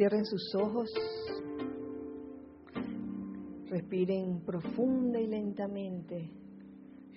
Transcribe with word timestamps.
Cierren 0.00 0.24
sus 0.24 0.54
ojos. 0.54 0.88
Respiren 3.68 4.40
profunda 4.46 5.20
y 5.20 5.26
lentamente. 5.26 6.30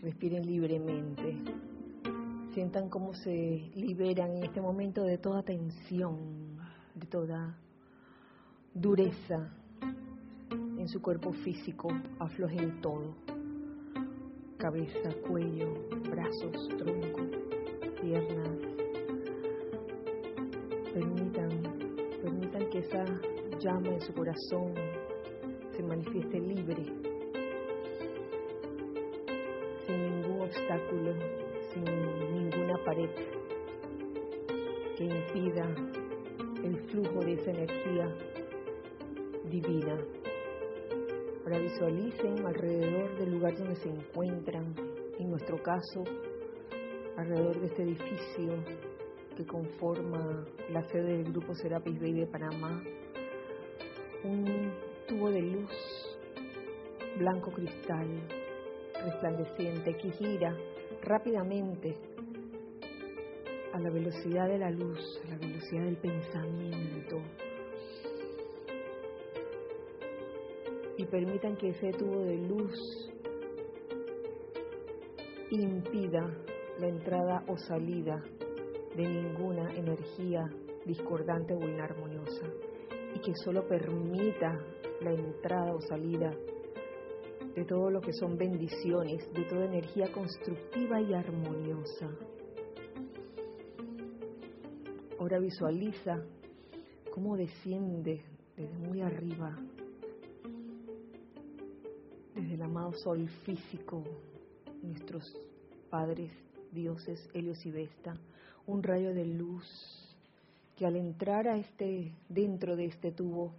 Respiren 0.01 0.45
libremente. 0.45 1.37
Sientan 2.53 2.89
cómo 2.89 3.13
se 3.13 3.71
liberan 3.73 4.35
en 4.35 4.43
este 4.43 4.59
momento 4.59 5.01
de 5.03 5.17
toda 5.17 5.43
tensión, 5.43 6.57
de 6.93 7.07
toda 7.07 7.57
dureza 8.73 9.49
en 10.51 10.89
su 10.89 11.01
cuerpo 11.01 11.31
físico. 11.31 11.87
Aflojen 12.19 12.81
todo. 12.81 13.15
Cabeza, 14.57 15.09
cuello, 15.25 15.87
brazos, 16.11 16.67
tronco, 16.77 17.21
piernas. 18.01 18.57
Permitan, 20.93 21.72
que 22.73 22.79
esa 22.79 23.05
llama 23.59 23.89
en 23.89 24.01
su 24.01 24.11
corazón 24.15 24.73
se 25.75 25.83
manifieste 25.83 26.39
libre, 26.39 26.83
sin 29.85 30.01
ningún 30.01 30.41
obstáculo, 30.41 31.13
sin 31.71 31.83
ninguna 31.83 32.75
pared 32.83 33.11
que 34.97 35.03
impida 35.03 35.75
el 36.63 36.75
flujo 36.89 37.19
de 37.19 37.33
esa 37.33 37.51
energía 37.51 38.11
divina. 39.51 39.95
Ahora 41.43 41.59
visualicen 41.59 42.43
alrededor 42.43 43.19
del 43.19 43.33
lugar 43.33 43.55
donde 43.55 43.75
se 43.75 43.89
encuentran, 43.89 44.73
en 45.19 45.29
nuestro 45.29 45.61
caso, 45.61 46.03
alrededor 47.17 47.59
de 47.59 47.67
este 47.67 47.83
edificio 47.83 48.92
que 49.35 49.45
conforma 49.45 50.45
la 50.71 50.83
sede 50.89 51.17
del 51.17 51.31
Grupo 51.31 51.55
Serapis 51.55 51.99
Bay 51.99 52.13
de 52.13 52.27
Panamá, 52.27 52.83
un 54.23 54.71
tubo 55.07 55.29
de 55.29 55.41
luz 55.41 55.71
blanco 57.17 57.51
cristal 57.51 58.07
resplandeciente 59.03 59.95
que 59.97 60.11
gira 60.11 60.55
rápidamente 61.01 61.97
a 63.73 63.79
la 63.79 63.89
velocidad 63.89 64.47
de 64.47 64.59
la 64.59 64.69
luz, 64.69 64.99
a 65.25 65.31
la 65.31 65.37
velocidad 65.37 65.83
del 65.83 65.97
pensamiento. 65.97 67.21
Y 70.97 71.05
permitan 71.05 71.55
que 71.57 71.69
ese 71.69 71.91
tubo 71.91 72.19
de 72.19 72.37
luz 72.37 73.09
impida 75.49 76.37
la 76.79 76.87
entrada 76.87 77.43
o 77.47 77.57
salida 77.57 78.23
de 78.95 79.07
ninguna 79.07 79.73
energía 79.75 80.45
discordante 80.85 81.53
o 81.53 81.67
inarmoniosa 81.67 82.45
y 83.15 83.19
que 83.19 83.33
solo 83.43 83.67
permita 83.67 84.59
la 85.01 85.11
entrada 85.11 85.73
o 85.73 85.81
salida 85.81 86.31
de 87.55 87.65
todo 87.65 87.89
lo 87.91 88.01
que 88.01 88.13
son 88.13 88.37
bendiciones, 88.37 89.31
de 89.33 89.43
toda 89.45 89.65
energía 89.65 90.11
constructiva 90.11 90.99
y 91.01 91.13
armoniosa. 91.13 92.09
Ahora 95.19 95.39
visualiza 95.39 96.23
cómo 97.13 97.37
desciende 97.37 98.23
desde 98.57 98.77
muy 98.79 99.01
arriba, 99.01 99.55
desde 102.35 102.55
el 102.55 102.61
amado 102.61 102.91
sol 102.93 103.27
físico, 103.45 104.03
nuestros 104.81 105.23
padres, 105.89 106.31
dioses, 106.71 107.29
Helios 107.33 107.63
y 107.65 107.71
Vesta, 107.71 108.13
un 108.65 108.81
rayo 108.83 109.13
de 109.13 109.25
luz 109.25 109.65
que 110.77 110.85
al 110.85 110.95
entrar 110.95 111.47
a 111.47 111.57
este 111.57 112.13
dentro 112.29 112.75
de 112.75 112.85
este 112.85 113.11
tubo 113.11 113.53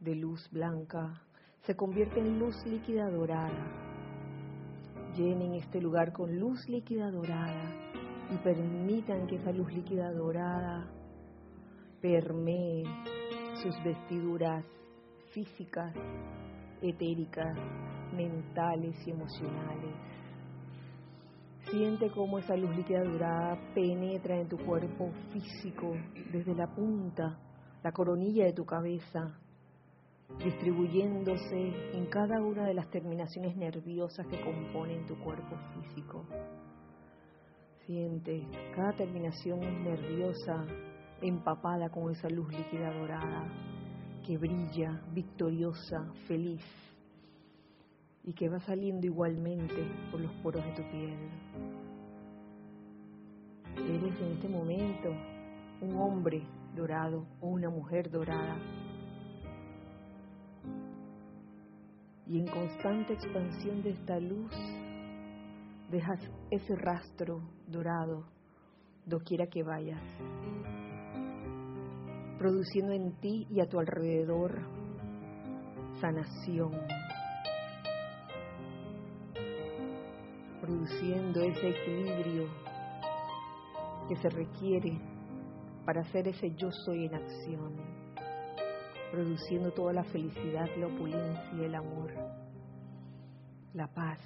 de 0.00 0.14
luz 0.14 0.48
blanca 0.50 1.22
se 1.66 1.76
convierte 1.76 2.20
en 2.20 2.38
luz 2.38 2.56
líquida 2.66 3.10
dorada. 3.10 3.66
Llenen 5.16 5.54
este 5.54 5.80
lugar 5.80 6.12
con 6.12 6.38
luz 6.38 6.68
líquida 6.68 7.10
dorada 7.10 7.72
y 8.32 8.36
permitan 8.38 9.26
que 9.26 9.36
esa 9.36 9.52
luz 9.52 9.72
líquida 9.72 10.12
dorada 10.12 10.88
permee 12.00 12.84
sus 13.62 13.74
vestiduras 13.84 14.64
físicas, 15.32 15.92
etéricas, 16.80 17.56
mentales 18.14 18.96
y 19.06 19.10
emocionales. 19.10 19.94
Siente 21.70 22.10
cómo 22.10 22.38
esa 22.38 22.56
luz 22.56 22.74
líquida 22.74 23.04
dorada 23.04 23.58
penetra 23.74 24.40
en 24.40 24.48
tu 24.48 24.56
cuerpo 24.56 25.10
físico 25.32 25.94
desde 26.32 26.54
la 26.54 26.66
punta, 26.66 27.38
la 27.82 27.92
coronilla 27.92 28.46
de 28.46 28.54
tu 28.54 28.64
cabeza, 28.64 29.38
distribuyéndose 30.42 31.92
en 31.94 32.06
cada 32.06 32.40
una 32.40 32.64
de 32.64 32.72
las 32.72 32.88
terminaciones 32.88 33.54
nerviosas 33.54 34.26
que 34.28 34.40
componen 34.40 35.04
tu 35.06 35.18
cuerpo 35.18 35.56
físico. 35.74 36.24
Siente 37.84 38.46
cada 38.74 38.94
terminación 38.94 39.60
nerviosa 39.84 40.64
empapada 41.20 41.90
con 41.90 42.10
esa 42.10 42.30
luz 42.30 42.50
líquida 42.50 42.94
dorada 42.98 43.46
que 44.26 44.38
brilla, 44.38 45.02
victoriosa, 45.12 46.12
feliz 46.26 46.64
y 48.28 48.34
que 48.34 48.50
va 48.50 48.60
saliendo 48.60 49.06
igualmente 49.06 49.90
por 50.10 50.20
los 50.20 50.30
poros 50.42 50.62
de 50.62 50.72
tu 50.72 50.82
piel. 50.90 51.16
Eres 53.74 54.20
en 54.20 54.32
este 54.32 54.48
momento 54.50 55.08
un 55.80 55.96
hombre 55.96 56.42
dorado 56.76 57.26
o 57.40 57.48
una 57.48 57.70
mujer 57.70 58.10
dorada 58.10 58.58
y 62.26 62.38
en 62.40 62.46
constante 62.48 63.14
expansión 63.14 63.82
de 63.82 63.90
esta 63.90 64.20
luz 64.20 64.52
dejas 65.90 66.20
ese 66.50 66.76
rastro 66.76 67.40
dorado 67.66 68.26
doquiera 69.06 69.46
que 69.46 69.62
vayas, 69.62 70.02
produciendo 72.38 72.92
en 72.92 73.18
ti 73.20 73.46
y 73.48 73.60
a 73.60 73.66
tu 73.66 73.80
alrededor 73.80 74.60
sanación, 75.98 76.72
produciendo 80.68 81.40
ese 81.40 81.70
equilibrio 81.70 82.46
que 84.06 84.16
se 84.16 84.28
requiere 84.28 85.00
para 85.86 86.02
hacer 86.02 86.28
ese 86.28 86.54
yo 86.56 86.70
soy 86.70 87.06
en 87.06 87.14
acción 87.14 87.72
produciendo 89.10 89.70
toda 89.70 89.94
la 89.94 90.04
felicidad, 90.04 90.68
la 90.76 90.88
opulencia, 90.88 91.64
el 91.64 91.74
amor, 91.74 92.12
la 93.72 93.86
paz. 93.86 94.18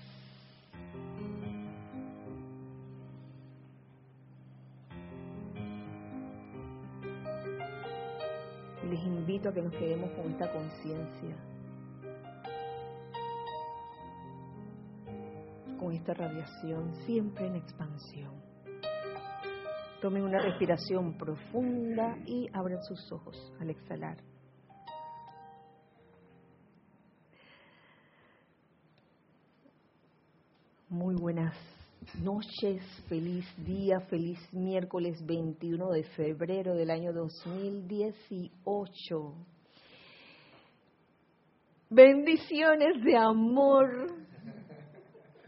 Les 8.90 9.00
invito 9.04 9.50
a 9.50 9.54
que 9.54 9.62
nos 9.62 9.72
quedemos 9.74 10.10
con 10.10 10.32
esta 10.32 10.52
conciencia, 10.52 11.36
esta 15.96 16.14
radiación 16.14 16.94
siempre 17.06 17.46
en 17.46 17.56
expansión. 17.56 18.42
Tomen 20.00 20.22
una 20.24 20.40
respiración 20.40 21.16
profunda 21.16 22.16
y 22.26 22.48
abran 22.52 22.82
sus 22.82 23.12
ojos 23.12 23.36
al 23.60 23.70
exhalar. 23.70 24.18
Muy 30.88 31.14
buenas 31.14 31.56
noches, 32.22 32.82
feliz 33.08 33.46
día, 33.64 34.00
feliz 34.00 34.38
miércoles 34.52 35.24
21 35.24 35.90
de 35.90 36.02
febrero 36.04 36.74
del 36.74 36.90
año 36.90 37.12
2018. 37.12 39.34
Bendiciones 41.88 43.02
de 43.04 43.16
amor, 43.16 44.21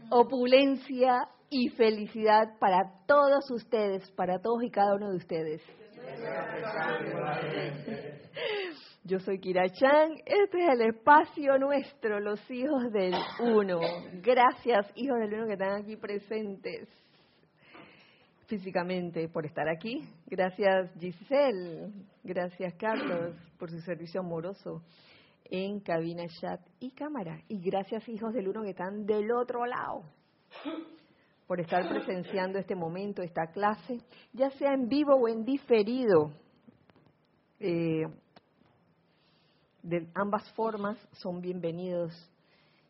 opulencia 0.09 1.27
y 1.49 1.69
felicidad 1.69 2.57
para 2.59 2.91
todos 3.05 3.49
ustedes, 3.51 4.11
para 4.11 4.39
todos 4.39 4.61
y 4.63 4.69
cada 4.69 4.95
uno 4.95 5.11
de 5.11 5.17
ustedes. 5.17 5.61
Yo 9.03 9.19
soy 9.19 9.39
Kira 9.39 9.69
Chan, 9.69 10.13
este 10.25 10.63
es 10.63 10.69
el 10.69 10.81
espacio 10.89 11.59
nuestro, 11.59 12.19
los 12.19 12.39
hijos 12.49 12.91
del 12.91 13.13
uno. 13.39 13.79
Gracias, 14.23 14.91
hijos 14.95 15.19
del 15.19 15.35
uno 15.35 15.45
que 15.45 15.53
están 15.53 15.83
aquí 15.83 15.95
presentes 15.95 16.89
físicamente 18.47 19.29
por 19.29 19.45
estar 19.45 19.69
aquí. 19.69 20.09
Gracias 20.25 20.91
Giselle, 20.99 21.91
gracias 22.23 22.73
Carlos 22.75 23.35
por 23.59 23.69
su 23.69 23.79
servicio 23.81 24.21
amoroso 24.21 24.81
en 25.45 25.79
cabina, 25.79 26.25
chat 26.27 26.61
y 26.79 26.91
cámara. 26.91 27.41
Y 27.47 27.59
gracias 27.59 28.07
hijos 28.09 28.33
del 28.33 28.47
uno 28.47 28.63
que 28.63 28.71
están 28.71 29.05
del 29.05 29.31
otro 29.31 29.65
lado 29.65 30.03
por 31.47 31.59
estar 31.59 31.87
presenciando 31.87 32.57
este 32.57 32.75
momento, 32.75 33.21
esta 33.21 33.47
clase, 33.47 33.99
ya 34.33 34.49
sea 34.51 34.73
en 34.73 34.87
vivo 34.87 35.15
o 35.15 35.27
en 35.27 35.45
diferido. 35.45 36.31
Eh, 37.59 38.07
de 39.83 40.07
ambas 40.15 40.51
formas 40.53 40.97
son 41.11 41.41
bienvenidos 41.41 42.11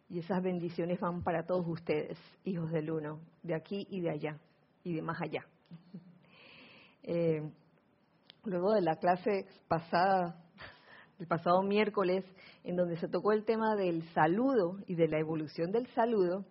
y 0.10 0.20
esas 0.20 0.42
bendiciones 0.42 1.00
van 1.00 1.24
para 1.24 1.46
todos 1.46 1.68
ustedes, 1.68 2.18
hijos 2.46 2.72
del 2.72 2.90
uno, 2.92 3.20
de 3.44 3.56
aquí 3.56 3.86
y 3.90 4.00
de 4.00 4.12
allá 4.12 4.40
y 4.84 4.94
de 4.94 5.02
más 5.02 5.22
allá. 5.22 5.46
Eh, 7.08 7.40
luego 8.46 8.74
de 8.74 8.82
la 8.82 8.96
clase 8.96 9.46
pasada, 9.68 10.44
el 11.20 11.28
pasado 11.28 11.62
miércoles, 11.64 12.26
en 12.64 12.76
donde 12.76 12.98
se 12.98 13.08
tocó 13.08 13.32
el 13.32 13.46
tema 13.46 13.76
del 13.76 14.04
saludo 14.14 14.80
y 14.88 14.96
de 14.96 15.08
la 15.08 15.20
evolución 15.20 15.72
del 15.72 15.88
saludo, 15.88 16.46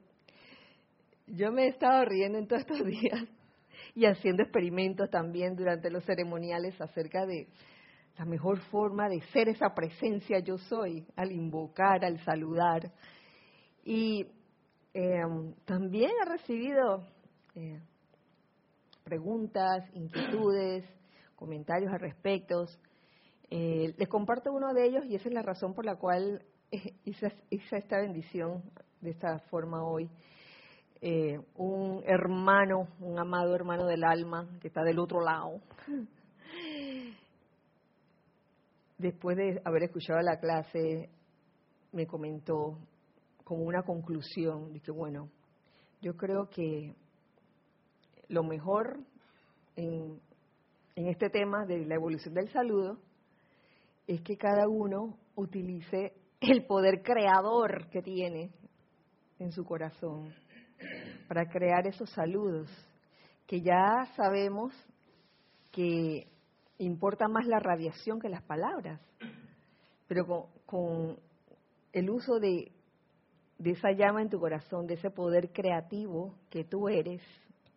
yo 1.26 1.52
me 1.52 1.64
he 1.64 1.68
estado 1.68 2.04
riendo 2.04 2.38
en 2.38 2.46
todos 2.46 2.62
estos 2.62 2.84
días 2.86 3.24
y 3.94 4.06
haciendo 4.06 4.42
experimentos 4.42 5.10
también 5.10 5.56
durante 5.56 5.90
los 5.90 6.04
ceremoniales 6.04 6.80
acerca 6.80 7.26
de 7.26 7.48
la 8.18 8.24
mejor 8.24 8.60
forma 8.70 9.08
de 9.08 9.20
ser 9.32 9.48
esa 9.48 9.74
presencia 9.74 10.38
yo 10.38 10.56
soy, 10.58 11.04
al 11.16 11.32
invocar, 11.32 12.04
al 12.04 12.22
saludar. 12.24 12.92
Y 13.84 14.26
em, 14.92 15.52
también 15.64 16.10
he 16.22 16.30
recibido 16.30 17.04
eh, 17.56 17.80
preguntas, 19.02 19.84
inquietudes, 19.94 20.84
comentarios 21.34 21.92
al 21.92 22.00
respecto. 22.00 22.66
Eh, 23.50 23.94
les 23.96 24.08
comparto 24.08 24.52
uno 24.52 24.72
de 24.72 24.86
ellos 24.86 25.04
y 25.06 25.14
esa 25.14 25.28
es 25.28 25.34
la 25.34 25.42
razón 25.42 25.74
por 25.74 25.84
la 25.84 25.96
cual 25.96 26.42
hice, 27.04 27.32
esta 27.50 27.98
bendición 27.98 28.62
de 29.00 29.10
esta 29.10 29.38
forma 29.50 29.84
hoy. 29.84 30.08
Eh, 31.00 31.38
un 31.56 32.02
hermano, 32.06 32.88
un 33.00 33.18
amado 33.18 33.54
hermano 33.54 33.86
del 33.86 34.04
alma 34.04 34.48
que 34.60 34.68
está 34.68 34.82
del 34.82 34.98
otro 34.98 35.20
lado, 35.20 35.60
después 38.98 39.36
de 39.36 39.60
haber 39.64 39.82
escuchado 39.84 40.20
la 40.22 40.38
clase, 40.38 41.10
me 41.92 42.06
comentó 42.06 42.78
como 43.44 43.64
una 43.64 43.82
conclusión, 43.82 44.72
de 44.72 44.80
que 44.80 44.90
bueno, 44.90 45.28
yo 46.00 46.16
creo 46.16 46.48
que 46.48 46.94
lo 48.28 48.42
mejor 48.42 48.98
en, 49.76 50.18
en 50.96 51.08
este 51.08 51.28
tema 51.28 51.66
de 51.66 51.84
la 51.84 51.96
evolución 51.96 52.32
del 52.32 52.48
saludo 52.50 52.98
es 54.06 54.20
que 54.22 54.36
cada 54.36 54.68
uno 54.68 55.16
utilice 55.34 56.12
el 56.40 56.66
poder 56.66 57.02
creador 57.02 57.88
que 57.90 58.02
tiene 58.02 58.50
en 59.38 59.52
su 59.52 59.64
corazón 59.64 60.34
para 61.28 61.46
crear 61.46 61.86
esos 61.86 62.10
saludos, 62.10 62.68
que 63.46 63.60
ya 63.60 64.06
sabemos 64.16 64.74
que 65.70 66.28
importa 66.78 67.28
más 67.28 67.46
la 67.46 67.58
radiación 67.58 68.20
que 68.20 68.28
las 68.28 68.42
palabras, 68.42 69.00
pero 70.06 70.26
con, 70.26 70.46
con 70.66 71.18
el 71.92 72.10
uso 72.10 72.38
de, 72.38 72.72
de 73.58 73.70
esa 73.70 73.92
llama 73.92 74.22
en 74.22 74.28
tu 74.28 74.38
corazón, 74.38 74.86
de 74.86 74.94
ese 74.94 75.10
poder 75.10 75.50
creativo 75.52 76.34
que 76.50 76.64
tú 76.64 76.88
eres, 76.88 77.22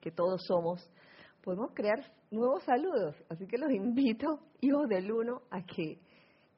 que 0.01 0.11
todos 0.11 0.41
somos, 0.45 0.87
podemos 1.43 1.71
crear 1.73 1.99
nuevos 2.31 2.63
saludos. 2.63 3.15
Así 3.29 3.47
que 3.47 3.57
los 3.57 3.71
invito, 3.71 4.39
hijos 4.59 4.87
del 4.89 5.11
uno, 5.11 5.41
a 5.49 5.63
que 5.63 5.99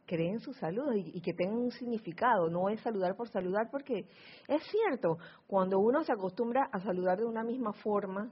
creen 0.10 0.40
sus 0.40 0.58
saludos 0.58 0.96
y, 0.96 1.22
que 1.22 1.34
tengan 1.36 1.60
un 1.60 1.72
significado. 1.72 2.50
No 2.50 2.68
es 2.70 2.82
saludar 2.82 3.16
por 3.16 3.30
saludar, 3.30 3.70
porque 3.70 4.08
es 4.48 4.64
cierto, 4.72 5.20
cuando 5.46 5.78
uno 5.78 6.04
se 6.04 6.12
acostumbra 6.12 6.68
a 6.72 6.80
saludar 6.80 7.20
de 7.20 7.26
una 7.26 7.44
misma 7.44 7.74
forma, 7.74 8.32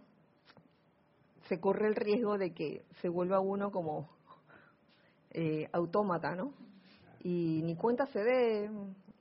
se 1.48 1.60
corre 1.60 1.88
el 1.88 1.96
riesgo 1.96 2.40
de 2.40 2.52
que 2.52 2.84
se 3.00 3.10
vuelva 3.10 3.40
uno 3.40 3.70
como 3.70 4.10
eh, 5.30 5.70
autómata, 5.72 6.36
¿no? 6.36 6.52
Y 7.24 7.62
ni 7.64 7.76
cuenta 7.76 8.08
se 8.08 8.24
dé 8.24 8.72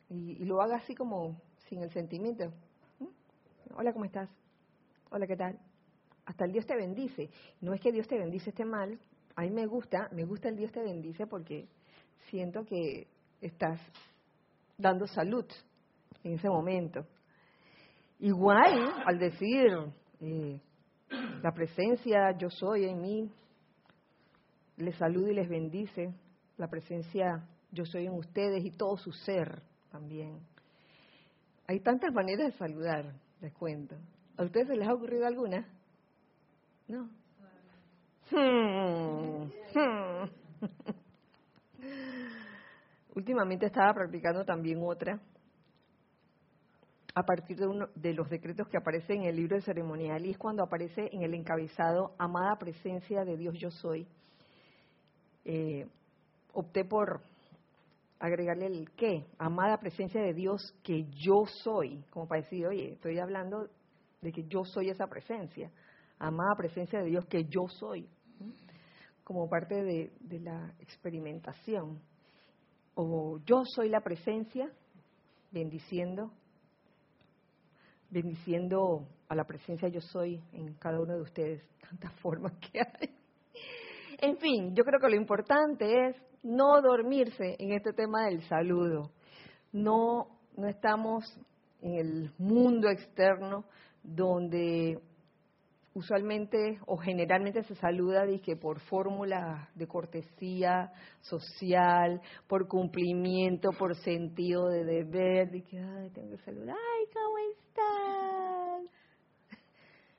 y, 0.08 0.42
y, 0.42 0.44
lo 0.46 0.62
haga 0.62 0.76
así 0.76 0.94
como 0.94 1.38
sin 1.68 1.82
el 1.82 1.90
sentimiento. 1.90 2.46
¿Mm? 3.00 3.74
Hola, 3.76 3.92
¿cómo 3.92 4.06
estás? 4.06 4.30
Hola, 5.10 5.26
¿qué 5.26 5.36
tal? 5.36 5.58
hasta 6.24 6.44
el 6.44 6.52
Dios 6.52 6.66
te 6.66 6.74
bendice. 6.74 7.30
No 7.60 7.72
es 7.72 7.80
que 7.80 7.92
Dios 7.92 8.08
te 8.08 8.18
bendice 8.18 8.50
esté 8.50 8.64
mal, 8.64 8.98
a 9.36 9.42
mí 9.42 9.50
me 9.50 9.66
gusta, 9.66 10.08
me 10.12 10.24
gusta 10.24 10.48
el 10.48 10.56
Dios 10.56 10.72
te 10.72 10.82
bendice 10.82 11.26
porque 11.26 11.68
siento 12.30 12.64
que 12.64 13.06
estás 13.40 13.80
dando 14.76 15.06
salud 15.06 15.46
en 16.24 16.34
ese 16.34 16.48
momento. 16.48 17.06
Igual, 18.18 18.92
al 19.04 19.18
decir 19.18 19.66
eh, 20.20 20.60
la 21.42 21.52
presencia 21.52 22.36
yo 22.38 22.48
soy 22.50 22.86
en 22.86 23.00
mí, 23.00 23.30
les 24.76 24.96
saluda 24.96 25.30
y 25.30 25.34
les 25.34 25.48
bendice, 25.48 26.14
la 26.56 26.68
presencia 26.68 27.46
yo 27.70 27.84
soy 27.84 28.06
en 28.06 28.14
ustedes 28.14 28.64
y 28.64 28.70
todo 28.70 28.96
su 28.96 29.12
ser 29.12 29.62
también. 29.90 30.40
Hay 31.66 31.80
tantas 31.80 32.12
maneras 32.12 32.52
de 32.52 32.58
saludar, 32.58 33.12
les 33.40 33.52
cuento. 33.54 33.96
¿A 34.36 34.44
ustedes 34.44 34.68
se 34.68 34.76
les 34.76 34.88
ha 34.88 34.94
ocurrido 34.94 35.26
alguna? 35.26 35.66
No. 36.88 37.08
Hmm. 38.30 39.50
Hmm. 39.74 40.30
Últimamente 43.16 43.66
estaba 43.66 43.92
practicando 43.92 44.44
también 44.44 44.78
otra, 44.80 45.20
a 47.16 47.22
partir 47.24 47.56
de, 47.56 47.66
uno, 47.66 47.88
de 47.96 48.12
los 48.12 48.30
decretos 48.30 48.68
que 48.68 48.76
aparecen 48.76 49.22
en 49.22 49.30
el 49.30 49.36
libro 49.36 49.56
de 49.56 49.62
ceremonial, 49.62 50.24
y 50.24 50.30
es 50.30 50.38
cuando 50.38 50.62
aparece 50.62 51.08
en 51.10 51.22
el 51.22 51.34
encabezado, 51.34 52.14
amada 52.18 52.56
presencia 52.56 53.24
de 53.24 53.36
Dios 53.36 53.54
yo 53.58 53.70
soy. 53.70 54.06
Eh, 55.44 55.88
opté 56.52 56.84
por 56.84 57.22
agregarle 58.20 58.66
el 58.66 58.90
qué, 58.92 59.26
amada 59.38 59.78
presencia 59.78 60.22
de 60.22 60.32
Dios 60.32 60.74
que 60.84 61.06
yo 61.10 61.44
soy, 61.64 62.04
como 62.10 62.28
para 62.28 62.42
decir, 62.42 62.64
oye, 62.66 62.92
estoy 62.92 63.18
hablando 63.18 63.68
de 64.20 64.30
que 64.30 64.44
yo 64.44 64.64
soy 64.64 64.90
esa 64.90 65.08
presencia 65.08 65.72
amada 66.18 66.54
presencia 66.56 67.00
de 67.00 67.06
Dios 67.06 67.26
que 67.26 67.44
yo 67.44 67.68
soy, 67.68 68.08
como 69.24 69.48
parte 69.48 69.82
de, 69.82 70.40
la 70.40 70.72
experimentación. 70.80 72.00
O 72.98 73.38
yo 73.44 73.62
soy 73.64 73.90
la 73.90 74.00
presencia, 74.00 74.72
bendiciendo, 75.52 76.32
bendiciendo 78.10 79.06
a 79.28 79.34
la 79.34 79.44
presencia 79.44 79.88
yo 79.88 80.00
soy 80.00 80.42
en 80.52 80.74
cada 80.74 80.98
uno 80.98 81.14
de 81.14 81.20
ustedes, 81.20 81.62
tantas 81.80 82.12
formas 82.20 82.52
que 82.58 82.80
hay. 82.80 83.14
En 84.18 84.38
fin, 84.38 84.74
yo 84.74 84.82
creo 84.82 84.98
que 84.98 85.10
lo 85.10 85.16
importante 85.16 86.08
es 86.08 86.16
no 86.42 86.80
dormirse 86.80 87.56
en 87.58 87.72
este 87.72 87.92
tema 87.92 88.24
del 88.26 88.42
saludo. 88.48 89.10
No, 89.72 90.38
no 90.56 90.66
estamos 90.66 91.24
en 91.82 91.96
el 91.96 92.32
mundo 92.38 92.88
externo 92.88 93.66
donde 94.02 94.98
usualmente 95.96 96.78
o 96.84 96.98
generalmente 96.98 97.62
se 97.62 97.74
saluda 97.76 98.26
que 98.44 98.54
por 98.54 98.80
fórmula 98.80 99.70
de 99.74 99.86
cortesía 99.86 100.92
social, 101.22 102.20
por 102.46 102.68
cumplimiento, 102.68 103.70
por 103.72 103.96
sentido 103.96 104.68
de 104.68 104.84
deber, 104.84 105.50
de 105.50 105.62
que 105.62 105.78
ay, 105.78 106.10
tengo 106.10 106.36
que 106.36 106.42
saludar, 106.44 106.76
ay, 106.76 107.06
¿cómo 107.14 107.38
están? 107.38 108.88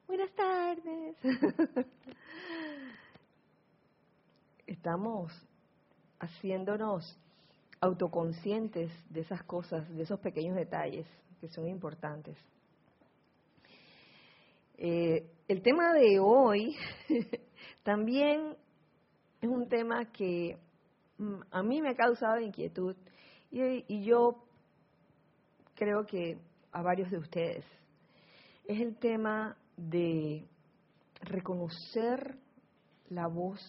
Buenas 0.08 0.32
tardes. 0.32 1.16
Estamos 4.66 5.32
haciéndonos 6.20 7.20
autoconscientes 7.82 8.92
de 9.12 9.22
esas 9.22 9.44
cosas, 9.44 9.88
de 9.96 10.02
esos 10.02 10.20
pequeños 10.22 10.56
detalles 10.56 11.06
que 11.40 11.48
son 11.50 11.68
importantes. 11.68 12.36
Eh, 14.80 15.37
el 15.48 15.62
tema 15.62 15.94
de 15.94 16.20
hoy 16.20 16.76
también 17.84 18.56
es 19.42 19.50
un 19.50 19.68
tema 19.70 20.12
que 20.12 20.58
mm, 21.18 21.40
a 21.52 21.64
mí 21.64 21.82
me 21.82 21.90
ha 21.90 21.96
causado 21.96 22.40
inquietud 22.40 22.96
y, 23.50 24.04
yo 24.04 24.44
creo 25.76 26.06
que 26.06 26.38
a 26.74 26.82
varios 26.82 27.10
de 27.10 27.18
ustedes. 27.18 27.66
Es 28.66 28.82
el 28.82 28.98
tema 28.98 29.58
de 29.78 30.46
reconocer 31.22 32.36
la 33.10 33.28
voz, 33.28 33.62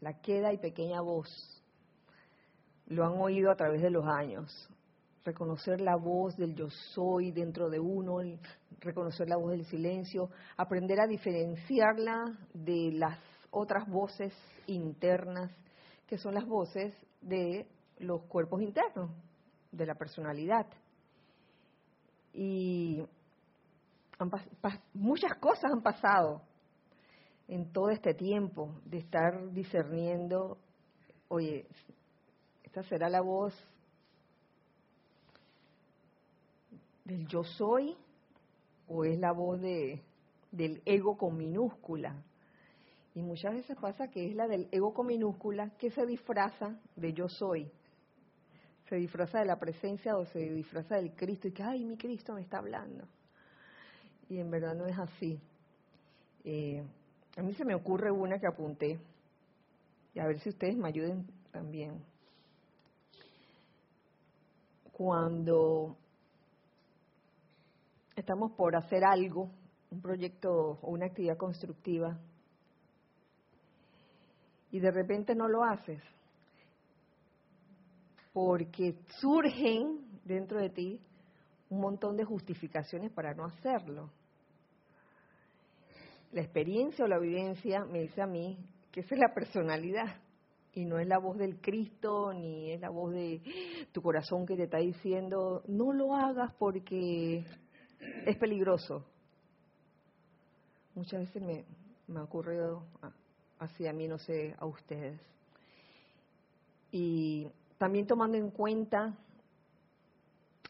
la 0.00 0.18
queda 0.22 0.52
y 0.54 0.56
pequeña 0.56 1.02
voz. 1.02 1.28
Lo 2.86 3.04
han 3.04 3.20
oído 3.20 3.50
a 3.50 3.56
través 3.56 3.82
de 3.82 3.90
los 3.90 4.06
años 4.06 4.50
reconocer 5.24 5.80
la 5.80 5.96
voz 5.96 6.36
del 6.36 6.54
yo 6.54 6.68
soy 6.70 7.30
dentro 7.30 7.70
de 7.70 7.78
uno, 7.78 8.18
reconocer 8.80 9.28
la 9.28 9.36
voz 9.36 9.52
del 9.52 9.64
silencio, 9.66 10.30
aprender 10.56 11.00
a 11.00 11.06
diferenciarla 11.06 12.38
de 12.52 12.92
las 12.92 13.18
otras 13.50 13.88
voces 13.88 14.34
internas, 14.66 15.50
que 16.06 16.18
son 16.18 16.34
las 16.34 16.46
voces 16.46 16.94
de 17.20 17.66
los 17.98 18.22
cuerpos 18.22 18.62
internos, 18.62 19.10
de 19.70 19.86
la 19.86 19.94
personalidad. 19.94 20.66
Y 22.34 23.02
muchas 24.94 25.36
cosas 25.38 25.72
han 25.72 25.82
pasado 25.82 26.42
en 27.48 27.72
todo 27.72 27.90
este 27.90 28.14
tiempo 28.14 28.74
de 28.84 28.98
estar 28.98 29.52
discerniendo, 29.52 30.58
oye, 31.28 31.66
esta 32.62 32.82
será 32.84 33.08
la 33.08 33.20
voz 33.20 33.54
del 37.04 37.26
yo 37.26 37.44
soy 37.44 37.96
o 38.88 39.04
es 39.04 39.18
la 39.18 39.32
voz 39.32 39.60
de, 39.60 40.02
del 40.50 40.82
ego 40.84 41.16
con 41.16 41.36
minúscula. 41.36 42.22
Y 43.14 43.22
muchas 43.22 43.54
veces 43.54 43.76
pasa 43.76 44.08
que 44.08 44.28
es 44.28 44.34
la 44.34 44.48
del 44.48 44.68
ego 44.70 44.94
con 44.94 45.06
minúscula 45.06 45.70
que 45.78 45.90
se 45.90 46.06
disfraza 46.06 46.78
de 46.96 47.12
yo 47.12 47.28
soy. 47.28 47.70
Se 48.88 48.96
disfraza 48.96 49.38
de 49.38 49.46
la 49.46 49.58
presencia 49.58 50.16
o 50.16 50.24
se 50.26 50.50
disfraza 50.50 50.96
del 50.96 51.12
Cristo 51.14 51.48
y 51.48 51.52
que, 51.52 51.62
ay, 51.62 51.84
mi 51.84 51.96
Cristo 51.96 52.34
me 52.34 52.42
está 52.42 52.58
hablando. 52.58 53.06
Y 54.28 54.38
en 54.38 54.50
verdad 54.50 54.74
no 54.74 54.86
es 54.86 54.98
así. 54.98 55.40
Eh, 56.44 56.82
a 57.36 57.42
mí 57.42 57.54
se 57.54 57.64
me 57.64 57.74
ocurre 57.74 58.10
una 58.10 58.38
que 58.38 58.46
apunté, 58.46 58.98
y 60.14 60.18
a 60.18 60.26
ver 60.26 60.40
si 60.40 60.50
ustedes 60.50 60.76
me 60.76 60.88
ayuden 60.88 61.26
también. 61.50 62.04
Cuando 64.92 65.96
estamos 68.16 68.52
por 68.52 68.76
hacer 68.76 69.04
algo, 69.04 69.50
un 69.90 70.00
proyecto 70.00 70.78
o 70.80 70.90
una 70.90 71.06
actividad 71.06 71.36
constructiva, 71.36 72.18
y 74.70 74.80
de 74.80 74.90
repente 74.90 75.34
no 75.34 75.48
lo 75.48 75.64
haces, 75.64 76.02
porque 78.32 78.96
surgen 79.20 80.20
dentro 80.24 80.58
de 80.58 80.70
ti 80.70 81.00
un 81.68 81.80
montón 81.80 82.16
de 82.16 82.24
justificaciones 82.24 83.12
para 83.12 83.34
no 83.34 83.44
hacerlo. 83.44 84.10
La 86.32 86.40
experiencia 86.40 87.04
o 87.04 87.08
la 87.08 87.18
vivencia 87.18 87.84
me 87.84 88.00
dice 88.00 88.22
a 88.22 88.26
mí 88.26 88.58
que 88.90 89.00
esa 89.00 89.14
es 89.14 89.20
la 89.20 89.34
personalidad 89.34 90.20
y 90.74 90.86
no 90.86 90.98
es 90.98 91.06
la 91.06 91.18
voz 91.18 91.36
del 91.36 91.60
Cristo 91.60 92.32
ni 92.32 92.72
es 92.72 92.80
la 92.80 92.88
voz 92.88 93.12
de 93.12 93.42
tu 93.92 94.00
corazón 94.00 94.46
que 94.46 94.56
te 94.56 94.64
está 94.64 94.78
diciendo 94.78 95.62
no 95.66 95.92
lo 95.92 96.14
hagas 96.14 96.54
porque 96.58 97.44
es 98.26 98.36
peligroso. 98.36 99.04
Muchas 100.94 101.20
veces 101.20 101.42
me, 101.42 101.64
me 102.06 102.20
ha 102.20 102.22
ocurrido 102.22 102.84
así 103.58 103.86
a 103.86 103.92
mí, 103.92 104.08
no 104.08 104.18
sé, 104.18 104.54
a 104.58 104.66
ustedes. 104.66 105.20
Y 106.90 107.48
también 107.78 108.06
tomando 108.06 108.36
en 108.36 108.50
cuenta 108.50 109.16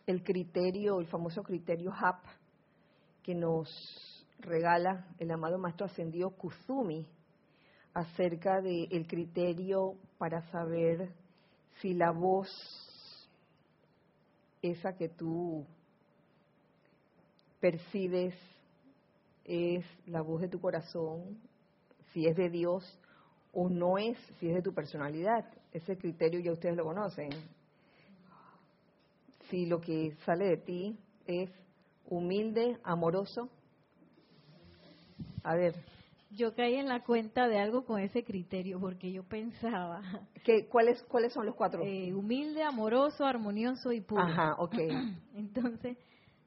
el 0.07 0.23
criterio, 0.23 1.01
el 1.01 1.07
famoso 1.07 1.43
criterio 1.43 1.93
HAP, 1.93 2.25
que 3.23 3.35
nos 3.35 3.69
regala 4.39 5.07
el 5.19 5.31
amado 5.31 5.59
Maestro 5.59 5.87
Ascendido 5.87 6.31
Kuzumi 6.31 7.07
acerca 7.95 8.61
del 8.61 9.07
criterio 9.07 9.95
para 10.19 10.43
saber 10.51 11.13
si 11.81 11.95
la 11.95 12.11
voz, 12.11 12.49
esa 14.63 14.97
que 14.97 15.09
tú 15.09 15.67
percibes, 17.63 18.35
es 19.45 19.85
la 20.07 20.21
voz 20.21 20.41
de 20.41 20.49
tu 20.49 20.61
corazón, 20.61 21.39
si 22.13 22.27
es 22.27 22.37
de 22.37 22.51
Dios 22.51 22.85
o 23.53 23.69
no 23.69 23.99
es, 23.99 24.19
si 24.41 24.49
es 24.49 24.55
de 24.57 24.63
tu 24.63 24.75
personalidad. 24.75 25.47
Ese 25.73 25.97
criterio 25.97 26.41
ya 26.41 26.53
ustedes 26.53 26.77
lo 26.77 26.85
conocen. 26.85 27.31
Si 29.49 29.67
lo 29.67 29.81
que 29.81 30.17
sale 30.27 30.47
de 30.47 30.57
ti 30.57 30.99
es 31.27 31.51
humilde, 32.07 32.79
amoroso, 32.83 33.49
a 35.45 35.55
ver. 35.55 35.77
Yo 36.31 36.55
caí 36.55 36.75
en 36.75 36.89
la 36.89 37.05
cuenta 37.05 37.47
de 37.47 37.61
algo 37.61 37.85
con 37.85 38.01
ese 38.01 38.25
criterio, 38.25 38.81
porque 38.81 39.13
yo 39.13 39.23
pensaba... 39.23 40.03
¿Qué, 40.43 40.67
cuáles, 40.67 41.03
¿Cuáles 41.05 41.33
son 41.33 41.47
los 41.47 41.55
cuatro? 41.55 41.83
Eh, 41.85 42.13
humilde, 42.13 42.63
amoroso, 42.63 43.25
armonioso 43.25 43.93
y 43.93 44.01
puro. 44.01 44.23
Ajá, 44.23 44.57
ok. 44.59 44.75
Entonces, 45.37 45.97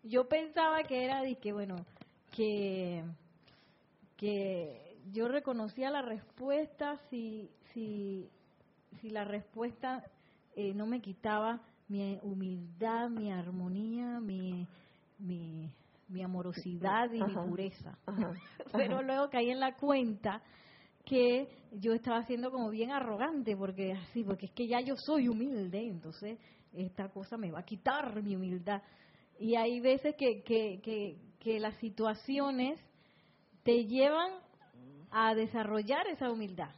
yo 0.05 0.27
pensaba 0.27 0.83
que 0.83 1.03
era 1.03 1.21
de 1.21 1.35
que, 1.35 1.51
bueno, 1.51 1.75
que, 2.31 3.03
que 4.17 4.97
yo 5.12 5.27
reconocía 5.27 5.89
la 5.89 6.01
respuesta 6.01 6.97
si, 7.09 7.50
si, 7.74 8.29
si 9.01 9.09
la 9.09 9.24
respuesta 9.24 10.03
eh, 10.55 10.74
no 10.74 10.85
me 10.85 11.01
quitaba 11.01 11.62
mi 11.88 12.19
humildad, 12.24 13.09
mi 13.09 13.31
armonía, 13.31 14.19
mi, 14.19 14.67
mi, 15.19 15.69
mi 16.07 16.24
amorosidad 16.24 17.12
y 17.12 17.24
mi 17.24 17.33
pureza. 17.33 17.97
Pero 18.74 19.01
luego 19.01 19.29
caí 19.29 19.50
en 19.50 19.59
la 19.59 19.75
cuenta 19.75 20.41
que 21.03 21.47
yo 21.71 21.93
estaba 21.93 22.24
siendo 22.24 22.51
como 22.51 22.69
bien 22.69 22.91
arrogante, 22.91 23.55
porque 23.55 23.93
así, 23.93 24.24
porque 24.24 24.47
es 24.47 24.51
que 24.53 24.67
ya 24.67 24.81
yo 24.81 24.95
soy 24.97 25.27
humilde, 25.27 25.88
entonces 25.88 26.39
esta 26.74 27.09
cosa 27.09 27.38
me 27.38 27.51
va 27.51 27.59
a 27.59 27.65
quitar 27.65 28.21
mi 28.24 28.35
humildad. 28.35 28.81
Y 29.38 29.56
hay 29.56 29.80
veces 29.80 30.15
que, 30.15 30.44
que, 30.44 30.80
que, 31.39 31.60
las 31.60 31.75
situaciones 31.77 32.80
te 33.63 33.86
llevan 33.86 34.32
a 35.12 35.36
desarrollar 35.36 36.08
esa 36.08 36.32
humildad, 36.32 36.72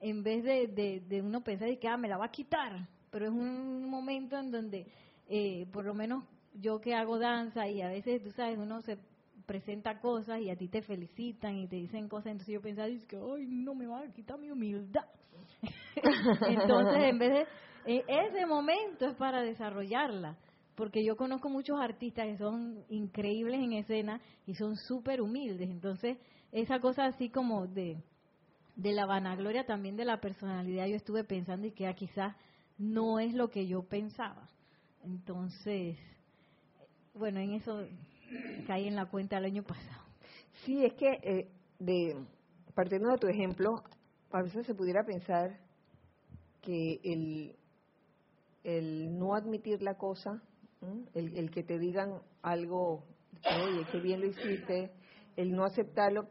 en 0.00 0.22
vez 0.22 0.44
de, 0.44 1.00
de, 1.00 1.22
uno 1.22 1.42
pensar 1.42 1.76
que 1.78 1.88
ah, 1.88 1.96
me 1.96 2.08
la 2.08 2.16
va 2.16 2.26
a 2.26 2.30
quitar, 2.30 2.88
pero 3.10 3.26
es 3.26 3.32
un 3.32 3.88
momento 3.88 4.38
en 4.38 4.50
donde, 4.50 4.86
eh, 5.28 5.66
por 5.72 5.84
lo 5.84 5.94
menos 5.94 6.24
yo 6.54 6.80
que 6.80 6.94
hago 6.94 7.18
danza 7.18 7.68
y 7.68 7.82
a 7.82 7.88
veces, 7.88 8.22
tú 8.22 8.30
sabes, 8.32 8.58
uno 8.58 8.80
se 8.82 8.98
presenta 9.46 10.00
cosas 10.00 10.40
y 10.40 10.50
a 10.50 10.56
ti 10.56 10.68
te 10.68 10.82
felicitan 10.82 11.56
y 11.56 11.66
te 11.66 11.76
dicen 11.76 12.08
cosas, 12.08 12.32
entonces 12.32 12.54
yo 12.54 12.60
pensaba, 12.60 12.88
que, 13.08 13.16
ay, 13.16 13.46
no 13.46 13.74
me 13.74 13.86
va 13.86 14.00
a 14.00 14.12
quitar 14.12 14.38
mi 14.38 14.50
humildad. 14.50 15.04
entonces, 16.48 17.02
en 17.04 17.18
vez 17.18 17.32
de, 17.32 17.46
eh, 17.96 18.04
ese 18.06 18.46
momento 18.46 19.06
es 19.06 19.14
para 19.16 19.42
desarrollarla, 19.42 20.36
porque 20.74 21.04
yo 21.04 21.16
conozco 21.16 21.48
muchos 21.48 21.80
artistas 21.80 22.26
que 22.26 22.38
son 22.38 22.84
increíbles 22.88 23.60
en 23.60 23.72
escena 23.74 24.20
y 24.46 24.54
son 24.54 24.76
súper 24.76 25.20
humildes, 25.20 25.70
entonces 25.70 26.18
esa 26.50 26.80
cosa 26.80 27.06
así 27.06 27.30
como 27.30 27.66
de, 27.66 28.02
de 28.76 28.92
la 28.92 29.06
vanagloria 29.06 29.64
también 29.64 29.96
de 29.96 30.04
la 30.04 30.20
personalidad, 30.20 30.86
yo 30.86 30.96
estuve 30.96 31.24
pensando 31.24 31.66
y 31.66 31.72
que 31.72 31.86
ah, 31.86 31.94
quizás 31.94 32.34
no 32.78 33.20
es 33.20 33.34
lo 33.34 33.48
que 33.48 33.66
yo 33.66 33.82
pensaba. 33.82 34.48
Entonces, 35.04 35.96
bueno, 37.14 37.40
en 37.40 37.54
eso 37.54 37.86
caí 38.66 38.86
en 38.86 38.96
la 38.96 39.06
cuenta 39.06 39.38
el 39.38 39.44
año 39.44 39.62
pasado. 39.62 40.02
Sí, 40.64 40.84
es 40.84 40.94
que 40.94 41.18
eh, 41.22 41.48
de 41.78 42.16
partiendo 42.74 43.10
de 43.10 43.18
tu 43.18 43.26
ejemplo, 43.26 43.82
a 44.30 44.42
veces 44.42 44.66
se 44.66 44.74
pudiera 44.74 45.04
pensar 45.04 45.58
que 46.62 47.00
el, 47.04 47.56
el 48.64 49.18
no 49.18 49.34
admitir 49.34 49.82
la 49.82 49.96
cosa, 49.96 50.42
el, 51.14 51.36
el, 51.36 51.50
que 51.50 51.62
te 51.62 51.78
digan 51.78 52.20
algo, 52.42 53.04
oye, 53.44 53.86
qué 53.90 54.00
bien 54.00 54.20
lo 54.20 54.26
hiciste, 54.26 54.90
el 55.36 55.52
no 55.52 55.64
aceptarlo 55.64 56.28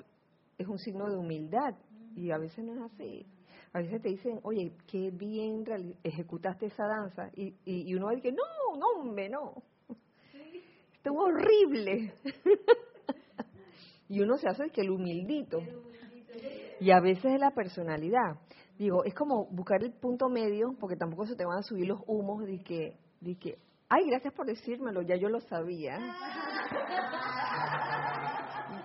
es 0.58 0.67
un 0.67 0.77
signo 0.77 1.10
de 1.10 1.17
humildad 1.17 1.75
y 2.15 2.31
a 2.31 2.38
veces 2.38 2.63
no 2.63 2.74
es 2.74 2.93
así. 2.93 3.25
A 3.74 3.79
veces 3.79 4.01
te 4.01 4.10
dicen, 4.10 4.39
oye, 4.43 4.74
qué 4.88 5.12
bien 5.12 5.63
ejecutaste 6.03 6.65
esa 6.65 6.84
danza 6.86 7.31
y, 7.36 7.55
y, 7.65 7.89
y 7.89 7.96
uno 7.96 8.10
dice, 8.10 8.31
no, 8.31 8.77
no, 8.77 9.01
hombre, 9.01 9.29
no 9.29 9.63
estuvo 11.01 11.24
horrible. 11.24 12.13
y 14.10 14.22
uno 14.22 14.38
se 14.38 14.48
hace 14.48 14.70
que 14.70 14.81
el 14.81 14.91
humildito. 14.91 15.60
Y 16.79 16.91
a 16.91 17.00
veces 17.00 17.25
es 17.25 17.39
la 17.39 17.51
personalidad. 17.51 18.39
Digo, 18.77 19.03
es 19.03 19.13
como 19.15 19.48
buscar 19.48 19.84
el 19.84 19.93
punto 19.93 20.29
medio, 20.29 20.75
porque 20.79 20.96
tampoco 20.96 21.25
se 21.25 21.36
te 21.36 21.43
van 21.43 21.58
a 21.58 21.63
subir 21.63 21.88
los 21.88 22.01
humos 22.05 22.46
de 22.46 22.60
que, 22.63 22.98
de 23.20 23.36
que 23.36 23.58
ay, 23.92 24.08
gracias 24.08 24.34
por 24.34 24.46
decírmelo, 24.46 25.02
ya 25.02 25.18
yo 25.18 25.28
lo 25.28 25.42
sabía. 25.42 25.98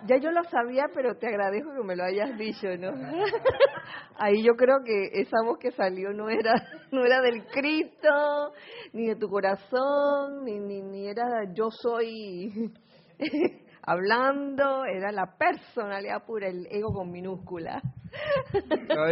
ya 0.06 0.16
yo 0.16 0.32
lo 0.32 0.42
sabía, 0.44 0.86
pero 0.92 1.16
te 1.16 1.28
agradezco 1.28 1.70
que 1.72 1.84
me 1.84 1.94
lo 1.94 2.04
hayas 2.04 2.36
dicho, 2.36 2.68
¿no? 2.76 2.90
Ahí 4.18 4.42
yo 4.42 4.54
creo 4.56 4.78
que 4.84 5.20
esa 5.20 5.36
voz 5.44 5.58
que 5.58 5.70
salió 5.70 6.12
no 6.12 6.28
era 6.28 6.54
no 6.90 7.04
era 7.04 7.20
del 7.20 7.46
Cristo, 7.46 8.52
ni 8.92 9.06
de 9.06 9.16
tu 9.16 9.28
corazón, 9.28 10.44
ni, 10.44 10.58
ni, 10.58 10.82
ni 10.82 11.06
era 11.06 11.24
yo 11.54 11.70
soy 11.70 12.72
hablando, 13.82 14.84
era 14.86 15.12
la 15.12 15.36
personalidad 15.38 16.24
pura, 16.26 16.48
el 16.48 16.66
ego 16.68 16.92
con 16.92 17.12
minúscula. 17.12 17.80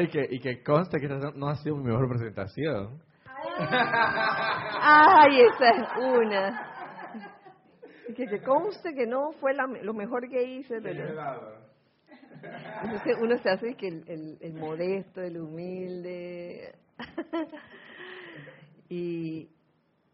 y, 0.03 0.09
que, 0.09 0.27
y 0.29 0.41
que 0.41 0.61
conste 0.65 0.99
que 0.99 1.09
no 1.09 1.49
ha 1.49 1.57
sido 1.57 1.77
mi 1.77 1.85
mejor 1.85 2.09
presentación. 2.09 3.01
Ay, 4.81 5.41
esa 5.43 5.71
es 5.71 5.89
una. 5.99 6.71
Que, 8.17 8.27
que 8.27 8.43
conste 8.43 8.95
que 8.95 9.07
no 9.07 9.33
fue 9.41 9.55
la, 9.55 9.67
lo 9.67 9.95
mejor 9.95 10.29
que 10.29 10.43
hice, 10.43 10.81
pero... 10.81 11.65
Entonces 12.83 13.17
uno 13.21 13.39
se 13.39 13.51
hace 13.51 13.75
que 13.75 13.89
el, 13.89 14.39
el, 14.41 14.55
modesto, 14.55 15.23
el 15.23 15.41
humilde. 15.41 16.75
y, 18.89 19.49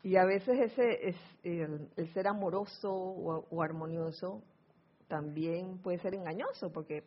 y 0.03 0.17
a 0.17 0.25
veces 0.25 0.73
ese 0.73 1.09
es 1.09 1.17
el, 1.43 1.89
ser 2.15 2.29
amoroso 2.29 2.93
o, 2.93 3.47
o, 3.51 3.63
armonioso 3.63 4.43
también 5.09 5.79
puede 5.79 5.99
ser 5.99 6.15
engañoso 6.15 6.71
porque 6.73 7.03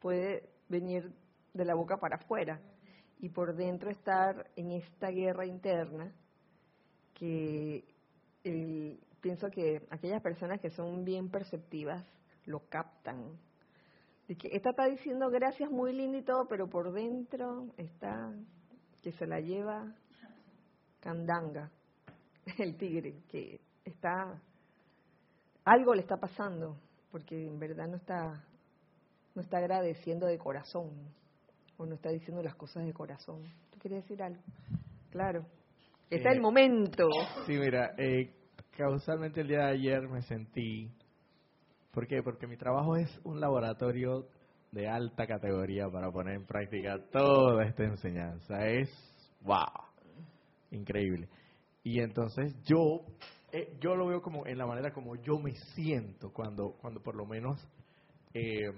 puede 0.00 0.48
venir 0.68 1.12
de 1.52 1.64
la 1.66 1.74
boca 1.74 1.98
para 1.98 2.16
afuera 2.16 2.60
y 3.22 3.28
por 3.28 3.54
dentro 3.54 3.88
estar 3.88 4.50
en 4.56 4.72
esta 4.72 5.08
guerra 5.10 5.46
interna 5.46 6.12
que 7.14 7.84
pienso 9.20 9.48
que 9.48 9.86
aquellas 9.90 10.20
personas 10.20 10.60
que 10.60 10.70
son 10.70 11.04
bien 11.04 11.30
perceptivas 11.30 12.04
lo 12.46 12.68
captan. 12.68 13.38
De 14.26 14.34
que 14.34 14.48
esta 14.48 14.70
está 14.70 14.86
diciendo 14.86 15.30
gracias 15.30 15.70
muy 15.70 15.92
lindo 15.92 16.18
y 16.18 16.22
todo, 16.22 16.48
pero 16.48 16.68
por 16.68 16.92
dentro 16.92 17.68
está 17.76 18.34
que 19.02 19.12
se 19.12 19.26
la 19.26 19.38
lleva 19.38 19.94
candanga, 20.98 21.70
el 22.58 22.76
tigre, 22.76 23.22
que 23.28 23.60
está 23.84 24.36
algo 25.64 25.94
le 25.94 26.02
está 26.02 26.16
pasando, 26.16 26.76
porque 27.12 27.46
en 27.46 27.60
verdad 27.60 27.86
no 27.86 27.96
está 27.96 28.44
no 29.36 29.42
está 29.42 29.58
agradeciendo 29.58 30.26
de 30.26 30.38
corazón 30.38 30.90
o 31.76 31.86
no 31.86 31.94
está 31.94 32.10
diciendo 32.10 32.42
las 32.42 32.54
cosas 32.54 32.84
de 32.84 32.92
corazón. 32.92 33.42
¿Tú 33.70 33.78
quieres 33.78 34.02
decir 34.02 34.22
algo? 34.22 34.40
Claro. 35.10 35.44
Está 36.10 36.30
el 36.30 36.38
Eh, 36.38 36.40
momento. 36.40 37.08
Sí, 37.46 37.52
mira, 37.52 37.94
eh, 37.98 38.30
causalmente 38.76 39.40
el 39.40 39.48
día 39.48 39.66
de 39.66 39.72
ayer 39.72 40.08
me 40.08 40.22
sentí... 40.22 40.90
¿Por 41.90 42.06
qué? 42.06 42.22
Porque 42.22 42.46
mi 42.46 42.56
trabajo 42.56 42.96
es 42.96 43.20
un 43.24 43.38
laboratorio 43.40 44.26
de 44.70 44.88
alta 44.88 45.26
categoría 45.26 45.90
para 45.90 46.10
poner 46.10 46.36
en 46.36 46.46
práctica 46.46 46.98
toda 47.10 47.64
esta 47.66 47.84
enseñanza. 47.84 48.66
Es, 48.66 48.88
wow, 49.42 49.66
increíble. 50.70 51.28
Y 51.84 52.00
entonces 52.00 52.54
yo, 52.64 53.04
eh, 53.52 53.76
yo 53.80 53.94
lo 53.94 54.06
veo 54.06 54.22
como 54.22 54.46
en 54.46 54.56
la 54.56 54.64
manera 54.66 54.92
como 54.92 55.16
yo 55.16 55.38
me 55.38 55.54
siento 55.74 56.32
cuando, 56.32 56.72
cuando 56.80 57.02
por 57.02 57.14
lo 57.14 57.26
menos 57.26 57.60
eh, 58.32 58.72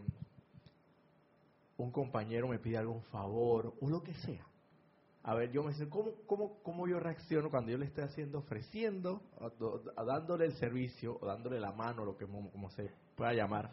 un 1.76 1.90
compañero 1.90 2.48
me 2.48 2.58
pide 2.58 2.78
algún 2.78 3.02
favor 3.04 3.74
o 3.80 3.88
lo 3.88 4.02
que 4.02 4.14
sea. 4.14 4.46
A 5.22 5.34
ver, 5.34 5.50
yo 5.50 5.62
me 5.62 5.72
sé, 5.74 5.88
¿cómo, 5.88 6.12
cómo, 6.26 6.62
¿cómo 6.62 6.86
yo 6.86 7.00
reacciono 7.00 7.50
cuando 7.50 7.70
yo 7.72 7.78
le 7.78 7.86
estoy 7.86 8.04
haciendo, 8.04 8.38
ofreciendo, 8.38 9.22
dándole 9.96 10.44
el 10.46 10.54
servicio, 10.56 11.18
o 11.20 11.26
dándole 11.26 11.58
la 11.58 11.72
mano, 11.72 12.04
lo 12.04 12.16
que 12.16 12.26
mo- 12.26 12.50
como 12.50 12.70
se 12.70 12.90
pueda 13.16 13.32
llamar? 13.32 13.70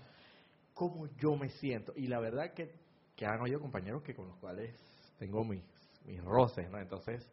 ¿Cómo 0.74 1.08
yo 1.18 1.36
me 1.36 1.50
siento? 1.50 1.94
Y 1.96 2.08
la 2.08 2.20
verdad 2.20 2.54
que, 2.54 2.74
que 3.18 3.26
han 3.26 3.42
oído 3.42 3.60
compañeros 3.60 4.02
que 4.04 4.16
con 4.16 4.28
los 4.28 4.38
cuales 4.38 4.74
tengo 5.20 5.44
mis, 5.44 5.62
mis 6.06 6.24
roces, 6.24 6.70
¿no? 6.72 6.80
Entonces, 6.80 7.28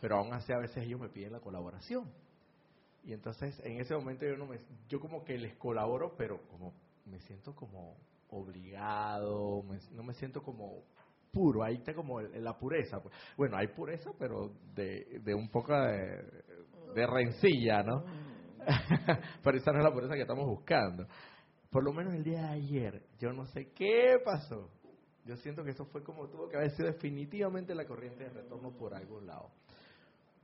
pero 0.00 0.16
aún 0.16 0.32
así 0.32 0.52
a 0.52 0.58
veces 0.58 0.78
ellos 0.84 0.98
me 1.00 1.10
piden 1.10 1.32
la 1.32 1.40
colaboración. 1.40 2.10
Y 3.04 3.12
entonces 3.12 3.58
en 3.64 3.80
ese 3.80 3.94
momento 3.94 4.24
yo 4.26 4.36
no 4.36 4.46
me, 4.46 4.58
yo 4.88 4.98
como 5.00 5.24
que 5.24 5.38
les 5.38 5.54
colaboro, 5.56 6.14
pero 6.16 6.40
como 6.48 6.72
me 7.06 7.20
siento 7.20 7.54
como 7.54 7.96
obligado, 8.30 9.62
me- 9.62 9.78
no 9.92 10.02
me 10.02 10.14
siento 10.14 10.42
como 10.42 10.82
puro, 11.32 11.62
ahí 11.62 11.76
está 11.76 11.94
como 11.94 12.20
la 12.20 12.58
pureza. 12.58 13.00
pues. 13.02 13.14
Bueno, 13.36 13.56
hay 13.56 13.68
pureza, 13.68 14.10
pero 14.18 14.52
de, 14.74 15.20
de 15.24 15.34
un 15.34 15.48
poco 15.50 15.72
de 15.74 17.06
rencilla, 17.06 17.82
¿no? 17.82 18.04
pero 19.42 19.56
esa 19.56 19.72
no 19.72 19.78
es 19.78 19.84
la 19.84 19.92
pureza 19.92 20.14
que 20.14 20.22
estamos 20.22 20.46
buscando. 20.46 21.06
Por 21.70 21.84
lo 21.84 21.92
menos 21.92 22.14
el 22.14 22.24
día 22.24 22.40
de 22.42 22.48
ayer, 22.48 23.02
yo 23.18 23.32
no 23.32 23.44
sé 23.46 23.70
qué 23.72 24.16
pasó. 24.24 24.70
Yo 25.24 25.36
siento 25.36 25.62
que 25.62 25.72
eso 25.72 25.84
fue 25.86 26.02
como 26.02 26.28
tuvo 26.28 26.48
que 26.48 26.56
haber 26.56 26.70
sido 26.70 26.88
definitivamente 26.88 27.74
la 27.74 27.86
corriente 27.86 28.24
de 28.24 28.30
retorno 28.30 28.72
por 28.72 28.94
algún 28.94 29.26
lado. 29.26 29.50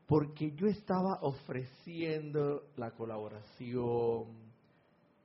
Porque 0.06 0.52
yo 0.52 0.66
estaba 0.66 1.18
ofreciendo 1.22 2.68
la 2.76 2.90
colaboración, 2.90 4.43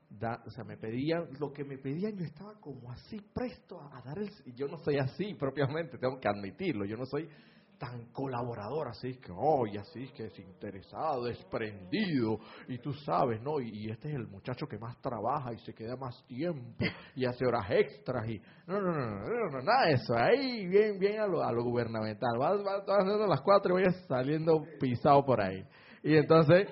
da- 0.09 0.41
o 0.45 0.49
sea, 0.49 0.63
me 0.63 0.77
pedían, 0.77 1.27
lo 1.39 1.53
que 1.53 1.63
me 1.63 1.77
pedían 1.77 2.15
yo 2.17 2.25
estaba 2.25 2.59
como 2.59 2.91
así 2.91 3.19
presto 3.33 3.79
a, 3.79 3.97
a 3.97 4.01
dar 4.01 4.17
el... 4.17 4.29
Yo 4.55 4.67
no 4.67 4.77
soy 4.79 4.97
así 4.97 5.33
propiamente, 5.39 5.97
tengo 5.97 6.19
que 6.19 6.27
admitirlo, 6.27 6.85
yo 6.85 6.97
no 6.97 7.05
soy 7.05 7.29
tan 7.77 8.07
colaborador 8.11 8.89
así 8.89 9.15
que, 9.15 9.31
oh, 9.31 9.65
y 9.65 9.77
así 9.77 10.09
que 10.09 10.25
es 10.25 10.37
interesado, 10.37 11.23
desprendido, 11.23 12.37
y 12.67 12.77
tú 12.79 12.91
sabes, 12.93 13.41
¿no? 13.41 13.61
Y, 13.61 13.89
este 13.89 14.09
es 14.09 14.15
el 14.15 14.27
muchacho 14.27 14.67
que 14.67 14.77
más 14.77 15.01
trabaja 15.01 15.53
y 15.53 15.59
se 15.59 15.73
queda 15.73 15.95
más 15.95 16.21
tiempo 16.27 16.85
y 17.15 17.25
hace 17.25 17.45
horas 17.45 17.65
extras 17.69 18.27
y... 18.27 18.41
No, 18.67 18.81
no, 18.81 18.91
no, 18.91 19.21
no, 19.21 19.49
no, 19.49 19.61
nada 19.61 19.85
de 19.85 19.93
eso, 19.93 20.13
ahí 20.13 20.67
bien, 20.67 20.99
bien 20.99 21.21
a 21.21 21.27
lo, 21.27 21.41
a 21.41 21.53
lo 21.53 21.63
gubernamental, 21.63 22.37
vas, 22.37 22.61
vas, 22.61 22.85
vas 22.85 22.99
haciendo 22.99 23.25
las 23.25 23.41
cuatro 23.41 23.79
y 23.79 23.83
voy 23.83 23.93
saliendo 24.09 24.61
pisado 24.79 25.23
por 25.23 25.41
ahí. 25.41 25.63
Y 26.03 26.17
entonces, 26.17 26.67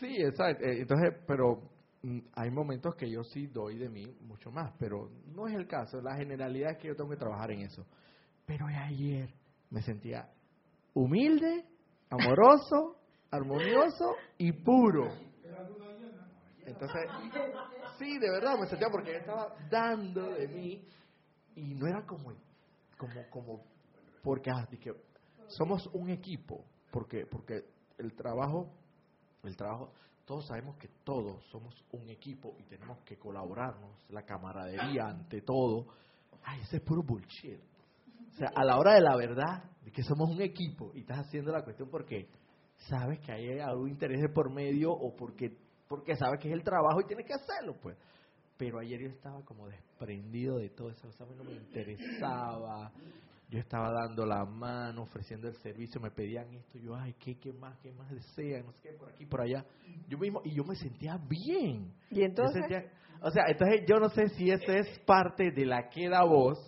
sí, 0.00 0.16
exacto, 0.18 0.64
eh, 0.64 0.80
entonces, 0.80 1.12
pero 1.26 1.75
hay 2.34 2.50
momentos 2.50 2.94
que 2.94 3.10
yo 3.10 3.24
sí 3.24 3.46
doy 3.46 3.78
de 3.78 3.88
mí 3.88 4.06
mucho 4.22 4.50
más, 4.50 4.72
pero 4.78 5.10
no 5.34 5.48
es 5.48 5.54
el 5.54 5.66
caso. 5.66 6.00
La 6.00 6.16
generalidad 6.16 6.72
es 6.72 6.78
que 6.78 6.88
yo 6.88 6.96
tengo 6.96 7.10
que 7.10 7.16
trabajar 7.16 7.50
en 7.50 7.60
eso. 7.60 7.84
Pero 8.44 8.66
ayer 8.66 9.28
me 9.70 9.82
sentía 9.82 10.28
humilde, 10.94 11.64
amoroso, 12.10 12.96
armonioso 13.30 14.16
y 14.38 14.52
puro. 14.52 15.10
Entonces, 16.64 17.02
sí, 17.98 18.18
de 18.18 18.30
verdad 18.30 18.58
me 18.58 18.66
sentía 18.66 18.88
porque 18.90 19.12
yo 19.12 19.18
estaba 19.18 19.54
dando 19.70 20.32
de 20.32 20.48
mí 20.48 20.84
y 21.54 21.74
no 21.74 21.86
era 21.86 22.04
como, 22.04 22.32
como, 22.98 23.30
como, 23.30 23.64
porque 24.22 24.50
ah, 24.50 24.66
dije, 24.70 24.92
somos 25.46 25.88
un 25.92 26.10
equipo, 26.10 26.64
porque, 26.90 27.24
porque 27.26 27.64
el 27.98 28.14
trabajo, 28.14 28.72
el 29.44 29.56
trabajo, 29.56 29.92
todos 30.26 30.46
sabemos 30.46 30.76
que 30.76 30.88
todos 31.04 31.42
somos 31.50 31.72
un 31.92 32.10
equipo 32.10 32.56
y 32.58 32.64
tenemos 32.64 32.98
que 33.04 33.16
colaborarnos, 33.16 34.04
la 34.10 34.22
camaradería 34.22 35.06
ante 35.06 35.40
todo. 35.42 35.86
Ay, 36.42 36.60
ese 36.62 36.78
es 36.78 36.82
puro 36.82 37.02
bullshit. 37.02 37.60
O 38.32 38.36
sea, 38.36 38.50
a 38.54 38.64
la 38.64 38.76
hora 38.76 38.94
de 38.94 39.00
la 39.00 39.16
verdad, 39.16 39.70
de 39.82 39.92
que 39.92 40.02
somos 40.02 40.28
un 40.28 40.42
equipo 40.42 40.90
y 40.94 41.00
estás 41.00 41.20
haciendo 41.20 41.52
la 41.52 41.62
cuestión 41.62 41.88
porque 41.88 42.28
sabes 42.88 43.20
que 43.20 43.32
hay 43.32 43.60
algún 43.60 43.88
interés 43.88 44.20
de 44.20 44.28
por 44.28 44.52
medio 44.52 44.90
o 44.90 45.14
porque, 45.14 45.56
porque 45.88 46.16
sabes 46.16 46.40
que 46.40 46.48
es 46.48 46.54
el 46.54 46.64
trabajo 46.64 47.00
y 47.00 47.06
tienes 47.06 47.24
que 47.24 47.34
hacerlo, 47.34 47.76
pues. 47.80 47.96
Pero 48.56 48.80
ayer 48.80 49.00
yo 49.00 49.08
estaba 49.08 49.44
como 49.44 49.68
desprendido 49.68 50.58
de 50.58 50.70
todo 50.70 50.90
eso, 50.90 51.06
o 51.06 51.12
sea, 51.12 51.26
no 51.26 51.44
me 51.44 51.52
interesaba. 51.52 52.90
Yo 53.48 53.60
estaba 53.60 53.92
dando 53.92 54.26
la 54.26 54.44
mano, 54.44 55.02
ofreciendo 55.02 55.46
el 55.46 55.54
servicio, 55.58 56.00
me 56.00 56.10
pedían 56.10 56.52
esto, 56.54 56.78
yo, 56.78 56.96
ay, 56.96 57.14
¿qué, 57.14 57.38
qué 57.38 57.52
más, 57.52 57.78
qué 57.78 57.92
más 57.92 58.10
desean? 58.10 58.66
No 58.66 58.72
sé 58.72 58.82
qué, 58.82 58.92
por 58.94 59.08
aquí, 59.08 59.24
por 59.24 59.40
allá. 59.40 59.64
Yo 60.08 60.18
mismo, 60.18 60.40
y 60.44 60.52
yo 60.52 60.64
me 60.64 60.74
sentía 60.74 61.16
bien. 61.16 61.92
Y 62.10 62.22
entonces, 62.22 62.60
sentía- 62.62 62.90
o 63.22 63.30
sea, 63.30 63.44
entonces 63.48 63.82
yo 63.88 64.00
no 64.00 64.08
sé 64.10 64.28
si 64.30 64.50
eso 64.50 64.72
es 64.72 64.98
parte 65.00 65.52
de 65.52 65.64
la 65.64 65.88
queda 65.88 66.24
voz 66.24 66.58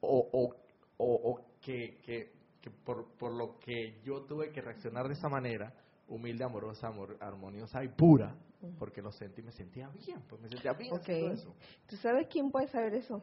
o, 0.00 0.28
o, 0.32 0.54
o, 0.98 1.32
o 1.32 1.44
que, 1.60 1.98
que, 2.04 2.32
que 2.60 2.70
por, 2.70 3.16
por 3.18 3.34
lo 3.34 3.58
que 3.58 4.00
yo 4.04 4.22
tuve 4.24 4.52
que 4.52 4.60
reaccionar 4.60 5.08
de 5.08 5.14
esa 5.14 5.28
manera, 5.28 5.74
humilde, 6.06 6.44
amorosa, 6.44 6.86
amor, 6.88 7.16
armoniosa 7.20 7.82
y 7.82 7.88
pura, 7.88 8.36
porque 8.78 9.02
lo 9.02 9.10
sentí, 9.10 9.42
me 9.42 9.52
sentía 9.52 9.88
bien, 9.88 10.22
pues 10.28 10.40
me 10.40 10.48
sentía 10.48 10.72
bien 10.74 10.94
Ok. 10.94 11.00
haciendo 11.00 11.32
eso. 11.32 11.54
¿tú 11.88 11.96
sabes 11.96 12.28
quién 12.30 12.50
puede 12.52 12.68
saber 12.68 12.94
eso? 12.94 13.22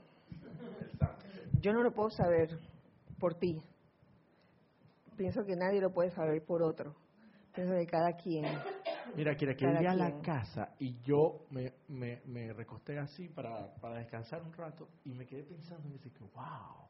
Yo 1.66 1.74
no 1.74 1.82
lo 1.82 1.92
puedo 1.92 2.12
saber 2.12 2.60
por 3.20 3.40
ti. 3.40 3.60
Pienso 5.18 5.44
que 5.44 5.56
nadie 5.56 5.82
lo 5.82 5.92
puede 5.92 6.12
saber 6.12 6.46
por 6.46 6.62
otro. 6.62 6.96
Pienso 7.56 7.74
que 7.74 7.88
cada 7.88 8.16
quien. 8.16 8.46
Mira, 9.16 9.36
Kira, 9.36 9.56
que 9.56 9.66
llegué 9.66 9.88
a 9.88 9.96
la 9.96 10.22
casa 10.22 10.76
y 10.78 11.02
yo 11.02 11.48
me, 11.50 11.74
me, 11.88 12.22
me 12.28 12.54
recosté 12.54 13.00
así 13.00 13.30
para, 13.30 13.74
para 13.82 13.96
descansar 13.96 14.44
un 14.44 14.54
rato 14.54 14.88
y 15.06 15.16
me 15.16 15.26
quedé 15.26 15.42
pensando 15.42 15.88
y 15.88 15.94
me 15.94 15.98
dije, 15.98 16.12
wow, 16.36 16.86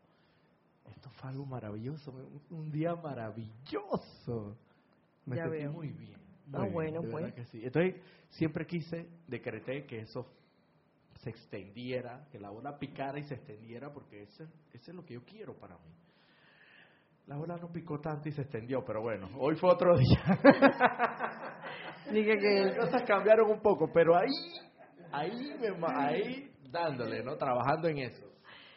esto 0.93 1.09
fue 1.11 1.29
algo 1.29 1.45
maravilloso, 1.45 2.11
un, 2.11 2.41
un 2.49 2.69
día 2.69 2.95
maravilloso. 2.95 4.57
Me 5.25 5.37
sentí 5.37 5.69
muy 5.69 5.93
bien. 5.93 6.19
Ah, 6.51 6.63
bien, 6.63 6.73
bueno, 6.73 7.01
de 7.01 7.11
pues. 7.11 7.33
que 7.33 7.45
sí. 7.45 7.61
Entonces, 7.63 7.95
siempre 8.27 8.67
quise, 8.67 9.07
decreté 9.25 9.85
que 9.85 10.01
eso 10.01 10.27
se 11.25 11.31
extendiera, 11.31 12.23
que 12.31 12.39
la 12.39 12.51
bola 12.51 12.77
picara 12.77 13.17
y 13.17 13.23
se 13.23 13.33
extendiera, 13.33 13.91
porque 13.91 14.21
eso, 14.21 14.43
es 14.71 14.87
lo 14.89 15.03
que 15.03 15.15
yo 15.15 15.23
quiero 15.25 15.55
para 15.57 15.75
mí. 15.79 15.91
La 17.25 17.35
bola 17.35 17.57
no 17.57 17.71
picó 17.71 17.99
tanto 17.99 18.29
y 18.29 18.31
se 18.31 18.43
extendió, 18.43 18.85
pero 18.85 19.01
bueno, 19.01 19.27
hoy 19.39 19.55
fue 19.55 19.71
otro 19.71 19.97
día. 19.97 20.21
Dije 22.11 22.37
que 22.37 22.65
Las 22.65 22.77
cosas 22.77 23.01
cambiaron 23.07 23.49
un 23.49 23.59
poco, 23.59 23.89
pero 23.91 24.15
ahí, 24.15 24.29
ahí, 25.11 25.57
ahí 25.97 26.51
dándole, 26.69 27.23
¿no? 27.23 27.35
Trabajando 27.37 27.87
en 27.87 27.97
eso. 27.97 28.27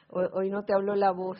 hoy, 0.08 0.26
hoy 0.32 0.48
no 0.48 0.64
te 0.64 0.72
habló 0.72 0.94
la 0.94 1.10
voz. 1.10 1.38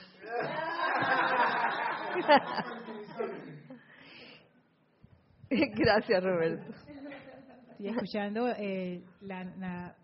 Gracias, 5.49 6.23
Roberto. 6.23 6.71
Estoy 7.71 7.89
escuchando 7.89 8.49
eh, 8.59 9.03
la, 9.23 9.45
la, 9.45 9.97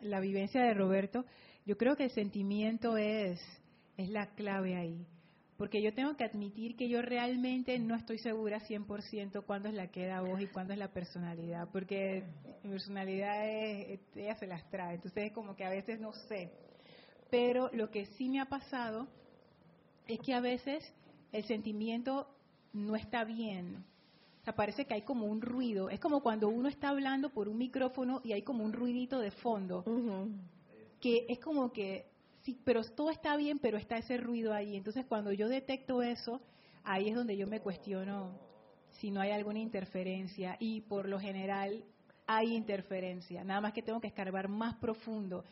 la 0.00 0.20
vivencia 0.20 0.62
de 0.62 0.74
Roberto. 0.74 1.24
Yo 1.64 1.76
creo 1.76 1.96
que 1.96 2.04
el 2.04 2.10
sentimiento 2.10 2.96
es, 2.96 3.40
es 3.96 4.08
la 4.08 4.34
clave 4.34 4.76
ahí. 4.76 5.06
Porque 5.56 5.82
yo 5.82 5.94
tengo 5.94 6.16
que 6.16 6.24
admitir 6.24 6.76
que 6.76 6.88
yo 6.88 7.00
realmente 7.00 7.78
no 7.78 7.94
estoy 7.94 8.18
segura 8.18 8.60
100% 8.60 9.44
cuándo 9.44 9.68
es 9.70 9.74
la 9.74 9.90
queda 9.90 10.20
voz 10.20 10.40
y 10.40 10.48
cuándo 10.48 10.74
es 10.74 10.78
la 10.78 10.92
personalidad. 10.92 11.68
Porque 11.72 12.24
mi 12.62 12.70
personalidad 12.70 13.48
es, 13.48 14.00
ella 14.14 14.36
se 14.36 14.46
las 14.46 14.68
trae. 14.70 14.96
Entonces 14.96 15.28
es 15.28 15.32
como 15.32 15.56
que 15.56 15.64
a 15.64 15.70
veces 15.70 15.98
no 15.98 16.12
sé. 16.28 16.52
Pero 17.30 17.70
lo 17.72 17.90
que 17.90 18.04
sí 18.18 18.28
me 18.28 18.40
ha 18.40 18.46
pasado 18.46 19.08
es 20.06 20.20
que 20.20 20.34
a 20.34 20.40
veces 20.40 20.84
el 21.32 21.44
sentimiento 21.44 22.28
no 22.74 22.94
está 22.94 23.24
bien. 23.24 23.84
Sea, 24.46 24.54
parece 24.54 24.84
que 24.84 24.94
hay 24.94 25.02
como 25.02 25.26
un 25.26 25.42
ruido. 25.42 25.90
Es 25.90 25.98
como 25.98 26.22
cuando 26.22 26.48
uno 26.48 26.68
está 26.68 26.90
hablando 26.90 27.30
por 27.30 27.48
un 27.48 27.58
micrófono 27.58 28.20
y 28.22 28.32
hay 28.32 28.42
como 28.42 28.64
un 28.64 28.72
ruidito 28.72 29.18
de 29.18 29.32
fondo. 29.32 29.84
Que 31.00 31.26
es 31.28 31.40
como 31.40 31.72
que, 31.72 32.06
sí, 32.42 32.56
pero 32.64 32.82
todo 32.84 33.10
está 33.10 33.36
bien, 33.36 33.58
pero 33.58 33.76
está 33.76 33.98
ese 33.98 34.16
ruido 34.16 34.54
ahí. 34.54 34.76
Entonces, 34.76 35.04
cuando 35.04 35.32
yo 35.32 35.48
detecto 35.48 36.00
eso, 36.00 36.40
ahí 36.84 37.08
es 37.08 37.16
donde 37.16 37.36
yo 37.36 37.48
me 37.48 37.60
cuestiono 37.60 38.38
si 39.00 39.10
no 39.10 39.20
hay 39.20 39.32
alguna 39.32 39.58
interferencia. 39.58 40.56
Y 40.60 40.82
por 40.82 41.08
lo 41.08 41.18
general 41.18 41.84
hay 42.28 42.54
interferencia. 42.54 43.42
Nada 43.42 43.60
más 43.60 43.72
que 43.72 43.82
tengo 43.82 44.00
que 44.00 44.06
escarbar 44.06 44.48
más 44.48 44.76
profundo. 44.76 45.44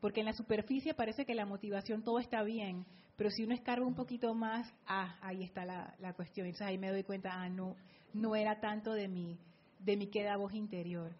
Porque 0.00 0.18
en 0.18 0.26
la 0.26 0.32
superficie 0.32 0.94
parece 0.94 1.24
que 1.24 1.36
la 1.36 1.46
motivación 1.46 2.02
todo 2.02 2.18
está 2.18 2.42
bien, 2.42 2.84
pero 3.14 3.30
si 3.30 3.44
uno 3.44 3.54
escarba 3.54 3.86
un 3.86 3.94
poquito 3.94 4.34
más, 4.34 4.68
ah, 4.84 5.16
ahí 5.22 5.44
está 5.44 5.64
la, 5.64 5.94
la 6.00 6.12
cuestión. 6.12 6.48
Entonces 6.48 6.66
ahí 6.66 6.76
me 6.76 6.90
doy 6.90 7.04
cuenta, 7.04 7.30
ah, 7.32 7.48
no, 7.48 7.76
no 8.14 8.36
era 8.36 8.60
tanto 8.60 8.92
de 8.92 9.08
mi, 9.08 9.38
de 9.80 9.96
mi 9.96 10.06
queda 10.08 10.36
voz 10.36 10.54
interior. 10.54 11.10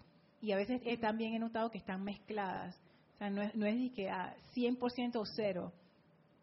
Y 0.41 0.53
a 0.53 0.57
veces 0.57 0.81
también 1.01 1.35
he 1.35 1.39
notado 1.39 1.71
que 1.71 1.79
están 1.79 2.03
mezcladas. 2.03 2.77
O 3.15 3.19
sea, 3.19 3.31
no 3.31 3.43
es, 3.43 3.55
no 3.55 3.67
es 3.67 3.93
que 3.93 4.11
a 4.11 4.35
100% 4.55 5.17
o 5.17 5.25
cero. 5.25 5.73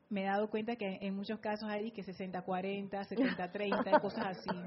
Me 0.10 0.24
he 0.24 0.26
dado 0.26 0.50
cuenta 0.50 0.76
que 0.76 0.98
en 1.02 1.16
muchos 1.16 1.40
casos 1.40 1.70
hay 1.70 1.92
que 1.92 2.04
60-40, 2.04 2.90
70-30, 2.90 4.02
cosas 4.02 4.38
así. 4.38 4.60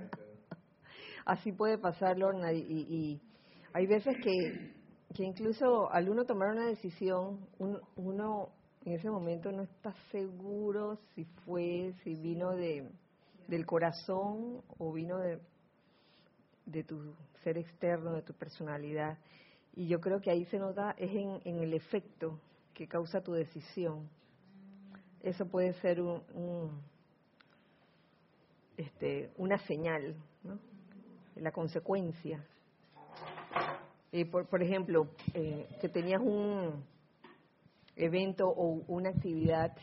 Así 1.24 1.52
puede 1.52 1.78
pasar, 1.78 2.18
Lorna, 2.18 2.52
y, 2.52 2.58
y 2.60 3.20
hay 3.72 3.86
veces 3.86 4.16
que, 4.22 4.72
que 5.14 5.24
incluso 5.24 5.90
al 5.90 6.08
uno 6.08 6.24
tomar 6.24 6.50
una 6.50 6.66
decisión, 6.66 7.46
uno 7.96 8.50
en 8.84 8.92
ese 8.92 9.10
momento 9.10 9.52
no 9.52 9.62
está 9.62 9.94
seguro 10.10 10.98
si 11.14 11.24
fue, 11.24 11.94
si 12.02 12.14
vino 12.14 12.50
de, 12.52 12.90
del 13.46 13.64
corazón 13.64 14.62
o 14.78 14.92
vino 14.92 15.18
de, 15.18 15.38
de 16.66 16.84
tu 16.84 17.14
ser 17.42 17.58
externo, 17.58 18.12
de 18.12 18.22
tu 18.22 18.32
personalidad. 18.34 19.18
Y 19.74 19.86
yo 19.88 20.00
creo 20.00 20.20
que 20.20 20.30
ahí 20.30 20.44
se 20.46 20.58
nota 20.58 20.94
es 20.98 21.10
en, 21.10 21.40
el 21.44 21.74
efecto 21.74 22.38
que 22.74 22.86
causa 22.86 23.22
tu 23.22 23.32
decisión. 23.32 24.08
Eso 25.22 25.46
puede 25.46 25.72
ser 25.74 26.00
un, 26.00 26.82
este, 28.76 29.30
una 29.36 29.58
señal, 29.66 30.16
¿no? 30.42 30.58
la 31.36 31.52
consecuencia. 31.52 32.44
Por, 34.30 34.46
por, 34.46 34.62
ejemplo, 34.62 35.08
eh, 35.32 35.66
que 35.80 35.88
tenías 35.88 36.20
un 36.20 36.84
evento 37.96 38.48
o 38.48 38.82
una 38.88 39.10
actividad 39.10 39.74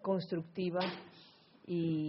constructiva 0.00 0.80
y 1.66 2.08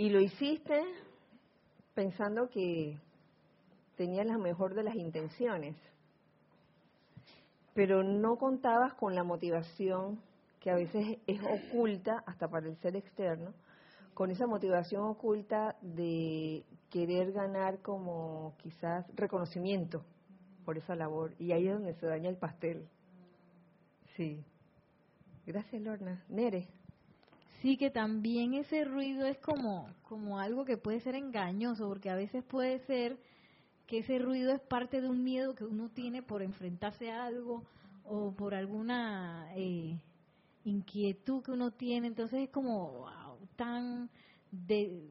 Y 0.00 0.08
lo 0.08 0.18
hiciste 0.18 0.82
pensando 1.92 2.48
que 2.48 2.98
tenías 3.98 4.24
la 4.24 4.38
mejor 4.38 4.72
de 4.72 4.82
las 4.82 4.94
intenciones, 4.94 5.76
pero 7.74 8.02
no 8.02 8.36
contabas 8.36 8.94
con 8.94 9.14
la 9.14 9.24
motivación 9.24 10.18
que 10.58 10.70
a 10.70 10.76
veces 10.76 11.18
es 11.26 11.42
oculta 11.42 12.24
hasta 12.24 12.48
para 12.48 12.66
el 12.66 12.78
ser 12.78 12.96
externo, 12.96 13.52
con 14.14 14.30
esa 14.30 14.46
motivación 14.46 15.02
oculta 15.02 15.76
de 15.82 16.64
querer 16.88 17.32
ganar 17.32 17.80
como 17.80 18.54
quizás 18.56 19.04
reconocimiento 19.16 20.02
por 20.64 20.78
esa 20.78 20.96
labor. 20.96 21.34
Y 21.38 21.52
ahí 21.52 21.68
es 21.68 21.74
donde 21.74 21.92
se 21.92 22.06
daña 22.06 22.30
el 22.30 22.38
pastel. 22.38 22.88
Sí. 24.16 24.42
Gracias, 25.44 25.82
Lorna. 25.82 26.24
Nere. 26.30 26.79
Sí, 27.60 27.76
que 27.76 27.90
también 27.90 28.54
ese 28.54 28.84
ruido 28.84 29.26
es 29.26 29.38
como, 29.38 29.86
como 30.08 30.38
algo 30.38 30.64
que 30.64 30.78
puede 30.78 31.00
ser 31.00 31.14
engañoso, 31.14 31.88
porque 31.88 32.08
a 32.08 32.16
veces 32.16 32.42
puede 32.44 32.78
ser 32.86 33.18
que 33.86 33.98
ese 33.98 34.18
ruido 34.18 34.52
es 34.52 34.60
parte 34.60 35.00
de 35.02 35.08
un 35.08 35.22
miedo 35.22 35.54
que 35.54 35.64
uno 35.64 35.90
tiene 35.90 36.22
por 36.22 36.42
enfrentarse 36.42 37.10
a 37.10 37.26
algo 37.26 37.64
o 38.04 38.32
por 38.32 38.54
alguna 38.54 39.48
eh, 39.56 39.98
inquietud 40.64 41.42
que 41.42 41.50
uno 41.50 41.70
tiene. 41.72 42.06
Entonces 42.06 42.44
es 42.44 42.50
como 42.50 43.06
tan 43.56 44.08
de, 44.50 45.02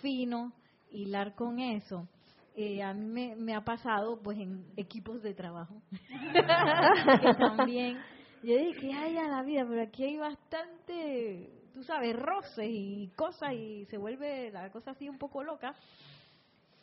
fino 0.00 0.52
hilar 0.90 1.34
con 1.36 1.60
eso. 1.60 2.08
Eh, 2.56 2.82
a 2.82 2.92
mí 2.92 3.34
me, 3.36 3.54
ha 3.54 3.64
pasado 3.64 4.20
pues 4.20 4.38
en 4.38 4.64
equipos 4.76 5.20
de 5.22 5.34
trabajo 5.34 5.82
también 7.56 7.98
yo 8.44 8.56
dije 8.56 8.92
hay 8.92 9.16
a 9.16 9.26
la 9.26 9.42
vida 9.42 9.66
pero 9.68 9.82
aquí 9.82 10.04
hay 10.04 10.18
bastante 10.18 11.63
tú 11.74 11.82
sabes, 11.82 12.16
roces 12.16 12.70
y 12.70 13.10
cosas 13.16 13.52
y 13.52 13.84
se 13.86 13.98
vuelve 13.98 14.50
la 14.50 14.70
cosa 14.70 14.92
así 14.92 15.08
un 15.08 15.18
poco 15.18 15.42
loca. 15.42 15.74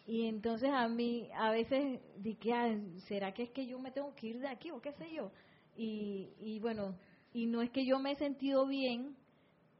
Y 0.05 0.27
entonces 0.27 0.69
a 0.69 0.87
mí 0.89 1.29
a 1.33 1.51
veces 1.51 2.01
dije, 2.17 2.53
ah, 2.53 2.75
¿será 3.07 3.33
que 3.33 3.43
es 3.43 3.49
que 3.51 3.65
yo 3.65 3.79
me 3.79 3.91
tengo 3.91 4.13
que 4.15 4.27
ir 4.27 4.39
de 4.39 4.49
aquí 4.49 4.69
o 4.69 4.81
qué 4.81 4.91
sé 4.93 5.11
yo? 5.13 5.31
Y, 5.77 6.29
y 6.41 6.59
bueno, 6.59 6.95
y 7.33 7.45
no 7.45 7.61
es 7.61 7.69
que 7.69 7.85
yo 7.85 7.97
me 7.97 8.11
he 8.11 8.15
sentido 8.17 8.67
bien, 8.67 9.15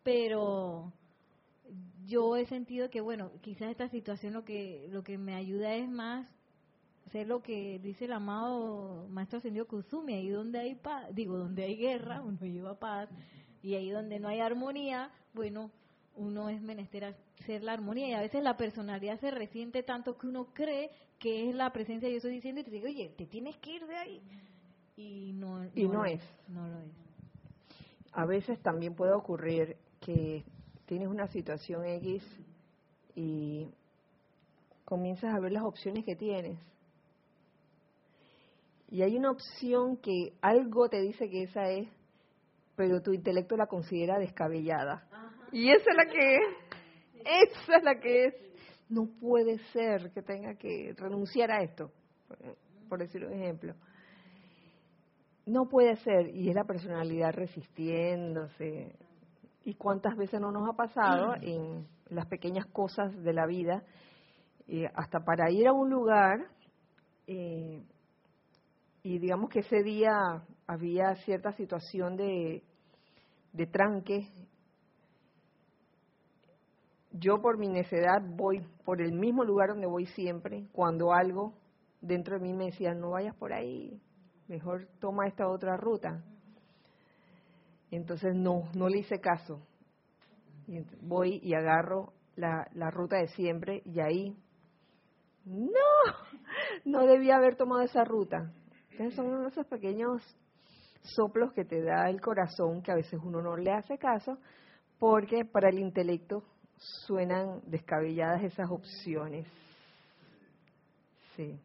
pero 0.04 0.92
yo 2.08 2.38
he 2.38 2.46
sentido 2.46 2.90
que 2.90 3.02
bueno, 3.02 3.32
quizás 3.42 3.70
esta 3.72 3.90
situación 3.90 4.34
lo 4.34 4.46
que 4.46 4.88
lo 4.92 5.04
que 5.04 5.18
me 5.18 5.36
ayuda 5.36 5.76
es 5.76 5.90
más 5.90 6.28
ser 7.12 7.28
lo 7.28 7.42
que 7.42 7.80
dice 7.80 8.06
el 8.06 8.14
amado 8.14 9.08
maestro 9.10 9.40
ascendido 9.40 9.68
Kusumi, 9.68 10.14
ahí 10.14 10.30
donde 10.30 10.60
hay 10.60 10.76
paz, 10.76 11.14
digo, 11.14 11.38
donde 11.38 11.64
hay 11.64 11.76
guerra, 11.76 12.22
uno 12.26 12.40
lleva 12.42 12.80
paz, 12.80 13.10
y 13.62 13.76
ahí 13.76 13.90
donde 13.90 14.20
no 14.20 14.28
hay 14.28 14.40
armonía, 14.40 15.12
bueno, 15.34 15.72
uno 16.16 16.50
es 16.50 16.62
menester 16.62 17.16
hacer 17.40 17.64
la 17.64 17.74
armonía 17.74 18.10
y 18.10 18.14
a 18.14 18.22
veces 18.22 18.44
la 18.44 18.58
personalidad 18.58 19.20
se 19.20 19.32
resiente 19.32 19.84
tanto 19.84 20.18
que 20.18 20.28
uno 20.28 20.48
cree 20.54 20.92
que 21.20 21.50
es 21.50 21.56
la 21.56 21.72
presencia 21.72 22.10
yo 22.10 22.16
estoy 22.16 22.34
diciendo 22.34 22.62
y 22.62 22.64
te 22.64 22.72
digo, 22.72 22.88
oye, 22.88 23.14
te 23.16 23.28
tienes 23.28 23.56
que 23.58 23.76
ir 23.76 23.86
de 23.86 23.96
ahí. 23.96 24.22
Y 24.98 25.34
no, 25.34 25.64
y 25.76 25.88
no, 25.88 26.04
es. 26.06 26.22
No 26.48 26.68
lo 26.68 26.80
es. 26.80 26.92
A 28.12 28.26
veces 28.26 28.60
también 28.62 28.96
puede 28.96 29.14
ocurrir 29.14 29.78
que 30.00 30.44
tienes 30.86 31.08
una 31.08 31.28
situación 31.28 31.86
X 31.86 32.24
y 33.16 33.68
comienzas 34.84 35.34
a 35.34 35.40
ver 35.40 35.52
las 35.52 35.64
opciones 35.64 36.04
que 36.04 36.16
tienes. 36.16 36.60
Y 38.90 39.04
hay 39.04 39.16
una 39.16 39.32
opción 39.32 39.96
que 39.98 40.34
algo 40.42 40.90
te 40.90 41.02
dice 41.02 41.30
que 41.30 41.44
esa 41.44 41.70
es, 41.70 41.88
pero 42.82 43.00
tu 43.00 43.14
intelecto 43.14 43.56
la 43.56 43.68
considera 43.68 44.18
descabellada. 44.18 45.08
Y 45.52 45.70
esa 45.70 45.92
es 45.92 45.96
la 45.96 46.06
que 46.12 46.36
es, 46.36 47.52
esa 47.52 47.78
es 47.78 47.84
la 47.84 48.00
que 48.00 48.26
es. 48.26 48.34
No 48.90 49.06
puede 49.20 49.60
ser 49.72 50.12
que 50.12 50.24
tenga 50.24 50.56
que 50.56 50.96
renunciar 50.98 51.52
a 51.52 51.62
esto, 51.62 51.92
por 52.90 52.98
decir 52.98 53.24
un 53.24 53.34
ejemplo. 53.34 53.76
No 55.46 55.70
puede 55.70 55.96
ser, 55.98 56.36
y 56.36 56.50
es 56.50 56.56
la 56.56 56.64
personalidad 56.64 57.34
resistiéndose. 57.34 58.96
¿Y 59.64 59.76
cuántas 59.76 60.18
veces 60.18 60.42
no 60.42 60.52
nos 60.52 60.68
ha 60.68 60.76
pasado 60.76 61.36
en 61.40 61.86
las 62.10 62.26
pequeñas 62.26 62.66
cosas 62.66 63.16
de 63.24 63.34
la 63.34 63.46
vida? 63.46 63.84
Eh, 64.68 64.90
hasta 64.96 65.20
para 65.20 65.52
ir 65.52 65.68
a 65.68 65.72
un 65.72 65.92
lugar, 65.92 66.48
eh, 67.28 67.84
y 69.04 69.20
digamos 69.20 69.52
que 69.52 69.60
ese 69.60 69.84
día 69.84 70.42
había 70.66 71.14
cierta 71.18 71.52
situación 71.52 72.18
de, 72.18 72.64
de 73.54 73.68
tranque. 73.68 74.28
Yo 77.12 77.42
por 77.42 77.58
mi 77.58 77.68
necedad 77.68 78.22
voy 78.22 78.66
por 78.86 79.02
el 79.02 79.12
mismo 79.12 79.44
lugar 79.44 79.70
donde 79.70 79.88
voy 79.88 80.06
siempre, 80.06 80.68
cuando 80.72 81.14
algo 81.14 81.54
dentro 82.00 82.38
de 82.38 82.42
mí 82.42 82.54
me 82.54 82.66
decía, 82.66 82.94
no 82.94 83.12
vayas 83.12 83.36
por 83.36 83.54
ahí, 83.54 84.02
mejor 84.48 84.88
toma 85.00 85.28
esta 85.28 85.48
otra 85.48 85.78
ruta. 85.78 86.24
Entonces 87.92 88.36
no, 88.36 88.70
no 88.74 88.88
le 88.88 89.00
hice 89.00 89.20
caso. 89.20 89.62
voy 91.02 91.40
y 91.44 91.54
agarro 91.54 92.14
la, 92.36 92.68
la 92.74 92.90
ruta 92.90 93.18
de 93.18 93.28
siempre 93.28 93.82
y 93.86 94.00
ahí, 94.00 94.38
no, 95.46 95.70
no 96.86 97.06
debía 97.06 97.36
haber 97.36 97.56
tomado 97.56 97.82
esa 97.82 98.04
ruta. 98.04 98.54
Entonces 98.92 99.16
son 99.16 99.46
esos 99.46 99.66
pequeños 99.68 100.22
soplos 101.04 101.54
que 101.54 101.66
te 101.66 101.82
da 101.82 102.10
el 102.10 102.22
corazón 102.22 102.82
que 102.82 102.92
a 102.92 102.96
veces 102.96 103.20
uno 103.24 103.42
no 103.42 103.58
le 103.58 103.72
hace 103.72 103.98
caso 103.98 104.38
porque 105.00 105.46
para 105.46 105.70
el 105.70 105.80
intelecto 105.80 106.44
suenan 107.06 107.62
descabelladas 107.66 108.44
esas 108.44 108.70
opciones. 108.70 109.48
Sí. 111.36 111.60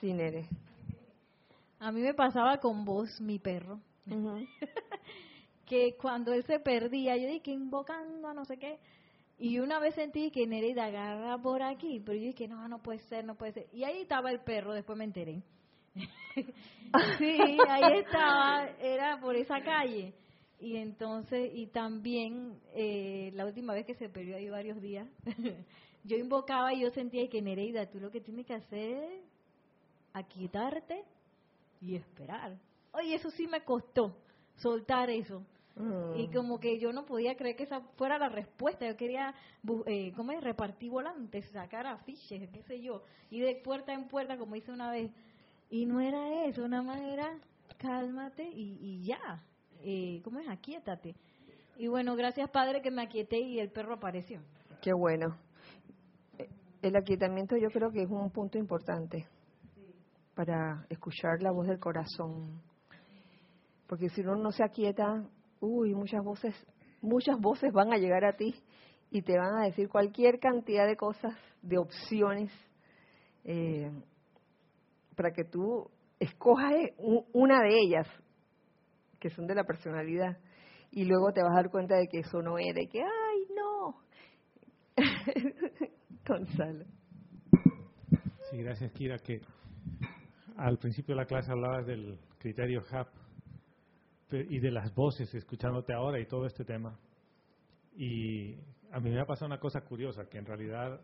Sí, 0.00 0.12
Nere. 0.12 0.48
A 1.78 1.90
mí 1.92 2.00
me 2.00 2.14
pasaba 2.14 2.58
con 2.58 2.84
vos, 2.84 3.20
mi 3.20 3.38
perro. 3.38 3.80
que 5.66 5.96
cuando 6.00 6.32
él 6.32 6.44
se 6.44 6.60
perdía, 6.60 7.16
yo 7.16 7.26
dije 7.26 7.50
invocando 7.50 8.28
a 8.28 8.34
no 8.34 8.44
sé 8.44 8.56
qué, 8.56 8.78
y 9.38 9.58
una 9.58 9.78
vez 9.78 9.94
sentí 9.94 10.30
que 10.30 10.46
Nereida 10.46 10.86
agarra 10.86 11.36
por 11.38 11.62
aquí, 11.62 12.00
pero 12.00 12.16
yo 12.16 12.24
dije, 12.24 12.48
no, 12.48 12.66
no 12.68 12.82
puede 12.82 13.00
ser, 13.00 13.24
no 13.24 13.34
puede 13.34 13.52
ser. 13.52 13.66
Y 13.72 13.84
ahí 13.84 14.00
estaba 14.00 14.30
el 14.30 14.40
perro, 14.40 14.72
después 14.72 14.96
me 14.96 15.04
enteré. 15.04 15.42
sí, 17.18 17.58
ahí 17.68 17.98
estaba, 17.98 18.70
era 18.80 19.20
por 19.20 19.36
esa 19.36 19.60
calle. 19.62 20.14
Y 20.58 20.76
entonces, 20.76 21.50
y 21.54 21.66
también 21.66 22.58
eh, 22.74 23.30
la 23.34 23.44
última 23.44 23.74
vez 23.74 23.84
que 23.84 23.94
se 23.94 24.08
perdió 24.08 24.36
ahí 24.36 24.48
varios 24.48 24.80
días, 24.80 25.06
yo 26.04 26.16
invocaba 26.16 26.72
y 26.72 26.80
yo 26.80 26.90
sentía 26.90 27.28
que 27.28 27.42
Nereida, 27.42 27.90
tú 27.90 28.00
lo 28.00 28.10
que 28.10 28.22
tienes 28.22 28.46
que 28.46 28.54
hacer 28.54 29.02
es 29.02 29.20
aquietarte 30.14 31.04
y 31.82 31.94
esperar. 31.94 32.58
Oye, 32.92 33.16
eso 33.16 33.30
sí 33.30 33.46
me 33.46 33.62
costó, 33.64 34.16
soltar 34.56 35.10
eso. 35.10 35.44
Y 36.16 36.28
Mm. 36.28 36.32
como 36.32 36.58
que 36.58 36.78
yo 36.78 36.90
no 36.92 37.04
podía 37.04 37.36
creer 37.36 37.54
que 37.56 37.64
esa 37.64 37.80
fuera 37.96 38.18
la 38.18 38.30
respuesta. 38.30 38.86
Yo 38.86 38.96
quería, 38.96 39.34
eh, 39.84 40.12
¿cómo 40.16 40.32
es? 40.32 40.42
Repartir 40.42 40.90
volantes, 40.90 41.50
sacar 41.50 41.86
afiches, 41.86 42.48
qué 42.50 42.62
sé 42.62 42.80
yo. 42.80 43.02
Y 43.30 43.40
de 43.40 43.56
puerta 43.56 43.92
en 43.92 44.08
puerta, 44.08 44.38
como 44.38 44.56
hice 44.56 44.72
una 44.72 44.90
vez. 44.90 45.10
Y 45.68 45.84
no 45.84 46.00
era 46.00 46.44
eso, 46.46 46.66
nada 46.66 46.82
más 46.82 47.00
era 47.02 47.38
cálmate 47.78 48.44
y, 48.48 48.78
y 48.80 49.04
ya. 49.04 49.42
Eh, 49.82 50.20
¿Cómo 50.24 50.38
es? 50.38 50.48
Aquíétate. 50.48 51.14
Y 51.76 51.88
bueno, 51.88 52.16
gracias 52.16 52.48
Padre 52.50 52.80
que 52.80 52.90
me 52.90 53.02
aquieté 53.02 53.38
y 53.38 53.58
el 53.60 53.70
perro 53.70 53.94
apareció. 53.94 54.40
Qué 54.80 54.94
bueno. 54.94 55.36
El 56.80 56.96
aquietamiento 56.96 57.56
yo 57.56 57.68
creo 57.68 57.90
que 57.90 58.02
es 58.02 58.08
un 58.10 58.30
punto 58.30 58.56
importante 58.58 59.26
para 60.34 60.86
escuchar 60.88 61.42
la 61.42 61.50
voz 61.50 61.66
del 61.66 61.78
corazón. 61.78 62.62
Porque 63.86 64.08
si 64.10 64.20
uno 64.22 64.36
no 64.36 64.50
se 64.52 64.64
aquieta, 64.64 65.24
uy, 65.60 65.94
muchas 65.94 66.22
voces, 66.22 66.54
muchas 67.00 67.38
voces 67.40 67.72
van 67.72 67.92
a 67.92 67.96
llegar 67.96 68.24
a 68.24 68.36
ti 68.36 68.54
y 69.10 69.22
te 69.22 69.38
van 69.38 69.56
a 69.58 69.64
decir 69.64 69.88
cualquier 69.88 70.38
cantidad 70.38 70.86
de 70.86 70.96
cosas, 70.96 71.34
de 71.62 71.78
opciones, 71.78 72.52
eh, 73.44 73.90
para 75.14 75.30
que 75.30 75.44
tú 75.44 75.88
escojas 76.18 76.72
una 77.32 77.62
de 77.62 77.78
ellas, 77.78 78.06
que 79.20 79.30
son 79.30 79.46
de 79.46 79.54
la 79.54 79.64
personalidad, 79.64 80.38
y 80.90 81.04
luego 81.04 81.32
te 81.32 81.42
vas 81.42 81.52
a 81.52 81.62
dar 81.62 81.70
cuenta 81.70 81.96
de 81.96 82.08
que 82.08 82.20
eso 82.20 82.42
no 82.42 82.58
es, 82.58 82.74
de 82.74 82.86
que, 82.88 83.02
ay, 83.02 83.46
no, 83.54 84.06
Gonzalo. 86.26 86.84
Sí, 88.50 88.58
gracias, 88.58 88.92
Kira, 88.92 89.18
que 89.18 89.40
al 90.56 90.78
principio 90.78 91.14
de 91.14 91.22
la 91.22 91.26
clase 91.26 91.52
hablabas 91.52 91.86
del 91.86 92.18
criterio 92.38 92.82
HAP 92.90 93.08
y 94.30 94.58
de 94.58 94.70
las 94.70 94.92
voces, 94.94 95.32
escuchándote 95.34 95.92
ahora 95.92 96.18
y 96.20 96.26
todo 96.26 96.46
este 96.46 96.64
tema. 96.64 96.98
Y 97.96 98.54
a 98.92 99.00
mí 99.00 99.10
me 99.10 99.20
ha 99.20 99.24
pasado 99.26 99.46
una 99.46 99.58
cosa 99.60 99.80
curiosa, 99.82 100.28
que 100.28 100.38
en 100.38 100.46
realidad 100.46 101.00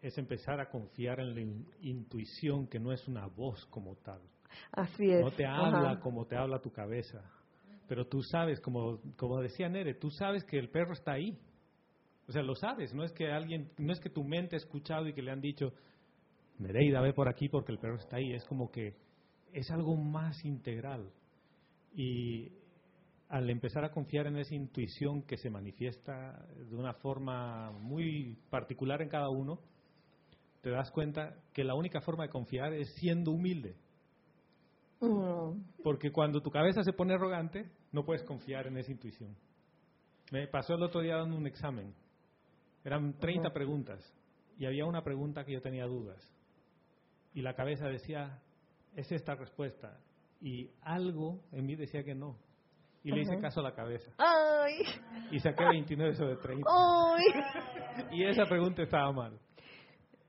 es 0.00 0.16
empezar 0.16 0.60
a 0.60 0.68
confiar 0.70 1.20
en 1.20 1.34
la 1.34 1.40
in- 1.40 1.66
intuición, 1.82 2.66
que 2.68 2.78
no 2.78 2.92
es 2.92 3.06
una 3.08 3.26
voz 3.26 3.66
como 3.66 3.96
tal. 3.96 4.20
Así 4.72 5.10
es. 5.10 5.20
No 5.20 5.30
te 5.30 5.44
Ajá. 5.44 5.66
habla 5.66 6.00
como 6.00 6.26
te 6.26 6.36
habla 6.36 6.60
tu 6.60 6.70
cabeza. 6.72 7.22
Pero 7.88 8.06
tú 8.06 8.22
sabes, 8.22 8.60
como, 8.60 9.00
como 9.16 9.40
decía 9.40 9.68
Nere, 9.68 9.94
tú 9.94 10.10
sabes 10.10 10.44
que 10.44 10.58
el 10.58 10.70
perro 10.70 10.92
está 10.92 11.12
ahí. 11.12 11.36
O 12.28 12.32
sea, 12.32 12.42
lo 12.42 12.54
sabes. 12.54 12.94
No 12.94 13.02
es 13.04 13.12
que 13.12 13.30
alguien, 13.30 13.70
no 13.78 13.92
es 13.92 14.00
que 14.00 14.08
tu 14.10 14.22
mente 14.24 14.54
ha 14.54 14.58
escuchado 14.58 15.08
y 15.08 15.12
que 15.12 15.22
le 15.22 15.32
han 15.32 15.40
dicho, 15.40 15.72
Nereida, 16.58 17.00
ve 17.00 17.12
por 17.12 17.28
aquí 17.28 17.48
porque 17.48 17.72
el 17.72 17.78
perro 17.78 17.96
está 17.96 18.16
ahí. 18.16 18.32
Es 18.32 18.44
como 18.44 18.70
que 18.70 18.94
es 19.52 19.70
algo 19.72 19.96
más 19.96 20.44
integral. 20.44 21.10
Y 21.92 22.52
al 23.30 23.48
empezar 23.48 23.84
a 23.84 23.92
confiar 23.92 24.26
en 24.26 24.36
esa 24.36 24.56
intuición 24.56 25.22
que 25.22 25.36
se 25.36 25.50
manifiesta 25.50 26.46
de 26.68 26.74
una 26.76 26.94
forma 26.94 27.70
muy 27.70 28.36
particular 28.50 29.00
en 29.02 29.08
cada 29.08 29.28
uno, 29.28 29.60
te 30.62 30.70
das 30.70 30.90
cuenta 30.90 31.36
que 31.52 31.62
la 31.62 31.74
única 31.74 32.00
forma 32.00 32.24
de 32.24 32.30
confiar 32.30 32.74
es 32.74 32.92
siendo 32.96 33.30
humilde. 33.30 33.76
Mm, 35.00 35.82
Porque 35.84 36.10
cuando 36.10 36.42
tu 36.42 36.50
cabeza 36.50 36.82
se 36.82 36.92
pone 36.92 37.14
arrogante, 37.14 37.70
no 37.92 38.04
puedes 38.04 38.24
confiar 38.24 38.66
en 38.66 38.76
esa 38.76 38.90
intuición. 38.90 39.36
Me 40.32 40.48
pasó 40.48 40.74
el 40.74 40.82
otro 40.82 41.00
día 41.00 41.16
dando 41.16 41.36
un 41.36 41.46
examen. 41.46 41.94
Eran 42.84 43.16
30 43.18 43.46
Ajá. 43.46 43.54
preguntas 43.54 44.12
y 44.58 44.66
había 44.66 44.86
una 44.86 45.04
pregunta 45.04 45.44
que 45.44 45.52
yo 45.52 45.62
tenía 45.62 45.86
dudas. 45.86 46.20
Y 47.32 47.42
la 47.42 47.54
cabeza 47.54 47.86
decía, 47.86 48.42
es 48.96 49.10
esta 49.12 49.36
respuesta. 49.36 50.00
Y 50.40 50.70
algo 50.82 51.44
en 51.52 51.64
mí 51.64 51.76
decía 51.76 52.02
que 52.02 52.14
no. 52.16 52.36
Y 53.02 53.12
le 53.12 53.22
hice 53.22 53.38
caso 53.40 53.60
a 53.60 53.62
la 53.62 53.74
cabeza. 53.74 54.12
Ay, 54.18 54.82
Y 55.30 55.38
saqué 55.40 55.64
29 55.64 56.14
sobre 56.14 56.36
30. 56.36 56.68
ay. 56.70 57.24
Y 58.12 58.24
esa 58.24 58.44
pregunta 58.44 58.82
estaba 58.82 59.10
mal. 59.12 59.38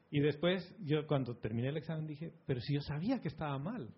Y 0.10 0.20
después, 0.22 0.74
yo 0.80 1.06
cuando 1.08 1.36
terminé 1.38 1.70
el 1.70 1.78
examen 1.78 2.08
dije, 2.08 2.34
pero 2.46 2.60
si 2.62 2.74
yo 2.76 2.82
sabía 2.82 3.20
que 3.20 3.28
estaba 3.28 3.58
mal. 3.58 3.90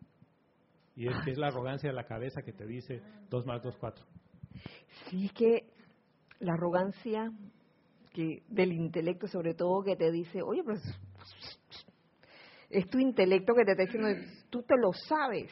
Y 0.95 1.07
es 1.07 1.15
que 1.25 1.31
es 1.31 1.37
la 1.37 1.47
arrogancia 1.47 1.89
de 1.89 1.95
la 1.95 2.05
cabeza 2.05 2.41
que 2.43 2.53
te 2.53 2.65
dice 2.67 3.01
2 3.29 3.45
más 3.45 3.61
2, 3.63 3.75
4. 3.79 4.05
Sí, 5.09 5.25
es 5.25 5.33
que 5.33 5.69
la 6.39 6.53
arrogancia 6.53 7.31
que 8.13 8.43
del 8.47 8.73
intelecto, 8.73 9.27
sobre 9.27 9.55
todo, 9.55 9.83
que 9.83 9.95
te 9.95 10.11
dice, 10.11 10.41
oye, 10.43 10.61
pero 10.63 10.77
es, 10.77 10.99
es 12.69 12.87
tu 12.89 12.99
intelecto 12.99 13.53
que 13.55 13.65
te 13.65 13.71
está 13.71 13.83
diciendo, 13.83 14.09
tú 14.51 14.61
te 14.61 14.75
lo 14.77 14.93
sabes. 14.93 15.51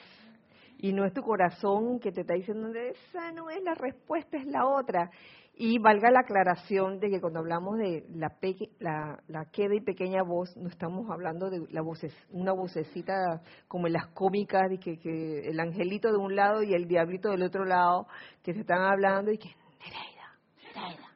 Y 0.84 0.94
no 0.94 1.06
es 1.06 1.13
tu 1.13 1.22
corazón 1.22 2.00
que 2.00 2.12
te 2.12 2.22
está 2.22 2.34
diciendo, 2.34 2.67
esa 2.74 3.32
no 3.34 3.52
es 3.52 3.62
la 3.62 3.76
respuesta, 3.76 4.38
es 4.38 4.48
la 4.48 4.65
otra. 4.65 5.12
Y 5.54 5.78
valga 5.78 6.10
la 6.10 6.22
aclaración 6.22 7.00
de 7.00 7.12
que 7.12 7.22
cuando 7.22 7.38
hablamos 7.38 7.78
de 7.78 8.04
la, 8.15 8.30
peque- 8.39 8.72
la, 8.80 9.20
queda 9.52 9.76
y 9.76 9.82
pequeña 9.82 10.24
voz, 10.24 10.58
no 10.58 10.70
estamos 10.70 11.08
hablando 11.12 11.52
de 11.52 11.67
la 11.70 11.82
voces, 11.84 12.12
una 12.32 12.52
vocecita 12.54 13.13
como 13.67 13.86
en 13.86 13.94
las 13.94 14.08
cómicas, 14.08 14.72
de 14.72 14.80
que, 14.80 14.98
que 14.98 15.50
el 15.50 15.60
angelito 15.60 16.12
de 16.12 16.17
un 16.17 16.36
lado 16.36 16.63
y 16.63 16.74
el 16.74 16.88
diablito 16.88 17.30
del 17.30 17.44
otro 17.44 17.63
lado, 17.63 18.08
que 18.41 18.54
se 18.56 18.62
están 18.62 18.82
hablando 18.82 19.32
y 19.32 19.38
que, 19.38 19.50
Nereida, 19.80 20.36
Nereida, 20.74 21.10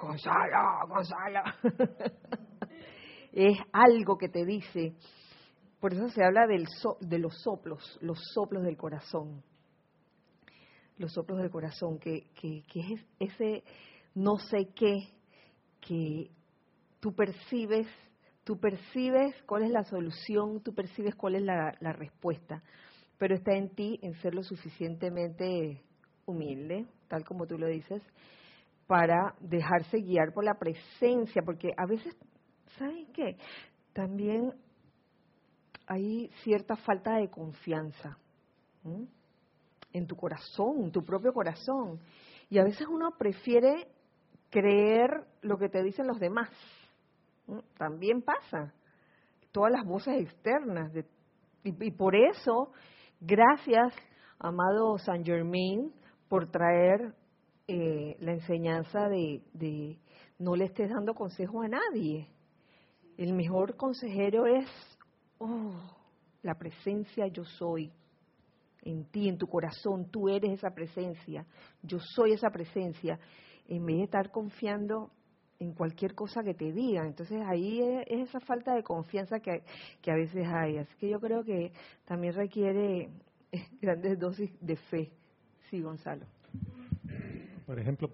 Gonzalo, 0.00 0.88
Gonzalo. 0.88 1.42
es 3.32 3.58
algo 3.72 4.16
que 4.16 4.30
te 4.30 4.46
dice. 4.46 4.94
Por 5.82 5.92
eso 5.94 6.08
se 6.10 6.22
habla 6.24 6.46
del 6.46 6.68
so- 6.68 6.96
de 7.00 7.18
los 7.18 7.42
soplos, 7.42 7.98
los 8.02 8.16
soplos 8.34 8.62
del 8.62 8.76
corazón. 8.76 9.42
Los 10.96 11.12
soplos 11.12 11.40
del 11.40 11.50
corazón, 11.50 11.98
que, 11.98 12.28
que, 12.40 12.62
que 12.72 12.80
es 12.94 13.04
ese 13.18 13.64
no 14.14 14.36
sé 14.38 14.68
qué 14.76 15.08
que 15.80 16.30
tú 17.00 17.12
percibes, 17.16 17.88
tú 18.44 18.60
percibes 18.60 19.34
cuál 19.44 19.64
es 19.64 19.70
la 19.72 19.82
solución, 19.82 20.62
tú 20.62 20.72
percibes 20.72 21.16
cuál 21.16 21.34
es 21.34 21.42
la, 21.42 21.74
la 21.80 21.92
respuesta, 21.92 22.62
pero 23.18 23.34
está 23.34 23.52
en 23.56 23.70
ti 23.70 23.98
en 24.02 24.14
ser 24.22 24.36
lo 24.36 24.44
suficientemente 24.44 25.82
humilde, 26.26 26.86
tal 27.08 27.24
como 27.24 27.44
tú 27.48 27.58
lo 27.58 27.66
dices, 27.66 28.00
para 28.86 29.34
dejarse 29.40 29.98
guiar 29.98 30.32
por 30.32 30.44
la 30.44 30.54
presencia, 30.54 31.42
porque 31.44 31.72
a 31.76 31.86
veces, 31.86 32.16
¿saben 32.78 33.06
qué? 33.12 33.36
También 33.92 34.54
hay 35.92 36.28
cierta 36.42 36.76
falta 36.76 37.16
de 37.16 37.28
confianza 37.28 38.16
en 39.92 40.06
tu 40.06 40.16
corazón, 40.16 40.84
en 40.84 40.90
tu 40.92 41.04
propio 41.04 41.32
corazón. 41.32 42.00
Y 42.48 42.58
a 42.58 42.64
veces 42.64 42.86
uno 42.88 43.10
prefiere 43.18 43.88
creer 44.50 45.26
lo 45.42 45.56
que 45.58 45.68
te 45.68 45.82
dicen 45.82 46.06
los 46.06 46.18
demás. 46.18 46.48
También 47.76 48.22
pasa. 48.22 48.72
Todas 49.52 49.72
las 49.72 49.84
voces 49.84 50.20
externas. 50.22 50.92
de- 50.92 51.04
y, 51.64 51.86
y 51.86 51.90
por 51.90 52.16
eso, 52.16 52.72
gracias, 53.20 53.94
amado 54.38 54.98
San 54.98 55.24
Germain, 55.24 55.92
por 56.28 56.50
traer 56.50 57.14
eh, 57.68 58.16
la 58.20 58.32
enseñanza 58.32 59.08
de, 59.08 59.42
de 59.52 59.98
no 60.38 60.56
le 60.56 60.64
estés 60.64 60.88
dando 60.90 61.14
consejo 61.14 61.62
a 61.62 61.68
nadie. 61.68 62.28
El 63.18 63.34
mejor 63.34 63.76
consejero 63.76 64.46
es 64.46 64.66
oh, 65.42 65.72
la 66.42 66.54
presencia 66.54 67.26
yo 67.28 67.44
soy 67.44 67.90
en 68.82 69.04
ti, 69.04 69.28
en 69.28 69.38
tu 69.38 69.46
corazón, 69.46 70.10
tú 70.10 70.28
eres 70.28 70.52
esa 70.52 70.70
presencia, 70.70 71.46
yo 71.82 71.98
soy 72.00 72.32
esa 72.32 72.50
presencia, 72.50 73.18
en 73.68 73.86
vez 73.86 73.98
de 73.98 74.04
estar 74.04 74.30
confiando 74.30 75.10
en 75.60 75.72
cualquier 75.72 76.14
cosa 76.14 76.42
que 76.42 76.54
te 76.54 76.72
digan. 76.72 77.06
Entonces 77.06 77.40
ahí 77.46 77.80
es, 77.80 78.04
es 78.08 78.28
esa 78.28 78.40
falta 78.40 78.74
de 78.74 78.82
confianza 78.82 79.38
que, 79.38 79.62
que 80.00 80.10
a 80.10 80.16
veces 80.16 80.46
hay. 80.48 80.78
Así 80.78 80.94
que 80.98 81.08
yo 81.08 81.20
creo 81.20 81.44
que 81.44 81.72
también 82.04 82.34
requiere 82.34 83.10
eh, 83.52 83.66
grandes 83.80 84.18
dosis 84.18 84.50
de 84.60 84.76
fe. 84.76 85.12
Sí, 85.70 85.80
Gonzalo. 85.80 86.26
Por 87.64 87.78
ejemplo, 87.78 88.10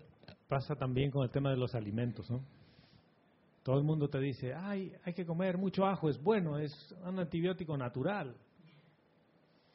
pasa 0.47 0.77
también 0.77 1.11
con 1.11 1.25
el 1.25 1.31
tema 1.31 1.51
de 1.51 1.57
los 1.57 1.75
alimentos, 1.75 2.31
¿no? 2.31 2.45
Todo 3.69 3.77
el 3.77 3.85
mundo 3.85 4.09
te 4.09 4.19
dice, 4.19 4.55
ay, 4.55 4.95
hay 5.05 5.13
que 5.13 5.27
comer 5.27 5.59
mucho 5.59 5.85
ajo, 5.85 6.09
es 6.09 6.19
bueno, 6.23 6.57
es 6.57 6.73
un 7.05 7.19
antibiótico 7.19 7.77
natural. 7.77 8.35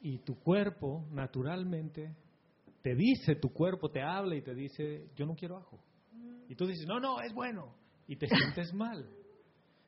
Y 0.00 0.18
tu 0.18 0.34
cuerpo, 0.40 1.06
naturalmente, 1.12 2.12
te 2.82 2.96
dice, 2.96 3.36
tu 3.36 3.52
cuerpo 3.52 3.92
te 3.92 4.02
habla 4.02 4.34
y 4.34 4.42
te 4.42 4.52
dice, 4.52 5.06
yo 5.14 5.26
no 5.26 5.36
quiero 5.36 5.58
ajo. 5.58 5.78
Y 6.48 6.56
tú 6.56 6.66
dices, 6.66 6.88
no, 6.88 6.98
no, 6.98 7.20
es 7.20 7.32
bueno. 7.32 7.72
Y 8.08 8.16
te 8.16 8.26
sientes 8.26 8.74
mal. 8.74 9.08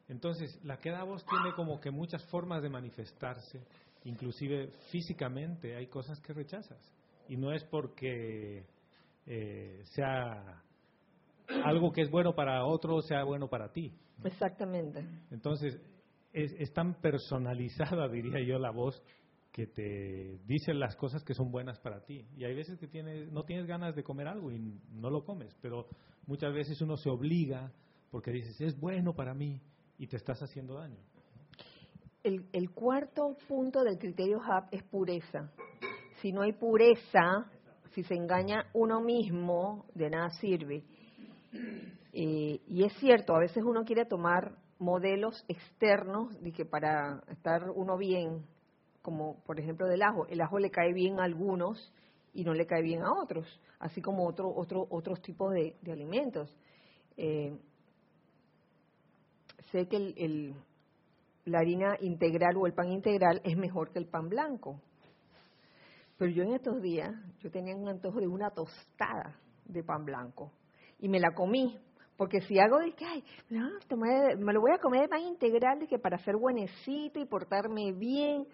Entonces, 0.07 0.57
la 0.62 0.79
queda 0.79 1.03
voz 1.03 1.27
tiene 1.27 1.53
como 1.57 1.81
que 1.81 1.90
muchas 1.90 2.25
formas 2.27 2.62
de 2.62 2.69
manifestarse, 2.69 3.61
inclusive 4.05 4.69
físicamente 4.92 5.75
hay 5.75 5.88
cosas 5.88 6.21
que 6.21 6.33
rechazas. 6.33 6.79
Y 7.29 7.37
no 7.37 7.51
es 7.53 7.64
porque 7.64 8.66
eh, 9.27 9.83
sea 9.97 10.62
algo 11.65 11.93
que 11.93 12.03
es 12.03 12.11
bueno 12.11 12.35
para 12.35 12.65
otro, 12.65 13.01
sea 13.03 13.25
bueno 13.25 13.49
para 13.49 13.73
ti. 13.73 13.93
Exactamente. 14.25 15.05
Entonces, 15.31 15.81
es, 16.33 16.55
es 16.59 16.73
tan 16.73 17.01
personalizada, 17.01 18.09
diría 18.13 18.43
yo, 18.47 18.59
la 18.59 18.71
voz 18.71 19.03
que 19.57 19.67
te 19.67 20.39
dice 20.47 20.75
las 20.75 20.97
cosas 20.97 21.25
que 21.25 21.33
son 21.33 21.51
buenas 21.51 21.81
para 21.81 22.05
ti. 22.05 22.27
Y 22.37 22.45
hay 22.45 22.55
veces 22.55 22.79
que 22.79 22.87
tienes, 22.87 23.33
no 23.33 23.45
tienes 23.45 23.67
ganas 23.67 23.97
de 23.97 24.03
comer 24.03 24.29
algo 24.29 24.53
y 24.53 24.59
no 24.91 25.09
lo 25.09 25.25
comes, 25.25 25.57
pero 25.63 25.87
muchas 26.27 26.53
veces 26.53 26.81
uno 26.83 26.99
se 26.99 27.09
obliga 27.09 27.73
porque 28.11 28.31
dices, 28.31 28.61
es 28.61 28.79
bueno 28.79 29.15
para 29.15 29.33
mí 29.33 29.61
y 29.99 30.09
te 30.09 30.17
estás 30.17 30.43
haciendo 30.43 30.75
daño. 30.75 31.01
El, 32.23 32.45
el 32.53 32.71
cuarto 32.71 33.37
punto 33.49 33.83
del 33.83 33.99
criterio 33.99 34.43
HAP 34.43 34.75
es 34.75 34.83
pureza. 34.83 35.51
Si 36.21 36.33
no 36.33 36.43
hay 36.43 36.53
pureza, 36.53 37.51
si 37.95 38.03
se 38.03 38.15
engaña 38.15 38.67
uno 38.75 39.01
mismo, 39.01 39.87
de 39.95 40.11
nada 40.11 40.29
sirve. 40.39 40.85
Y 42.12 42.83
es 42.83 42.92
cierto, 42.95 43.35
a 43.35 43.40
veces 43.40 43.62
uno 43.62 43.85
quiere 43.85 44.07
tomar 44.07 44.57
modelos 44.79 45.45
externos 45.49 46.40
de 46.42 46.53
que 46.53 46.64
para 46.64 47.23
estar 47.29 47.71
uno 47.71 47.97
bien, 47.97 48.45
como 49.03 49.42
por 49.45 49.59
ejemplo 49.59 49.87
del 49.87 50.03
ajo, 50.03 50.27
el 50.27 50.40
ajo 50.40 50.59
le 50.59 50.71
cae 50.71 50.92
bien 50.92 51.21
a 51.21 51.25
algunos 51.25 51.92
y 52.35 52.45
no 52.45 52.53
le 52.53 52.66
cae 52.66 52.83
bien 52.83 53.03
a 53.03 53.12
otros, 53.12 53.47
así 53.79 54.03
como 54.03 54.27
otro, 54.27 54.53
otro, 54.55 54.87
otros 54.90 55.21
tipos 55.23 55.53
de, 55.53 55.77
alimentos. 55.90 56.55
Eh, 57.16 57.57
sé 59.73 59.88
que 59.88 59.97
el, 59.97 60.55
la 61.47 61.61
harina 61.61 61.97
integral 62.01 62.57
o 62.57 62.66
el 62.66 62.75
pan 62.75 62.90
integral 62.90 63.40
es 63.45 63.57
mejor 63.57 63.90
que 63.90 63.99
el 63.99 64.07
pan 64.07 64.29
blanco, 64.29 64.81
pero 66.19 66.31
yo 66.31 66.42
en 66.42 66.53
estos 66.53 66.83
días, 66.83 67.14
yo 67.40 67.51
tenía 67.51 67.77
un 67.77 67.88
antojo 67.88 68.21
de 68.21 68.27
una 68.27 68.51
tostada 68.51 69.38
de 69.64 69.83
pan 69.83 70.05
blanco 70.05 70.53
y 70.99 71.09
me 71.09 71.21
la 71.21 71.33
comí. 71.35 71.79
Porque 72.17 72.41
si 72.41 72.59
hago 72.59 72.79
de 72.79 72.93
que, 72.93 73.05
ay, 73.05 73.25
no, 73.51 73.69
me 74.39 74.53
lo 74.53 74.61
voy 74.61 74.73
a 74.73 74.79
comer 74.79 75.03
de 75.03 75.09
pan 75.09 75.21
integral, 75.21 75.79
de 75.79 75.87
que 75.87 75.99
para 75.99 76.19
ser 76.19 76.37
buenecito 76.37 77.21
y 77.21 77.27
portarme 77.27 77.93
bien. 77.93 78.47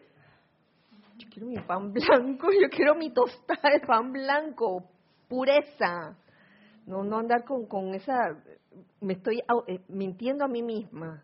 Yo 1.17 1.29
quiero 1.31 1.49
mi 1.49 1.59
pan 1.59 1.93
blanco, 1.93 2.49
yo 2.61 2.69
quiero 2.71 2.95
mi 2.97 3.13
tostada 3.13 3.71
de 3.71 3.87
pan 3.87 4.13
blanco, 4.13 4.85
pureza. 5.29 6.17
No, 6.87 7.05
no 7.05 7.19
andar 7.19 7.45
con, 7.45 7.67
con 7.67 7.95
esa, 7.95 8.37
me 9.01 9.13
estoy 9.13 9.41
eh, 9.69 9.81
mintiendo 9.89 10.45
a 10.45 10.49
mí 10.49 10.63
misma. 10.63 11.23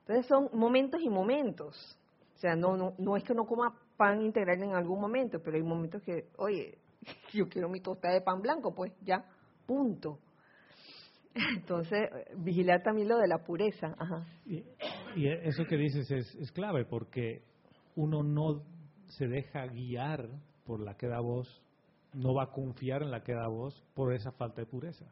Entonces 0.00 0.26
son 0.26 0.48
momentos 0.52 1.00
y 1.00 1.08
momentos. 1.08 1.96
O 2.34 2.38
sea, 2.38 2.56
no, 2.56 2.76
no, 2.76 2.94
no 2.98 3.16
es 3.16 3.22
que 3.22 3.34
no 3.34 3.46
coma 3.46 3.72
pan 3.96 4.22
integral 4.22 4.62
en 4.62 4.74
algún 4.74 5.00
momento, 5.00 5.40
pero 5.40 5.56
hay 5.56 5.62
momentos 5.62 6.02
que, 6.02 6.28
oye, 6.38 6.78
yo 7.32 7.48
quiero 7.48 7.68
mi 7.68 7.80
tostada 7.80 8.14
de 8.14 8.20
pan 8.20 8.42
blanco, 8.42 8.74
pues 8.74 8.92
ya, 9.02 9.24
punto. 9.66 10.18
Entonces, 11.54 12.08
vigilar 12.36 12.82
también 12.82 13.08
lo 13.08 13.18
de 13.18 13.28
la 13.28 13.38
pureza. 13.38 13.94
Ajá. 13.98 14.26
Y, 14.46 14.64
y, 15.16 15.28
eso 15.28 15.64
que 15.64 15.76
dices 15.76 16.10
es, 16.10 16.34
es, 16.36 16.52
clave, 16.52 16.84
porque 16.84 17.42
uno 17.96 18.22
no 18.22 18.62
se 19.06 19.26
deja 19.26 19.66
guiar 19.66 20.28
por 20.64 20.80
la 20.80 20.96
que 20.96 21.06
da 21.06 21.20
voz, 21.20 21.62
no 22.14 22.34
va 22.34 22.44
a 22.44 22.52
confiar 22.52 23.02
en 23.02 23.10
la 23.10 23.22
que 23.22 23.32
da 23.32 23.48
voz 23.48 23.74
por 23.94 24.12
esa 24.12 24.32
falta 24.32 24.62
de 24.62 24.66
pureza. 24.66 25.06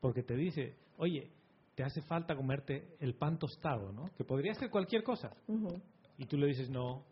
Porque 0.00 0.22
te 0.22 0.34
dice, 0.34 0.76
oye, 0.98 1.30
te 1.74 1.84
hace 1.84 2.02
falta 2.02 2.36
comerte 2.36 2.96
el 3.00 3.14
pan 3.14 3.38
tostado, 3.38 3.92
¿no? 3.92 4.10
Que 4.16 4.24
podría 4.24 4.54
ser 4.54 4.70
cualquier 4.70 5.02
cosa. 5.02 5.30
Uh 5.46 5.54
-huh. 5.54 5.82
Y 6.18 6.26
tú 6.26 6.38
le 6.38 6.46
dices, 6.46 6.70
no, 6.70 7.04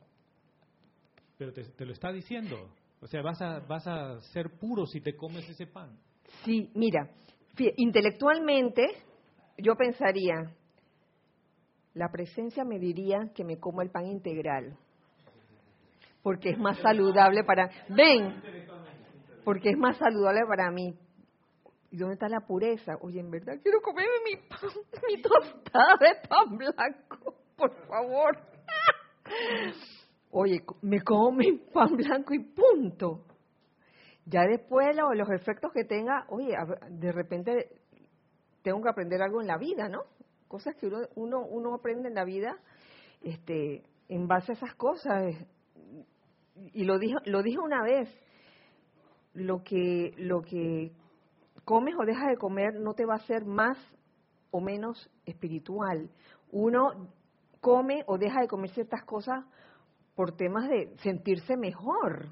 pero 1.36 1.52
te, 1.52 1.64
te, 1.64 1.84
lo 1.84 1.92
está 1.92 2.12
diciendo. 2.12 2.70
O 3.00 3.06
sea, 3.06 3.22
vas 3.22 3.40
a, 3.42 3.60
vas 3.60 3.86
a 3.86 4.20
ser 4.32 4.50
puro 4.58 4.86
si 4.86 5.00
te 5.00 5.14
comes 5.14 5.48
ese 5.48 5.66
pan. 5.66 5.98
Sí, 6.44 6.70
mira, 6.74 7.10
intelectualmente 7.76 8.88
yo 9.58 9.76
pensaría, 9.76 10.52
la 11.94 12.10
presencia 12.10 12.64
me 12.64 12.78
diría 12.78 13.30
que 13.34 13.44
me 13.44 13.58
como 13.58 13.82
el 13.82 13.90
pan 13.90 14.06
integral, 14.06 14.76
porque 16.22 16.50
es 16.50 16.58
más 16.58 16.78
saludable 16.78 17.44
para... 17.44 17.70
Ven, 17.88 18.42
porque 19.44 19.70
es 19.70 19.76
más 19.76 19.96
saludable 19.98 20.40
para 20.48 20.70
mí. 20.70 20.98
¿Y 21.90 21.96
dónde 21.96 22.14
está 22.14 22.28
la 22.28 22.40
pureza? 22.40 22.96
Oye, 23.02 23.20
en 23.20 23.30
verdad 23.30 23.54
quiero 23.62 23.80
comerme 23.80 24.10
mi 24.24 24.36
pan, 24.48 24.70
mi 25.06 25.22
tostada 25.22 25.96
de 26.00 26.28
pan 26.28 26.56
blanco, 26.56 27.34
por 27.56 27.72
favor. 27.86 28.38
Oye, 30.32 30.64
me 30.82 31.00
como 31.02 31.30
mi 31.30 31.52
pan 31.52 31.94
blanco 31.94 32.34
y 32.34 32.40
punto. 32.40 33.24
Ya 34.26 34.42
después 34.46 34.96
lo, 34.96 35.12
los 35.14 35.30
efectos 35.30 35.72
que 35.72 35.84
tenga, 35.84 36.24
oye, 36.28 36.54
de 36.90 37.12
repente 37.12 37.68
tengo 38.62 38.82
que 38.82 38.88
aprender 38.88 39.20
algo 39.20 39.40
en 39.40 39.46
la 39.46 39.58
vida, 39.58 39.88
¿no? 39.88 40.02
Cosas 40.48 40.74
que 40.76 40.86
uno, 40.86 40.98
uno, 41.14 41.40
uno 41.40 41.74
aprende 41.74 42.08
en 42.08 42.14
la 42.14 42.24
vida 42.24 42.56
este, 43.22 43.82
en 44.08 44.26
base 44.26 44.52
a 44.52 44.54
esas 44.54 44.74
cosas. 44.74 45.34
Y 46.72 46.84
lo 46.84 46.98
dije, 46.98 47.16
lo 47.26 47.42
dije 47.42 47.58
una 47.58 47.82
vez, 47.82 48.08
lo 49.34 49.62
que, 49.62 50.14
lo 50.16 50.42
que 50.42 50.92
comes 51.64 51.94
o 51.98 52.04
dejas 52.04 52.28
de 52.28 52.36
comer 52.36 52.74
no 52.74 52.94
te 52.94 53.04
va 53.04 53.14
a 53.14 53.18
hacer 53.18 53.44
más 53.44 53.76
o 54.50 54.60
menos 54.60 55.10
espiritual. 55.26 56.10
Uno 56.52 57.08
come 57.60 58.04
o 58.06 58.18
deja 58.18 58.40
de 58.40 58.48
comer 58.48 58.70
ciertas 58.70 59.02
cosas 59.04 59.44
por 60.14 60.36
temas 60.36 60.68
de 60.68 60.94
sentirse 60.98 61.56
mejor, 61.56 62.28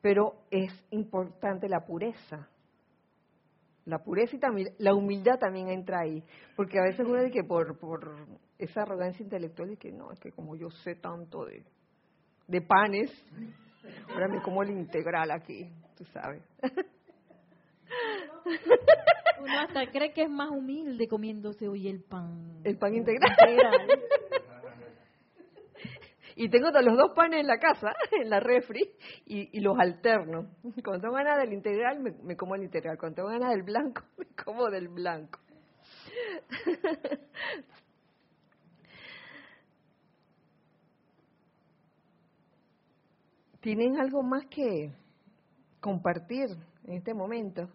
pero 0.00 0.34
es 0.50 0.72
importante 0.90 1.68
la 1.68 1.84
pureza. 1.84 2.48
La 3.84 3.98
pureza 3.98 4.36
y 4.36 4.38
también 4.38 4.74
la 4.78 4.94
humildad 4.94 5.38
también 5.38 5.68
entra 5.68 6.00
ahí, 6.00 6.22
porque 6.56 6.78
a 6.78 6.82
veces 6.82 7.06
uno 7.06 7.22
dice 7.22 7.32
que 7.32 7.44
por, 7.44 7.78
por 7.78 8.16
esa 8.58 8.82
arrogancia 8.82 9.22
intelectual 9.22 9.70
de 9.70 9.76
que 9.76 9.90
no, 9.90 10.12
es 10.12 10.20
que 10.20 10.30
como 10.30 10.56
yo 10.56 10.70
sé 10.70 10.94
tanto 10.96 11.46
de, 11.46 11.64
de 12.46 12.60
panes, 12.60 13.10
ahora 14.10 14.28
me 14.28 14.42
como 14.42 14.62
el 14.62 14.70
integral 14.70 15.30
aquí, 15.30 15.70
tú 15.96 16.04
sabes. 16.06 16.42
Uno 19.40 19.60
hasta 19.60 19.90
cree 19.90 20.12
que 20.12 20.24
es 20.24 20.30
más 20.30 20.50
humilde 20.50 21.08
comiéndose 21.08 21.68
hoy 21.68 21.88
el 21.88 22.02
pan. 22.02 22.60
El 22.64 22.76
pan 22.76 22.94
integral. 22.94 23.32
Y 26.40 26.48
tengo 26.50 26.70
los 26.70 26.96
dos 26.96 27.10
panes 27.16 27.40
en 27.40 27.48
la 27.48 27.58
casa, 27.58 27.88
en 28.12 28.30
la 28.30 28.38
refri, 28.38 28.88
y, 29.26 29.58
los 29.58 29.76
alterno. 29.76 30.48
Cuando 30.84 31.00
tengo 31.00 31.14
ganas 31.14 31.36
del 31.38 31.52
integral, 31.52 31.98
me, 31.98 32.36
como 32.36 32.54
el 32.54 32.62
integral. 32.62 32.96
Cuando 32.96 33.16
tengo 33.16 33.28
ganas 33.30 33.50
del 33.50 33.64
blanco, 33.64 34.02
me 34.16 34.26
como 34.44 34.70
del 34.70 34.86
blanco. 34.86 35.40
¿Tienen 43.60 43.98
algo 43.98 44.22
más 44.22 44.46
que 44.46 44.92
compartir 45.80 46.50
en 46.84 46.98
este 46.98 47.14
momento? 47.14 47.68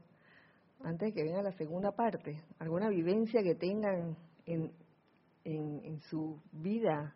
Antes 0.86 1.10
de 1.10 1.13
que 1.13 1.23
venga 1.26 1.41
la 1.41 1.52
segunda 1.52 1.91
parte. 1.91 2.41
¿Alguna 2.60 2.88
vivencia 2.88 3.43
que 3.43 3.56
tengan 3.56 4.15
en, 4.45 4.71
en, 5.43 5.82
en 5.84 5.99
su 5.99 6.41
vida 6.54 7.13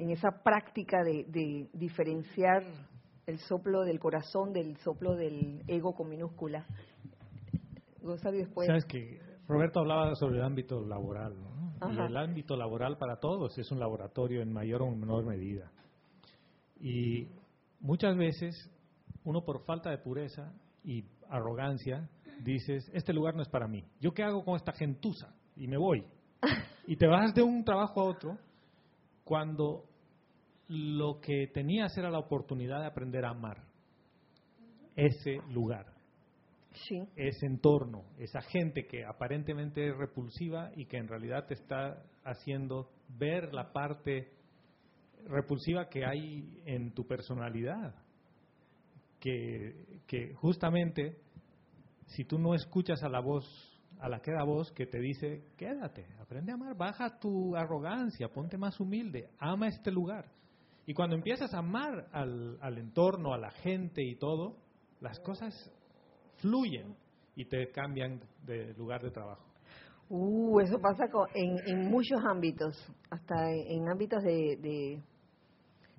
en 0.00 0.10
esa 0.10 0.30
práctica 0.42 1.04
de, 1.04 1.24
de, 1.28 1.68
diferenciar 1.74 2.64
el 3.26 3.38
soplo 3.38 3.82
del 3.82 4.00
corazón 4.00 4.52
del 4.52 4.78
soplo 4.78 5.14
del 5.14 5.62
ego 5.68 5.94
con 5.94 6.08
minúscula. 6.08 6.66
Gonzalo, 8.00 8.38
después. 8.38 8.66
Sabes 8.66 8.86
que 8.86 9.20
Roberto 9.46 9.80
hablaba 9.80 10.14
sobre 10.14 10.38
el 10.38 10.44
ámbito 10.44 10.80
laboral, 10.86 11.34
¿no? 11.38 11.92
Y 11.92 11.98
el 11.98 12.16
ámbito 12.16 12.56
laboral 12.56 12.96
para 12.96 13.16
todos 13.20 13.58
es 13.58 13.70
un 13.70 13.78
laboratorio 13.78 14.40
en 14.40 14.52
mayor 14.52 14.82
o 14.82 14.90
menor 14.90 15.24
medida. 15.26 15.70
Y 16.78 17.28
muchas 17.78 18.16
veces 18.16 18.70
uno 19.24 19.44
por 19.44 19.64
falta 19.64 19.90
de 19.90 19.98
pureza 19.98 20.52
y 20.82 21.04
arrogancia 21.28 22.08
dices, 22.42 22.90
este 22.94 23.12
lugar 23.12 23.34
no 23.34 23.42
es 23.42 23.48
para 23.48 23.68
mí. 23.68 23.84
¿Yo 24.00 24.12
qué 24.12 24.22
hago 24.22 24.44
con 24.44 24.56
esta 24.56 24.72
gentuza? 24.72 25.34
Y 25.56 25.68
me 25.68 25.76
voy. 25.76 26.06
Y 26.86 26.96
te 26.96 27.06
vas 27.06 27.32
de 27.34 27.42
un 27.42 27.62
trabajo 27.62 28.00
a 28.00 28.04
otro 28.04 28.36
cuando 29.22 29.89
lo 30.70 31.20
que 31.20 31.48
tenías 31.48 31.98
era 31.98 32.10
la 32.10 32.20
oportunidad 32.20 32.78
de 32.78 32.86
aprender 32.86 33.24
a 33.24 33.30
amar 33.30 33.58
ese 34.94 35.38
lugar, 35.50 35.86
sí. 36.86 37.02
ese 37.16 37.46
entorno, 37.46 38.04
esa 38.18 38.40
gente 38.40 38.86
que 38.86 39.04
aparentemente 39.04 39.88
es 39.88 39.96
repulsiva 39.96 40.70
y 40.76 40.86
que 40.86 40.98
en 40.98 41.08
realidad 41.08 41.46
te 41.46 41.54
está 41.54 42.04
haciendo 42.24 42.88
ver 43.18 43.52
la 43.52 43.72
parte 43.72 44.30
repulsiva 45.26 45.88
que 45.88 46.04
hay 46.04 46.62
en 46.64 46.92
tu 46.92 47.04
personalidad. 47.04 47.92
Que, 49.18 50.00
que 50.06 50.34
justamente 50.34 51.18
si 52.06 52.24
tú 52.24 52.38
no 52.38 52.54
escuchas 52.54 53.02
a 53.02 53.08
la 53.08 53.20
voz 53.20 53.44
a 53.98 54.08
la 54.08 54.20
que 54.20 54.32
da 54.32 54.44
voz 54.44 54.70
que 54.72 54.86
te 54.86 54.98
dice, 54.98 55.44
quédate, 55.58 56.06
aprende 56.20 56.52
a 56.52 56.54
amar, 56.54 56.76
baja 56.76 57.18
tu 57.18 57.54
arrogancia, 57.56 58.28
ponte 58.28 58.56
más 58.56 58.78
humilde, 58.80 59.30
ama 59.38 59.66
este 59.66 59.90
lugar. 59.90 60.30
Y 60.90 60.92
cuando 60.92 61.14
empiezas 61.14 61.54
a 61.54 61.58
amar 61.58 62.08
al, 62.10 62.58
al 62.60 62.76
entorno, 62.76 63.32
a 63.32 63.38
la 63.38 63.52
gente 63.52 64.02
y 64.02 64.16
todo, 64.16 64.56
las 65.00 65.20
cosas 65.20 65.54
fluyen 66.38 66.96
y 67.36 67.44
te 67.44 67.70
cambian 67.70 68.20
de 68.44 68.74
lugar 68.74 69.00
de 69.00 69.12
trabajo. 69.12 69.46
Uh, 70.08 70.58
eso 70.58 70.80
pasa 70.80 71.08
con, 71.08 71.28
en, 71.32 71.58
en 71.68 71.88
muchos 71.88 72.18
ámbitos, 72.28 72.76
hasta 73.08 73.52
en, 73.52 73.88
ámbitos 73.88 74.20
de, 74.24 75.00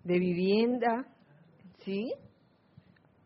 de, 0.04 0.20
vivienda, 0.20 1.06
¿sí? 1.86 2.14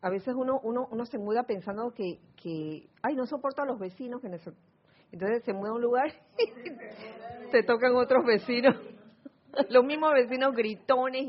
A 0.04 0.12
veces 0.12 0.36
uno, 0.38 0.60
uno, 0.62 0.88
uno 0.92 1.06
se 1.08 1.18
muda 1.18 1.48
pensando 1.48 1.92
que, 1.96 2.20
que, 2.44 2.88
ay, 3.02 3.16
no 3.16 3.26
soporto 3.26 3.64
a 3.64 3.66
los 3.66 3.80
vecinos, 3.80 4.22
que 4.22 4.28
entonces 4.28 5.44
se 5.44 5.54
muda 5.54 5.72
a 5.72 5.74
un 5.74 5.82
lugar 5.82 6.14
y 6.38 7.50
te 7.50 7.64
tocan 7.64 7.96
otros 7.96 8.24
vecinos, 8.24 8.76
los 9.70 9.86
mismos 9.86 10.14
vecinos 10.14 10.56
gritones. 10.56 11.26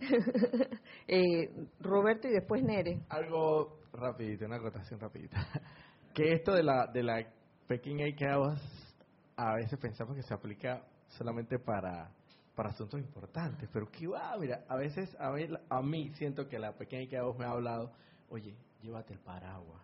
eh, 1.08 1.50
Roberto 1.80 2.28
y 2.28 2.32
después 2.32 2.62
Nere. 2.62 3.00
Algo 3.08 3.78
rapidito, 3.92 4.46
una 4.46 4.56
acotación 4.56 5.00
rapidita. 5.00 5.46
Que 6.14 6.32
esto 6.32 6.52
de 6.52 6.62
la, 6.62 6.86
de 6.86 7.02
la 7.02 7.26
pequeña 7.66 8.06
IKEA 8.06 8.36
a 9.36 9.54
veces 9.56 9.76
pensamos 9.80 10.14
que 10.14 10.22
se 10.22 10.32
aplica 10.32 10.84
solamente 11.08 11.58
para, 11.58 12.08
para 12.54 12.70
asuntos 12.70 13.00
importantes, 13.00 13.68
pero 13.72 13.90
que 13.90 14.06
va, 14.06 14.36
mira, 14.38 14.64
a 14.68 14.76
veces 14.76 15.12
a 15.18 15.32
mí, 15.32 15.48
a 15.68 15.82
mí 15.82 16.12
siento 16.14 16.46
que 16.46 16.60
la 16.60 16.72
pequeña 16.72 17.02
IKEA 17.02 17.22
me 17.36 17.44
ha 17.44 17.50
hablado, 17.50 17.90
oye, 18.30 18.54
llévate 18.80 19.14
el 19.14 19.18
paraguas. 19.18 19.82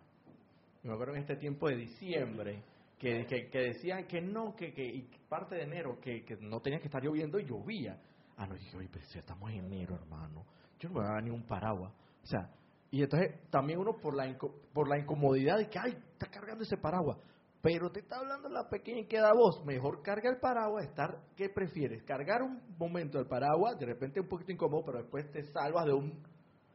Me 0.83 0.93
acuerdo 0.93 1.15
en 1.15 1.19
este 1.19 1.35
tiempo 1.35 1.67
de 1.67 1.75
diciembre, 1.75 2.63
que, 3.01 3.49
que, 3.49 3.59
decían 3.59 4.05
que 4.05 4.21
no, 4.21 4.55
que, 4.55 4.73
que 4.73 4.85
y 4.85 5.09
parte 5.27 5.55
de 5.55 5.63
enero, 5.63 5.99
que, 5.99 6.23
que 6.23 6.37
no 6.37 6.59
tenía 6.59 6.79
que 6.79 6.85
estar 6.85 7.01
lloviendo 7.01 7.39
y 7.39 7.45
llovía. 7.45 7.99
Ah, 8.37 8.45
no, 8.45 8.53
dije, 8.53 8.77
oye, 8.77 8.89
pero 8.93 9.03
si 9.07 9.17
estamos 9.17 9.49
en 9.49 9.65
enero, 9.65 9.95
hermano, 9.95 10.45
yo 10.79 10.89
no 10.89 10.95
me 10.95 11.01
voy 11.01 11.09
a 11.09 11.13
dar 11.13 11.23
ni 11.23 11.31
un 11.31 11.41
paraguas. 11.41 11.91
O 12.23 12.27
sea, 12.27 12.47
y 12.91 13.01
entonces 13.01 13.49
también 13.49 13.79
uno 13.79 13.97
por 13.97 14.15
la, 14.15 14.37
por 14.71 14.87
la 14.87 14.99
incomodidad 14.99 15.57
de 15.57 15.67
que, 15.67 15.79
ay, 15.79 15.97
está 16.13 16.27
cargando 16.27 16.63
ese 16.63 16.77
paraguas. 16.77 17.17
Pero 17.63 17.91
te 17.91 18.01
está 18.01 18.17
hablando 18.19 18.49
la 18.49 18.69
pequeña 18.69 18.99
y 18.99 19.07
queda 19.07 19.33
voz. 19.33 19.65
Mejor 19.65 20.03
carga 20.03 20.29
el 20.29 20.39
paraguas, 20.39 20.85
estar, 20.85 21.21
¿qué 21.35 21.49
prefieres? 21.49 22.03
Cargar 22.03 22.43
un 22.43 22.61
momento 22.77 23.19
el 23.19 23.25
paraguas, 23.25 23.79
de 23.79 23.87
repente 23.87 24.19
un 24.19 24.27
poquito 24.27 24.51
incómodo, 24.51 24.83
pero 24.85 24.99
después 24.99 25.31
te 25.31 25.43
salvas 25.51 25.85
de 25.85 25.93
un 25.93 26.21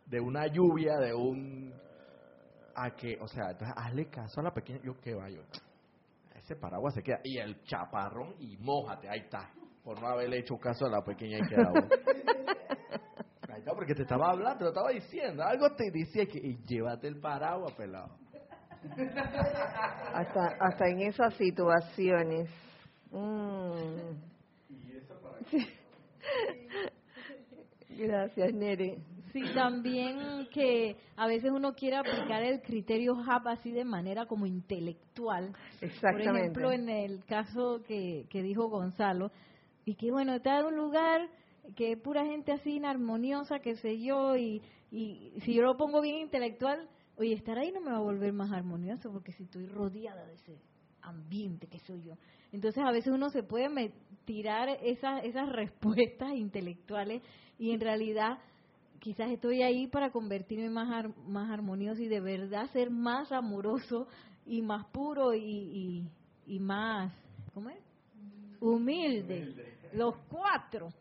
de 0.06 0.20
una 0.20 0.46
lluvia, 0.46 0.96
de 0.98 1.12
un 1.14 1.72
a 2.74 2.94
que, 2.94 3.18
o 3.20 3.26
sea, 3.26 3.50
entonces 3.50 3.74
hazle 3.76 4.06
caso 4.06 4.40
a 4.40 4.44
la 4.44 4.52
pequeña, 4.52 4.80
yo 4.84 5.00
qué 5.00 5.14
va 5.14 5.28
yo. 5.28 5.42
Ese 6.46 6.54
paraguas 6.54 6.94
se 6.94 7.02
queda 7.02 7.18
y 7.24 7.38
el 7.38 7.60
chaparrón 7.64 8.36
y 8.38 8.56
mójate, 8.58 9.08
ahí 9.08 9.18
está, 9.18 9.50
por 9.82 10.00
no 10.00 10.06
haberle 10.06 10.38
hecho 10.38 10.56
caso 10.58 10.86
a 10.86 10.90
la 10.90 11.02
pequeña 11.02 11.38
y 11.38 11.48
queda 11.48 11.70
voz. 11.70 11.90
Ahí 13.52 13.58
está, 13.58 13.72
porque 13.72 13.96
te 13.96 14.02
estaba 14.02 14.30
hablando, 14.30 14.58
te 14.58 14.64
lo 14.64 14.70
estaba 14.70 14.90
diciendo, 14.90 15.42
algo 15.42 15.74
te 15.74 15.90
decía 15.90 16.24
que 16.26 16.38
y 16.38 16.56
llévate 16.64 17.08
el 17.08 17.18
paraguas, 17.18 17.72
pelado. 17.72 18.16
Hasta, 20.14 20.56
hasta 20.60 20.88
en 20.88 21.00
esas 21.00 21.34
situaciones. 21.34 22.48
Mm. 23.10 24.12
Sí. 25.50 25.68
Gracias, 28.06 28.54
Nere. 28.54 28.98
Sí, 29.36 29.52
también 29.54 30.46
que 30.50 30.96
a 31.14 31.26
veces 31.26 31.50
uno 31.50 31.74
quiere 31.74 31.96
aplicar 31.96 32.42
el 32.42 32.62
criterio 32.62 33.14
HAP 33.18 33.48
así 33.48 33.70
de 33.70 33.84
manera 33.84 34.24
como 34.24 34.46
intelectual. 34.46 35.52
Por 35.52 35.88
Exactamente. 35.90 36.40
ejemplo, 36.40 36.72
en 36.72 36.88
el 36.88 37.22
caso 37.26 37.82
que, 37.86 38.26
que 38.30 38.42
dijo 38.42 38.70
Gonzalo, 38.70 39.30
y 39.84 39.94
que 39.94 40.10
bueno, 40.10 40.32
está 40.32 40.60
en 40.60 40.66
un 40.66 40.76
lugar 40.76 41.28
que 41.74 41.92
es 41.92 41.98
pura 41.98 42.24
gente 42.24 42.52
así 42.52 42.76
inarmoniosa, 42.76 43.58
qué 43.58 43.76
sé 43.76 44.00
yo, 44.00 44.36
y, 44.38 44.62
y 44.90 45.34
si 45.44 45.52
yo 45.52 45.64
lo 45.64 45.76
pongo 45.76 46.00
bien 46.00 46.16
intelectual, 46.16 46.88
oye, 47.18 47.34
estar 47.34 47.58
ahí 47.58 47.70
no 47.72 47.82
me 47.82 47.90
va 47.90 47.98
a 47.98 48.00
volver 48.00 48.32
más 48.32 48.50
armonioso, 48.52 49.12
porque 49.12 49.32
si 49.32 49.42
estoy 49.42 49.66
rodeada 49.66 50.24
de 50.24 50.32
ese 50.32 50.58
ambiente 51.02 51.66
que 51.66 51.78
soy 51.80 52.02
yo. 52.02 52.14
Entonces 52.52 52.82
a 52.82 52.90
veces 52.90 53.12
uno 53.12 53.28
se 53.28 53.42
puede 53.42 53.92
tirar 54.24 54.70
esas, 54.82 55.24
esas 55.24 55.48
respuestas 55.52 56.32
intelectuales 56.34 57.22
y 57.58 57.72
en 57.72 57.80
realidad 57.80 58.38
quizás 59.00 59.30
estoy 59.30 59.62
ahí 59.62 59.86
para 59.86 60.10
convertirme 60.10 60.70
más, 60.70 60.90
ar- 60.90 61.16
más 61.26 61.50
armonioso 61.50 62.02
y 62.02 62.08
de 62.08 62.20
verdad 62.20 62.70
ser 62.72 62.90
más 62.90 63.30
amoroso 63.32 64.08
y 64.46 64.62
más 64.62 64.84
puro 64.86 65.34
y, 65.34 65.40
y, 65.42 66.10
y 66.46 66.58
más, 66.60 67.12
¿cómo 67.54 67.70
es? 67.70 67.78
Humilde. 68.60 69.54
Los 69.92 70.16
cuatro. 70.28 70.88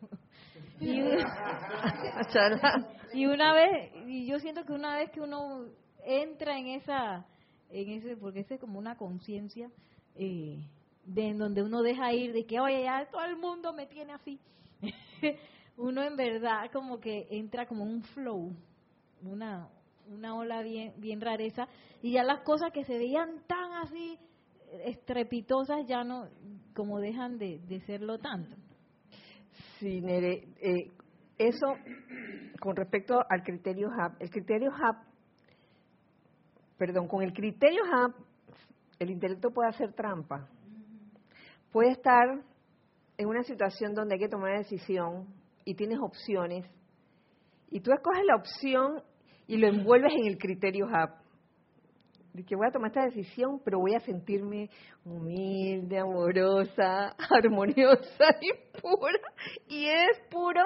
Y, 3.14 3.26
una 3.26 3.52
vez, 3.54 3.92
y 4.06 4.26
yo 4.26 4.38
siento 4.38 4.64
que 4.64 4.72
una 4.72 4.96
vez 4.98 5.10
que 5.10 5.20
uno 5.20 5.66
entra 6.04 6.58
en 6.58 6.66
esa, 6.68 7.26
en 7.70 7.88
ese, 7.90 8.16
porque 8.16 8.40
ese 8.40 8.54
es 8.54 8.60
como 8.60 8.78
una 8.78 8.96
conciencia, 8.96 9.70
eh, 10.16 10.58
de 11.04 11.28
en 11.28 11.38
donde 11.38 11.62
uno 11.62 11.82
deja 11.82 12.12
ir, 12.12 12.32
de 12.32 12.44
que, 12.44 12.60
oye, 12.60 12.82
ya 12.82 13.06
todo 13.10 13.24
el 13.24 13.36
mundo 13.36 13.72
me 13.72 13.86
tiene 13.86 14.12
así. 14.12 14.38
uno 15.76 16.02
en 16.02 16.16
verdad 16.16 16.70
como 16.72 16.98
que 17.00 17.26
entra 17.30 17.66
como 17.66 17.84
un 17.84 18.02
flow, 18.02 18.52
una, 19.22 19.68
una 20.08 20.34
ola 20.34 20.62
bien, 20.62 20.94
bien 20.98 21.20
rareza, 21.20 21.68
y 22.02 22.12
ya 22.12 22.22
las 22.22 22.40
cosas 22.42 22.72
que 22.72 22.84
se 22.84 22.96
veían 22.96 23.42
tan 23.46 23.72
así 23.84 24.18
estrepitosas 24.84 25.86
ya 25.86 26.04
no, 26.04 26.28
como 26.74 27.00
dejan 27.00 27.38
de, 27.38 27.60
de 27.66 27.80
serlo 27.80 28.18
tanto. 28.18 28.56
Sí, 29.78 30.00
Nere. 30.00 30.48
eh, 30.60 30.92
eso 31.38 31.66
con 32.60 32.74
respecto 32.76 33.18
al 33.28 33.42
criterio 33.42 33.90
HAP. 33.90 34.22
El 34.22 34.30
criterio 34.30 34.70
HAP, 34.72 34.96
perdón, 36.78 37.08
con 37.08 37.22
el 37.22 37.32
criterio 37.32 37.82
HAP, 37.84 38.14
el 38.98 39.10
intelecto 39.10 39.50
puede 39.50 39.68
hacer 39.68 39.92
trampa. 39.92 40.48
Puede 41.70 41.90
estar 41.90 42.42
en 43.18 43.28
una 43.28 43.42
situación 43.42 43.94
donde 43.94 44.14
hay 44.14 44.20
que 44.20 44.28
tomar 44.28 44.50
una 44.50 44.58
decisión 44.60 45.26
y 45.66 45.74
tienes 45.74 45.98
opciones, 46.00 46.64
y 47.70 47.80
tú 47.80 47.92
escoges 47.92 48.24
la 48.24 48.36
opción 48.36 49.02
y 49.46 49.58
lo 49.58 49.66
envuelves 49.68 50.12
en 50.16 50.26
el 50.26 50.38
criterio 50.38 50.86
HAP. 50.90 51.20
De 52.32 52.44
que 52.44 52.54
voy 52.54 52.66
a 52.68 52.70
tomar 52.70 52.88
esta 52.90 53.04
decisión, 53.04 53.60
pero 53.64 53.78
voy 53.80 53.94
a 53.94 54.00
sentirme 54.00 54.68
humilde, 55.04 55.98
amorosa, 55.98 57.16
armoniosa 57.30 58.24
y 58.40 58.80
pura. 58.80 59.18
Y 59.68 59.86
es 59.86 60.20
puro 60.30 60.62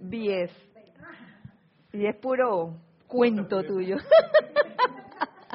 10. 0.00 0.50
Y 1.94 2.06
es 2.06 2.16
puro 2.16 2.78
cuento 3.08 3.62
tuyo. 3.64 3.96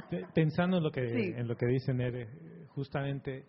Pe- 0.10 0.26
Pensando 0.34 0.78
en 0.78 0.84
lo 0.84 0.92
que 0.92 1.08
Sí. 1.08 1.34
en 1.38 1.48
lo 1.48 1.56
que 1.56 1.68
dice 1.68 1.94
Nere, 1.94 2.28
justamente 2.70 3.46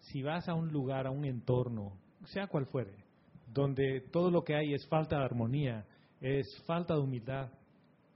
si 0.00 0.22
vas 0.22 0.48
a 0.48 0.54
un 0.54 0.68
lugar, 0.72 1.06
a 1.06 1.10
un 1.10 1.24
entorno, 1.24 1.92
sea 2.24 2.46
cual 2.48 2.66
fuere, 2.66 3.05
donde 3.46 4.00
todo 4.12 4.30
lo 4.30 4.42
que 4.42 4.54
hay 4.56 4.74
es 4.74 4.86
falta 4.88 5.18
de 5.18 5.24
armonía, 5.24 5.84
es 6.20 6.46
falta 6.66 6.94
de 6.94 7.00
humildad, 7.00 7.50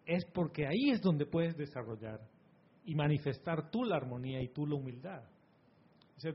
es 0.06 0.24
porque 0.34 0.66
ahí 0.66 0.90
es 0.90 1.00
donde 1.00 1.26
puedes 1.26 1.56
desarrollar 1.56 2.20
y 2.84 2.94
manifestar 2.94 3.70
tú 3.70 3.84
la 3.84 3.96
armonía 3.96 4.42
y 4.42 4.48
tú 4.48 4.66
la 4.66 4.74
humildad. 4.76 5.22
O 6.16 6.20
sea, 6.20 6.32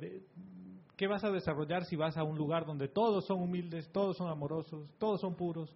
¿Qué 0.97 1.07
vas 1.07 1.23
a 1.25 1.29
desarrollar 1.29 1.83
si 1.83 1.97
vas 1.97 2.15
a 2.17 2.23
un 2.23 2.37
lugar 2.37 2.65
donde 2.65 2.87
todos 2.87 3.25
son 3.25 3.41
humildes, 3.41 3.91
todos 3.91 4.15
son 4.15 4.29
amorosos, 4.29 4.93
todos 4.97 5.19
son 5.19 5.35
puros? 5.35 5.75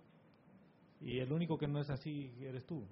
Y 1.02 1.20
el 1.20 1.32
único 1.34 1.58
que 1.58 1.68
no 1.68 1.80
es 1.82 1.90
así 1.90 2.32
eres 2.42 2.66
tú. 2.66 2.86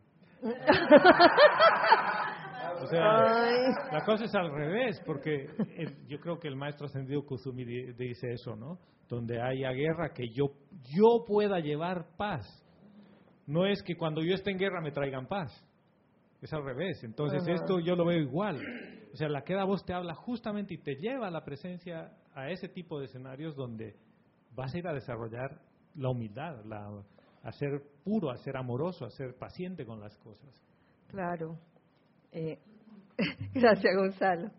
O 2.82 2.88
sea, 2.88 3.22
Ay. 3.44 3.74
la 3.92 4.04
cosa 4.06 4.26
es 4.26 4.36
al 4.36 4.52
revés, 4.52 5.02
porque 5.06 5.48
el- 5.78 6.06
yo 6.08 6.20
creo 6.20 6.38
que 6.38 6.48
el 6.48 6.56
maestro 6.56 6.86
ascendido 6.88 7.26
Kusumi 7.26 7.64
di- 7.64 7.94
dice 7.94 8.34
eso, 8.34 8.56
¿no? 8.56 8.78
Donde 9.08 9.42
haya 9.42 9.72
guerra, 9.72 10.14
que 10.14 10.30
yo, 10.30 10.52
yo 10.94 11.24
pueda 11.26 11.60
llevar 11.60 12.08
paz. 12.18 12.46
No 13.46 13.66
es 13.66 13.82
que 13.84 13.96
cuando 13.96 14.22
yo 14.22 14.34
esté 14.36 14.52
en 14.52 14.58
guerra 14.58 14.82
me 14.82 14.92
traigan 14.92 15.28
paz. 15.28 15.52
Es 16.42 16.52
al 16.54 16.64
revés. 16.64 17.04
Entonces 17.04 17.42
Ajá. 17.44 17.54
esto 17.54 17.80
yo 17.80 17.96
lo 17.96 18.06
veo 18.06 18.20
igual. 18.20 18.62
O 19.14 19.16
sea, 19.16 19.30
la 19.30 19.44
queda 19.44 19.64
voz 19.64 19.84
te 19.86 19.94
habla 19.94 20.14
justamente 20.14 20.74
y 20.74 20.78
te 20.78 20.96
lleva 20.96 21.28
a 21.28 21.32
la 21.32 21.44
presencia 21.44 22.12
a 22.36 22.50
ese 22.52 22.68
tipo 22.68 23.00
de 23.00 23.06
escenarios 23.06 23.56
donde 23.56 23.96
vas 24.54 24.74
a 24.74 24.78
ir 24.78 24.88
a 24.88 24.94
desarrollar 24.94 25.60
la 25.96 26.10
humildad, 26.10 26.64
la, 26.66 27.04
a 27.44 27.52
ser 27.54 27.82
puro, 28.04 28.30
a 28.30 28.38
ser 28.38 28.58
amoroso, 28.58 29.06
a 29.06 29.10
ser 29.10 29.36
paciente 29.36 29.86
con 29.86 30.00
las 30.00 30.16
cosas. 30.18 30.50
Claro. 31.08 31.58
Eh, 32.32 32.60
gracias, 33.54 33.96
Gonzalo. 33.96 34.52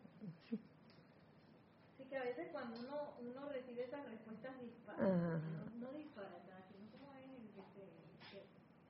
Sí, 0.48 2.04
que 2.08 2.16
a 2.16 2.24
veces 2.24 2.48
cuando 2.50 2.80
uno, 2.80 3.14
uno 3.20 3.48
recibe 3.50 3.84
esas 3.84 4.04
respuestas 4.06 4.56
Ajá. 4.56 4.62
disparatadas, 4.62 4.87
no, 4.98 5.92
disparatadas, 5.92 6.64
sino 6.72 6.90
como 6.90 7.12
es 7.14 7.24
el 7.24 7.48
que, 7.54 7.62
se, 7.74 7.84
que, 8.30 8.46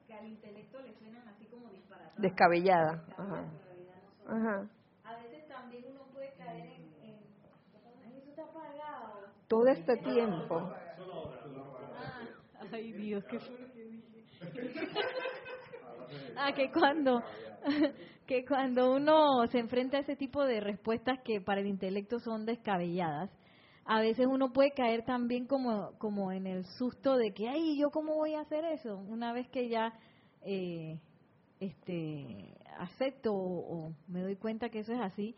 que 0.06 0.14
al 0.14 0.26
intelecto 0.26 0.80
le 0.80 0.94
suenan 0.98 1.28
así 1.28 1.46
como 1.46 1.68
disparatadas. 1.70 2.16
Descabellada. 2.16 3.04
Descabelladas, 3.06 3.58
Ajá. 4.26 4.68
A 5.04 5.16
veces 5.16 5.48
también 5.48 5.84
uno 5.90 6.02
puede 6.12 6.32
caer 6.36 6.66
en, 6.66 7.08
en 7.08 7.16
"Ay, 8.06 8.18
eso 8.18 8.30
está 8.30 8.42
apagado. 8.44 9.26
Todo 9.48 9.66
este 9.68 9.96
tiempo. 9.98 10.72
Ah, 11.94 12.28
ay 12.72 12.92
Dios, 12.92 13.24
qué 13.24 13.38
dije. 13.38 14.88
ah, 16.36 16.52
que 16.54 16.70
cuando, 16.70 17.22
que 18.26 18.44
cuando 18.44 18.92
uno 18.92 19.46
se 19.50 19.58
enfrenta 19.58 19.96
a 19.98 20.00
ese 20.00 20.16
tipo 20.16 20.44
de 20.44 20.60
respuestas 20.60 21.20
que 21.24 21.40
para 21.40 21.60
el 21.60 21.66
intelecto 21.66 22.18
son 22.18 22.44
descabelladas, 22.44 23.30
a 23.90 24.00
veces 24.00 24.26
uno 24.26 24.52
puede 24.52 24.72
caer 24.72 25.02
también 25.06 25.46
como, 25.46 25.92
como 25.96 26.30
en 26.30 26.46
el 26.46 26.66
susto 26.66 27.16
de 27.16 27.32
que, 27.32 27.48
ay, 27.48 27.78
¿yo 27.78 27.90
cómo 27.90 28.16
voy 28.16 28.34
a 28.34 28.40
hacer 28.40 28.62
eso? 28.66 28.98
Una 28.98 29.32
vez 29.32 29.48
que 29.48 29.70
ya 29.70 29.94
eh, 30.42 31.00
este, 31.58 32.54
acepto 32.78 33.32
o, 33.32 33.94
me 34.06 34.20
doy 34.20 34.36
cuenta 34.36 34.68
que 34.68 34.80
eso 34.80 34.92
es 34.92 35.00
así, 35.00 35.34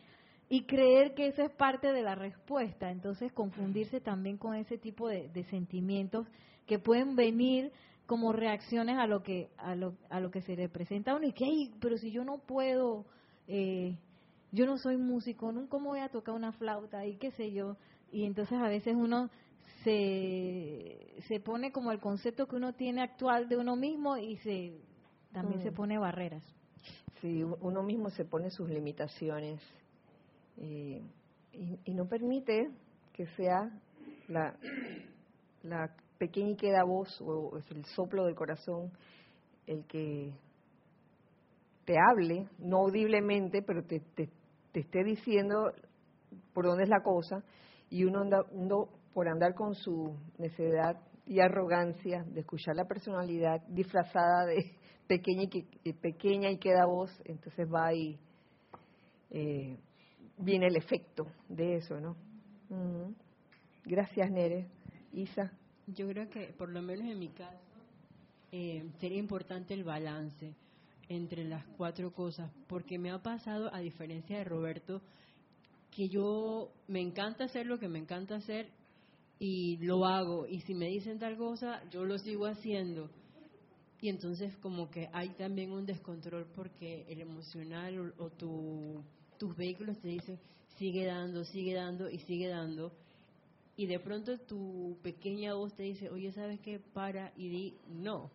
y 0.48 0.64
creer 0.64 1.14
que 1.14 1.28
eso 1.28 1.42
es 1.42 1.52
parte 1.52 1.92
de 1.92 2.02
la 2.02 2.16
respuesta. 2.16 2.90
Entonces, 2.90 3.32
confundirse 3.32 4.00
también 4.00 4.36
con 4.36 4.56
ese 4.56 4.78
tipo 4.78 5.06
de, 5.06 5.30
sentimientos 5.48 6.26
que 6.66 6.80
pueden 6.80 7.14
venir 7.14 7.70
como 8.06 8.32
reacciones 8.32 8.98
a 8.98 9.06
lo 9.06 9.22
que 9.22 9.50
a 9.58 9.76
lo, 9.76 9.94
a 10.08 10.18
lo 10.18 10.32
que 10.32 10.42
se 10.42 10.56
le 10.56 10.68
presenta 10.68 11.12
a 11.12 11.14
uno 11.14 11.28
y 11.28 11.32
que 11.32 11.46
pero 11.80 11.96
si 11.98 12.10
yo 12.10 12.24
no 12.24 12.38
puedo 12.38 13.06
eh, 13.46 13.96
yo 14.50 14.66
no 14.66 14.78
soy 14.78 14.96
músico 14.96 15.52
nunca 15.52 15.78
voy 15.78 16.00
a 16.00 16.08
tocar 16.08 16.34
una 16.34 16.50
flauta 16.50 17.06
y 17.06 17.16
qué 17.18 17.30
sé 17.30 17.52
yo 17.52 17.76
y 18.12 18.24
entonces 18.24 18.58
a 18.58 18.68
veces 18.68 18.94
uno 18.96 19.30
se, 19.84 21.14
se 21.26 21.40
pone 21.40 21.72
como 21.72 21.92
el 21.92 22.00
concepto 22.00 22.46
que 22.46 22.56
uno 22.56 22.72
tiene 22.74 23.02
actual 23.02 23.48
de 23.48 23.56
uno 23.56 23.76
mismo 23.76 24.16
y 24.16 24.36
se 24.38 24.78
también 25.32 25.62
se 25.62 25.70
mm. 25.70 25.74
pone 25.74 25.98
barreras. 25.98 26.42
Sí, 27.20 27.42
uno 27.42 27.82
mismo 27.82 28.10
se 28.10 28.24
pone 28.24 28.50
sus 28.50 28.68
limitaciones 28.68 29.60
eh, 30.56 31.02
y, 31.84 31.92
no 31.92 32.06
permite 32.06 32.70
que 33.12 33.26
sea 33.36 33.70
la, 34.28 34.56
la 35.62 35.94
pequeña 36.18 36.50
y 36.50 36.56
queda 36.56 36.84
voz 36.84 37.20
o 37.20 37.58
es 37.58 37.70
el 37.70 37.84
soplo 37.84 38.24
del 38.24 38.34
corazón 38.34 38.90
el 39.66 39.84
que 39.84 40.32
te 41.84 41.94
hable, 41.98 42.48
no 42.58 42.78
audiblemente, 42.78 43.62
pero 43.62 43.84
te, 43.84 44.00
te, 44.00 44.28
te 44.72 44.80
esté 44.80 45.04
diciendo 45.04 45.72
por 46.52 46.64
dónde 46.64 46.84
es 46.84 46.88
la 46.88 47.02
cosa 47.02 47.42
y 47.90 48.04
uno, 48.04 48.20
anda, 48.20 48.44
uno 48.52 48.88
por 49.12 49.28
andar 49.28 49.54
con 49.54 49.74
su 49.74 50.16
necedad 50.38 50.96
y 51.26 51.40
arrogancia 51.40 52.24
de 52.24 52.40
escuchar 52.40 52.76
la 52.76 52.86
personalidad 52.86 53.60
disfrazada 53.68 54.46
de 54.46 54.76
pequeña 55.06 55.42
y, 55.84 55.92
pequeña 55.92 56.50
y 56.50 56.58
queda 56.58 56.86
voz, 56.86 57.10
entonces 57.24 57.68
va 57.68 57.92
y 57.92 58.18
eh, 59.30 59.76
viene 60.38 60.66
el 60.68 60.76
efecto 60.76 61.26
de 61.48 61.76
eso, 61.76 62.00
¿no? 62.00 62.16
Gracias, 63.84 64.30
Nere. 64.30 64.68
Isa. 65.12 65.52
Yo 65.88 66.08
creo 66.08 66.28
que, 66.30 66.52
por 66.56 66.68
lo 66.68 66.80
menos 66.82 67.08
en 67.08 67.18
mi 67.18 67.28
caso, 67.28 67.58
eh, 68.52 68.88
sería 69.00 69.18
importante 69.18 69.74
el 69.74 69.82
balance 69.82 70.54
entre 71.08 71.44
las 71.44 71.64
cuatro 71.76 72.12
cosas, 72.12 72.52
porque 72.68 72.98
me 72.98 73.10
ha 73.10 73.18
pasado, 73.18 73.74
a 73.74 73.80
diferencia 73.80 74.38
de 74.38 74.44
Roberto, 74.44 75.02
que 75.90 76.08
yo 76.08 76.70
me 76.88 77.00
encanta 77.00 77.44
hacer 77.44 77.66
lo 77.66 77.78
que 77.78 77.88
me 77.88 77.98
encanta 77.98 78.36
hacer 78.36 78.68
y 79.38 79.78
lo 79.78 80.04
hago. 80.06 80.46
Y 80.46 80.60
si 80.60 80.74
me 80.74 80.88
dicen 80.88 81.18
tal 81.18 81.36
cosa, 81.36 81.82
yo 81.90 82.04
lo 82.04 82.18
sigo 82.18 82.46
haciendo. 82.46 83.10
Y 84.00 84.08
entonces 84.08 84.56
como 84.58 84.90
que 84.90 85.08
hay 85.12 85.30
también 85.30 85.72
un 85.72 85.84
descontrol 85.84 86.46
porque 86.54 87.04
el 87.08 87.20
emocional 87.20 88.14
o, 88.18 88.30
tu, 88.30 89.02
tus 89.38 89.56
vehículos 89.56 89.98
te 89.98 90.08
dicen, 90.08 90.38
sigue 90.78 91.04
dando, 91.04 91.44
sigue 91.44 91.74
dando 91.74 92.08
y 92.08 92.18
sigue 92.20 92.48
dando. 92.48 92.92
Y 93.76 93.86
de 93.86 93.98
pronto 93.98 94.38
tu 94.38 94.96
pequeña 95.02 95.54
voz 95.54 95.74
te 95.74 95.82
dice, 95.82 96.10
oye, 96.10 96.32
¿sabes 96.32 96.60
qué? 96.60 96.78
Para 96.78 97.32
y 97.36 97.48
di 97.48 97.74
no. 97.88 98.30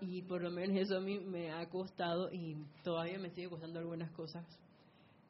Y 0.00 0.22
por 0.22 0.42
lo 0.42 0.50
menos 0.50 0.76
eso 0.76 0.96
a 0.96 1.00
mí 1.00 1.18
me 1.18 1.52
ha 1.52 1.68
costado 1.68 2.32
y 2.32 2.56
todavía 2.82 3.18
me 3.18 3.30
sigue 3.30 3.48
costando 3.48 3.78
algunas 3.78 4.10
cosas 4.12 4.44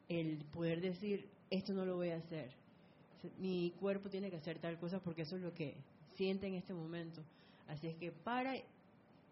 el 0.09 0.43
poder 0.53 0.81
decir, 0.81 1.29
esto 1.49 1.73
no 1.73 1.85
lo 1.85 1.95
voy 1.95 2.09
a 2.09 2.17
hacer. 2.17 2.51
Mi 3.39 3.71
cuerpo 3.79 4.09
tiene 4.09 4.29
que 4.29 4.37
hacer 4.37 4.59
tal 4.59 4.77
cosa 4.77 4.99
porque 4.99 5.21
eso 5.21 5.37
es 5.37 5.41
lo 5.41 5.53
que 5.53 5.75
siente 6.15 6.47
en 6.47 6.55
este 6.55 6.73
momento. 6.73 7.21
Así 7.67 7.87
es 7.87 7.95
que 7.95 8.11
para, 8.11 8.53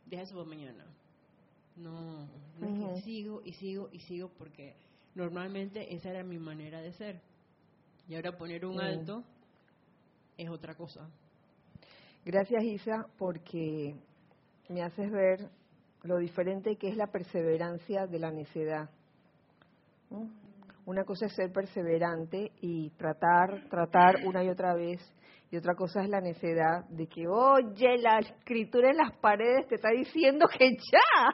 deja 0.05 0.23
eso 0.23 0.35
para 0.35 0.47
mañana. 0.47 0.85
No, 1.75 2.27
no 2.59 2.67
es 2.67 2.95
que 2.95 3.01
sigo 3.01 3.41
y 3.43 3.53
sigo 3.53 3.89
y 3.91 3.99
sigo 3.99 4.29
porque 4.37 4.75
normalmente 5.15 5.93
esa 5.93 6.09
era 6.09 6.23
mi 6.23 6.37
manera 6.37 6.81
de 6.81 6.93
ser. 6.93 7.19
Y 8.07 8.15
ahora 8.15 8.37
poner 8.37 8.65
un 8.65 8.79
alto 8.79 9.23
es 10.37 10.49
otra 10.49 10.75
cosa. 10.75 11.09
Gracias 12.25 12.63
Isa 12.63 13.07
porque 13.17 13.95
me 14.69 14.83
haces 14.83 15.11
ver 15.11 15.49
lo 16.03 16.17
diferente 16.17 16.75
que 16.77 16.89
es 16.89 16.97
la 16.97 17.07
perseverancia 17.07 18.07
de 18.07 18.19
la 18.19 18.31
necedad. 18.31 18.89
Una 20.85 21.03
cosa 21.03 21.27
es 21.27 21.35
ser 21.35 21.51
perseverante 21.51 22.51
y 22.61 22.89
tratar, 22.91 23.69
tratar 23.69 24.15
una 24.25 24.43
y 24.43 24.49
otra 24.49 24.73
vez. 24.73 24.99
Y 25.51 25.57
otra 25.57 25.75
cosa 25.75 26.01
es 26.01 26.09
la 26.09 26.21
necedad 26.21 26.85
de 26.89 27.07
que, 27.07 27.27
oye, 27.27 27.97
la 27.99 28.19
escritura 28.19 28.89
en 28.89 28.97
las 28.97 29.15
paredes 29.17 29.67
te 29.67 29.75
está 29.75 29.89
diciendo 29.89 30.47
que 30.47 30.71
ya. 30.71 31.29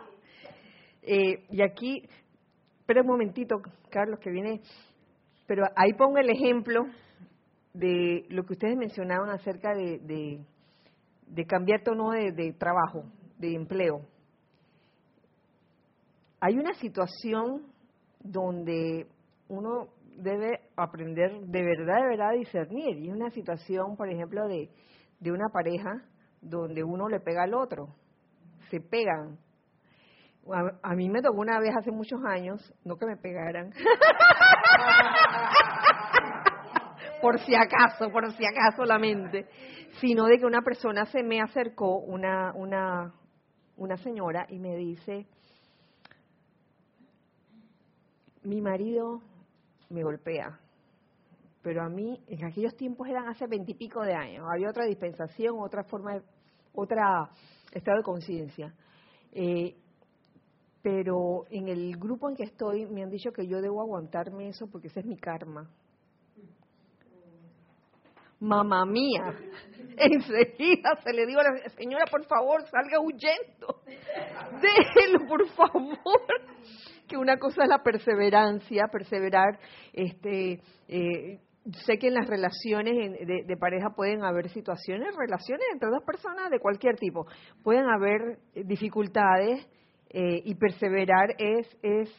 Eh, 1.04 1.46
y 1.50 1.62
aquí, 1.62 2.04
espera 2.80 3.02
un 3.02 3.08
momentito, 3.08 3.62
Carlos, 3.90 4.20
que 4.20 4.32
viene. 4.32 4.62
Pero 5.46 5.64
ahí 5.76 5.94
pongo 5.94 6.18
el 6.18 6.30
ejemplo 6.30 6.86
de 7.74 8.26
lo 8.30 8.44
que 8.44 8.54
ustedes 8.54 8.76
mencionaban 8.76 9.30
acerca 9.30 9.74
de, 9.74 10.00
de, 11.28 11.46
cambiar 11.46 11.84
tono 11.84 12.10
de, 12.10 12.32
de 12.32 12.54
trabajo, 12.54 13.04
de 13.38 13.54
empleo. 13.54 14.02
Hay 16.42 16.56
una 16.56 16.74
situación 16.74 17.68
donde 18.20 19.08
uno 19.50 19.90
debe 20.18 20.60
aprender 20.76 21.40
de 21.42 21.64
verdad, 21.64 22.02
de 22.02 22.10
verdad 22.10 22.30
a 22.30 22.38
discernir. 22.38 22.98
Y 22.98 23.10
es 23.10 23.16
una 23.16 23.30
situación, 23.30 23.96
por 23.96 24.10
ejemplo, 24.10 24.48
de, 24.48 24.70
de 25.20 25.32
una 25.32 25.50
pareja 25.52 26.02
donde 26.42 26.84
uno 26.84 27.08
le 27.08 27.20
pega 27.20 27.44
al 27.44 27.54
otro, 27.54 27.96
se 28.70 28.80
pegan. 28.80 29.38
A, 30.82 30.96
mí 30.96 31.10
me 31.10 31.22
tocó 31.22 31.42
una 31.42 31.60
vez 31.60 31.76
hace 31.78 31.92
muchos 31.92 32.22
años, 32.26 32.74
no 32.86 32.96
que 32.96 33.06
me 33.06 33.18
pegaran, 33.18 33.72
por 37.22 37.38
si 37.40 37.54
acaso, 37.54 38.10
por 38.12 38.32
si 38.32 38.46
acaso 38.46 38.86
la 38.86 38.98
mente, 38.98 39.46
sino 40.00 40.26
de 40.26 40.38
que 40.38 40.46
una 40.46 40.62
persona 40.62 41.06
se 41.08 41.22
me 41.22 41.42
acercó, 41.42 41.98
una, 41.98 42.54
una, 42.56 43.14
una 43.76 43.98
señora, 43.98 44.46
y 44.48 44.60
me 44.60 44.78
dice, 44.78 45.28
mi 48.44 48.62
marido 48.62 49.22
me 49.90 50.04
golpea. 50.04 50.60
Pero 51.62 51.84
a 51.84 51.90
mí, 51.90 52.20
en 52.28 52.46
aquellos 52.46 52.76
tiempos 52.76 53.08
eran 53.08 53.28
hace 53.28 53.46
veintipico 53.48 54.02
de 54.02 54.14
años, 54.14 54.46
había 54.50 54.70
otra 54.70 54.86
dispensación, 54.86 55.56
otra 55.60 55.84
forma, 55.84 56.14
de, 56.14 56.22
otra 56.74 57.30
estado 57.72 57.98
de 57.98 58.04
conciencia. 58.04 58.74
Eh, 59.32 59.76
pero 60.82 61.46
en 61.50 61.68
el 61.68 61.98
grupo 61.98 62.30
en 62.30 62.36
que 62.36 62.44
estoy 62.44 62.86
me 62.86 63.04
han 63.04 63.10
dicho 63.10 63.32
que 63.32 63.46
yo 63.46 63.62
debo 63.62 63.82
aguantarme 63.82 64.48
eso 64.48 64.68
porque 64.68 64.88
ese 64.88 65.02
es 65.02 65.06
mi 65.06 65.18
karma. 65.18 65.70
Mamá 68.40 68.86
mía, 68.86 69.34
enseguida 69.98 70.96
se 71.04 71.12
le 71.12 71.26
digo 71.26 71.42
a 71.42 71.44
la 71.44 71.70
señora, 71.70 72.06
por 72.10 72.24
favor, 72.26 72.62
salga 72.70 73.00
huyendo. 73.02 73.82
Déjelo, 74.62 75.28
por 75.28 75.48
favor 75.50 75.98
que 77.08 77.18
una 77.18 77.38
cosa 77.38 77.64
es 77.64 77.70
la 77.70 77.84
perseverancia, 77.84 78.88
perseverar, 78.92 79.60
este, 79.94 80.62
eh, 80.88 81.40
sé 81.86 81.98
que 81.98 82.08
en 82.08 82.14
las 82.14 82.28
relaciones 82.28 82.96
de, 83.28 83.58
pareja 83.58 83.90
pueden 83.96 84.24
haber 84.24 84.50
situaciones, 84.50 85.16
relaciones 85.16 85.66
entre 85.74 85.90
dos 85.90 86.04
personas 86.04 86.50
de 86.50 86.60
cualquier 86.60 86.96
tipo, 86.96 87.26
pueden 87.64 87.86
haber 87.90 88.40
dificultades 88.66 89.68
eh, 90.10 90.42
y 90.44 90.56
perseverar 90.56 91.36
es, 91.38 91.68
es 91.82 92.10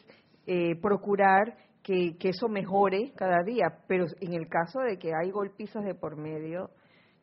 eh, 0.46 0.76
procurar 0.80 1.56
que, 1.82 2.16
que, 2.18 2.30
eso 2.30 2.48
mejore 2.48 3.12
cada 3.16 3.42
día, 3.42 3.78
pero 3.86 4.04
en 4.20 4.34
el 4.34 4.48
caso 4.48 4.80
de 4.80 4.98
que 4.98 5.12
hay 5.14 5.30
golpizas 5.30 5.84
de 5.84 5.94
por 5.94 6.16
medio, 6.16 6.70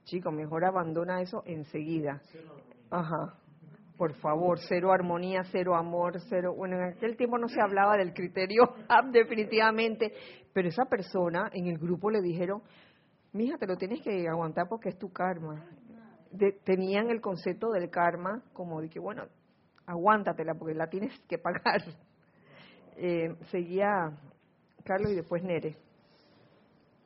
chico, 0.05 0.31
mejor 0.31 0.65
abandona 0.65 1.21
eso 1.21 1.43
enseguida. 1.45 2.21
Ajá 2.89 3.44
por 3.97 4.13
favor, 4.15 4.59
cero 4.67 4.91
armonía, 4.91 5.43
cero 5.51 5.75
amor, 5.75 6.19
cero... 6.29 6.53
Bueno, 6.55 6.77
en 6.77 6.93
aquel 6.93 7.15
tiempo 7.15 7.37
no 7.37 7.47
se 7.47 7.61
hablaba 7.61 7.97
del 7.97 8.13
criterio 8.13 8.75
definitivamente, 9.11 10.13
pero 10.53 10.67
esa 10.67 10.85
persona 10.85 11.49
en 11.53 11.67
el 11.67 11.77
grupo 11.77 12.09
le 12.09 12.21
dijeron, 12.21 12.61
mija, 13.33 13.57
te 13.57 13.67
lo 13.67 13.77
tienes 13.77 14.01
que 14.01 14.27
aguantar 14.27 14.67
porque 14.69 14.89
es 14.89 14.97
tu 14.97 15.11
karma. 15.11 15.65
tenían 16.63 17.09
el 17.09 17.21
concepto 17.21 17.71
del 17.71 17.89
karma 17.89 18.43
como 18.53 18.81
de 18.81 18.89
que, 18.89 18.99
bueno, 18.99 19.23
aguántatela 19.85 20.55
porque 20.55 20.73
la 20.73 20.87
tienes 20.87 21.17
que 21.27 21.37
pagar. 21.37 21.81
Eh, 22.97 23.35
seguía 23.51 24.09
Carlos 24.85 25.11
y 25.11 25.15
después 25.15 25.43
Nere. 25.43 25.75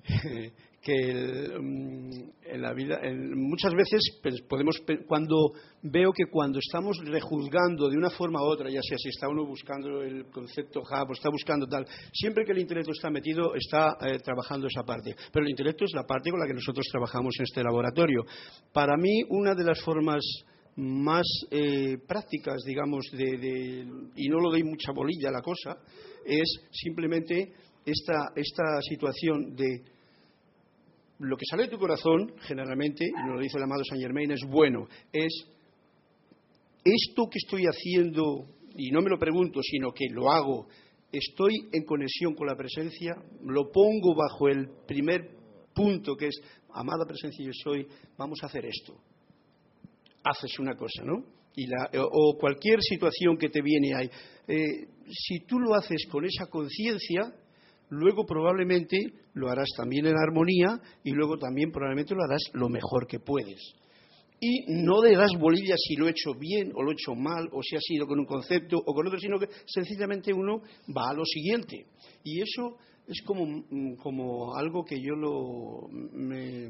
que 0.81 1.57
mm, 1.59 2.09
en 2.45 2.61
la 2.61 2.73
vida 2.73 2.99
muchas 3.35 3.73
veces 3.73 3.99
pues, 4.23 4.41
podemos 4.47 4.81
cuando 5.07 5.35
veo 5.83 6.11
que 6.13 6.25
cuando 6.31 6.59
estamos 6.59 6.97
rejuzgando 7.05 7.89
de 7.89 7.97
una 7.97 8.09
forma 8.09 8.41
u 8.41 8.45
otra 8.45 8.69
ya 8.69 8.81
sea 8.81 8.97
si 8.97 9.09
está 9.09 9.27
uno 9.27 9.45
buscando 9.45 10.01
el 10.01 10.25
concepto 10.31 10.79
hub 10.81 11.09
o 11.09 11.13
está 11.13 11.29
buscando 11.29 11.67
tal 11.67 11.85
siempre 12.13 12.45
que 12.45 12.53
el 12.53 12.59
intelecto 12.59 12.91
está 12.91 13.09
metido 13.09 13.53
está 13.55 13.97
eh, 14.01 14.19
trabajando 14.19 14.67
esa 14.67 14.83
parte. 14.83 15.15
Pero 15.31 15.45
el 15.45 15.51
intelecto 15.51 15.85
es 15.85 15.91
la 15.93 16.03
parte 16.03 16.31
con 16.31 16.39
la 16.39 16.47
que 16.47 16.53
nosotros 16.53 16.85
trabajamos 16.91 17.35
en 17.39 17.43
este 17.43 17.63
laboratorio. 17.63 18.23
Para 18.71 18.95
mí 18.97 19.21
una 19.29 19.53
de 19.55 19.63
las 19.63 19.81
formas 19.81 20.21
más 20.77 21.25
eh, 21.51 21.97
prácticas, 22.07 22.57
digamos, 22.65 23.05
de, 23.11 23.37
de- 23.37 23.85
y 24.15 24.29
no 24.29 24.39
lo 24.39 24.49
doy 24.49 24.63
mucha 24.63 24.93
bolilla 24.93 25.27
a 25.29 25.33
la 25.33 25.41
cosa, 25.41 25.77
es 26.25 26.47
simplemente 26.71 27.51
esta, 27.85 28.31
esta 28.35 28.81
situación 28.81 29.55
de 29.55 29.98
lo 31.19 31.37
que 31.37 31.45
sale 31.49 31.63
de 31.63 31.69
tu 31.69 31.77
corazón, 31.77 32.33
generalmente, 32.41 33.05
y 33.05 33.11
nos 33.27 33.35
lo 33.35 33.41
dice 33.41 33.57
el 33.57 33.63
amado 33.63 33.83
Saint 33.83 34.01
Germain, 34.01 34.31
es 34.31 34.41
bueno, 34.47 34.87
es 35.11 35.45
esto 36.83 37.29
que 37.29 37.37
estoy 37.37 37.63
haciendo, 37.65 38.45
y 38.75 38.89
no 38.91 39.01
me 39.01 39.09
lo 39.09 39.19
pregunto, 39.19 39.59
sino 39.61 39.91
que 39.91 40.05
lo 40.11 40.31
hago, 40.31 40.67
estoy 41.11 41.55
en 41.73 41.83
conexión 41.83 42.35
con 42.35 42.47
la 42.47 42.55
presencia, 42.55 43.15
lo 43.43 43.71
pongo 43.71 44.15
bajo 44.15 44.47
el 44.47 44.69
primer 44.87 45.29
punto 45.73 46.15
que 46.15 46.27
es, 46.27 46.41
amada 46.73 47.05
presencia 47.05 47.45
yo 47.45 47.51
soy, 47.63 47.87
vamos 48.17 48.39
a 48.43 48.47
hacer 48.47 48.65
esto 48.65 48.95
haces 50.23 50.59
una 50.59 50.75
cosa, 50.75 51.03
¿no? 51.03 51.23
Y 51.55 51.67
la- 51.67 51.89
o 52.11 52.37
cualquier 52.37 52.81
situación 52.81 53.37
que 53.37 53.49
te 53.49 53.61
viene 53.61 53.95
ahí. 53.95 54.09
Eh, 54.47 54.87
si 55.11 55.39
tú 55.45 55.59
lo 55.59 55.73
haces 55.75 56.05
con 56.09 56.25
esa 56.25 56.47
conciencia, 56.47 57.33
luego 57.89 58.25
probablemente 58.25 58.97
lo 59.33 59.49
harás 59.49 59.69
también 59.75 60.05
en 60.05 60.15
armonía 60.17 60.79
y 61.03 61.11
luego 61.11 61.37
también 61.37 61.71
probablemente 61.71 62.15
lo 62.15 62.23
harás 62.23 62.41
lo 62.53 62.69
mejor 62.69 63.07
que 63.07 63.19
puedes. 63.19 63.59
Y 64.41 64.65
no 64.85 65.03
le 65.03 65.17
das 65.17 65.31
si 65.75 65.95
lo 65.95 66.07
he 66.07 66.11
hecho 66.11 66.33
bien 66.33 66.71
o 66.73 66.81
lo 66.81 66.91
he 66.91 66.93
hecho 66.93 67.13
mal 67.13 67.49
o 67.51 67.61
si 67.61 67.75
ha 67.75 67.79
sido 67.81 68.07
con 68.07 68.19
un 68.19 68.25
concepto 68.25 68.77
o 68.77 68.93
con 68.93 69.05
otro, 69.05 69.19
sino 69.19 69.37
que 69.37 69.49
sencillamente 69.65 70.33
uno 70.33 70.61
va 70.95 71.09
a 71.09 71.13
lo 71.13 71.25
siguiente. 71.25 71.87
Y 72.23 72.41
eso 72.41 72.77
es 73.07 73.21
como, 73.23 73.45
mm, 73.45 73.95
como 73.95 74.55
algo 74.55 74.85
que 74.85 75.01
yo 75.01 75.15
lo, 75.15 75.89
me, 75.91 76.69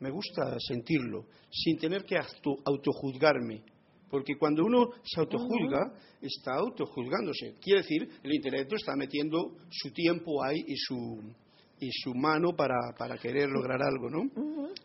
me 0.00 0.10
gusta 0.10 0.56
sentirlo, 0.58 1.26
sin 1.50 1.78
tener 1.78 2.04
que 2.04 2.16
auto- 2.16 2.58
autojuzgarme. 2.64 3.62
Porque 4.10 4.36
cuando 4.36 4.64
uno 4.64 4.90
se 5.02 5.20
autojuzga, 5.20 5.92
está 6.20 6.54
autojuzgándose. 6.54 7.54
Quiere 7.60 7.80
decir, 7.82 8.08
el 8.22 8.34
intelecto 8.34 8.76
está 8.76 8.94
metiendo 8.96 9.56
su 9.70 9.90
tiempo 9.92 10.42
ahí 10.44 10.62
y 10.66 10.76
su, 10.76 11.20
y 11.80 11.90
su 11.90 12.14
mano 12.14 12.50
para, 12.56 12.76
para 12.96 13.18
querer 13.18 13.48
lograr 13.50 13.80
algo, 13.82 14.08
¿no? 14.08 14.22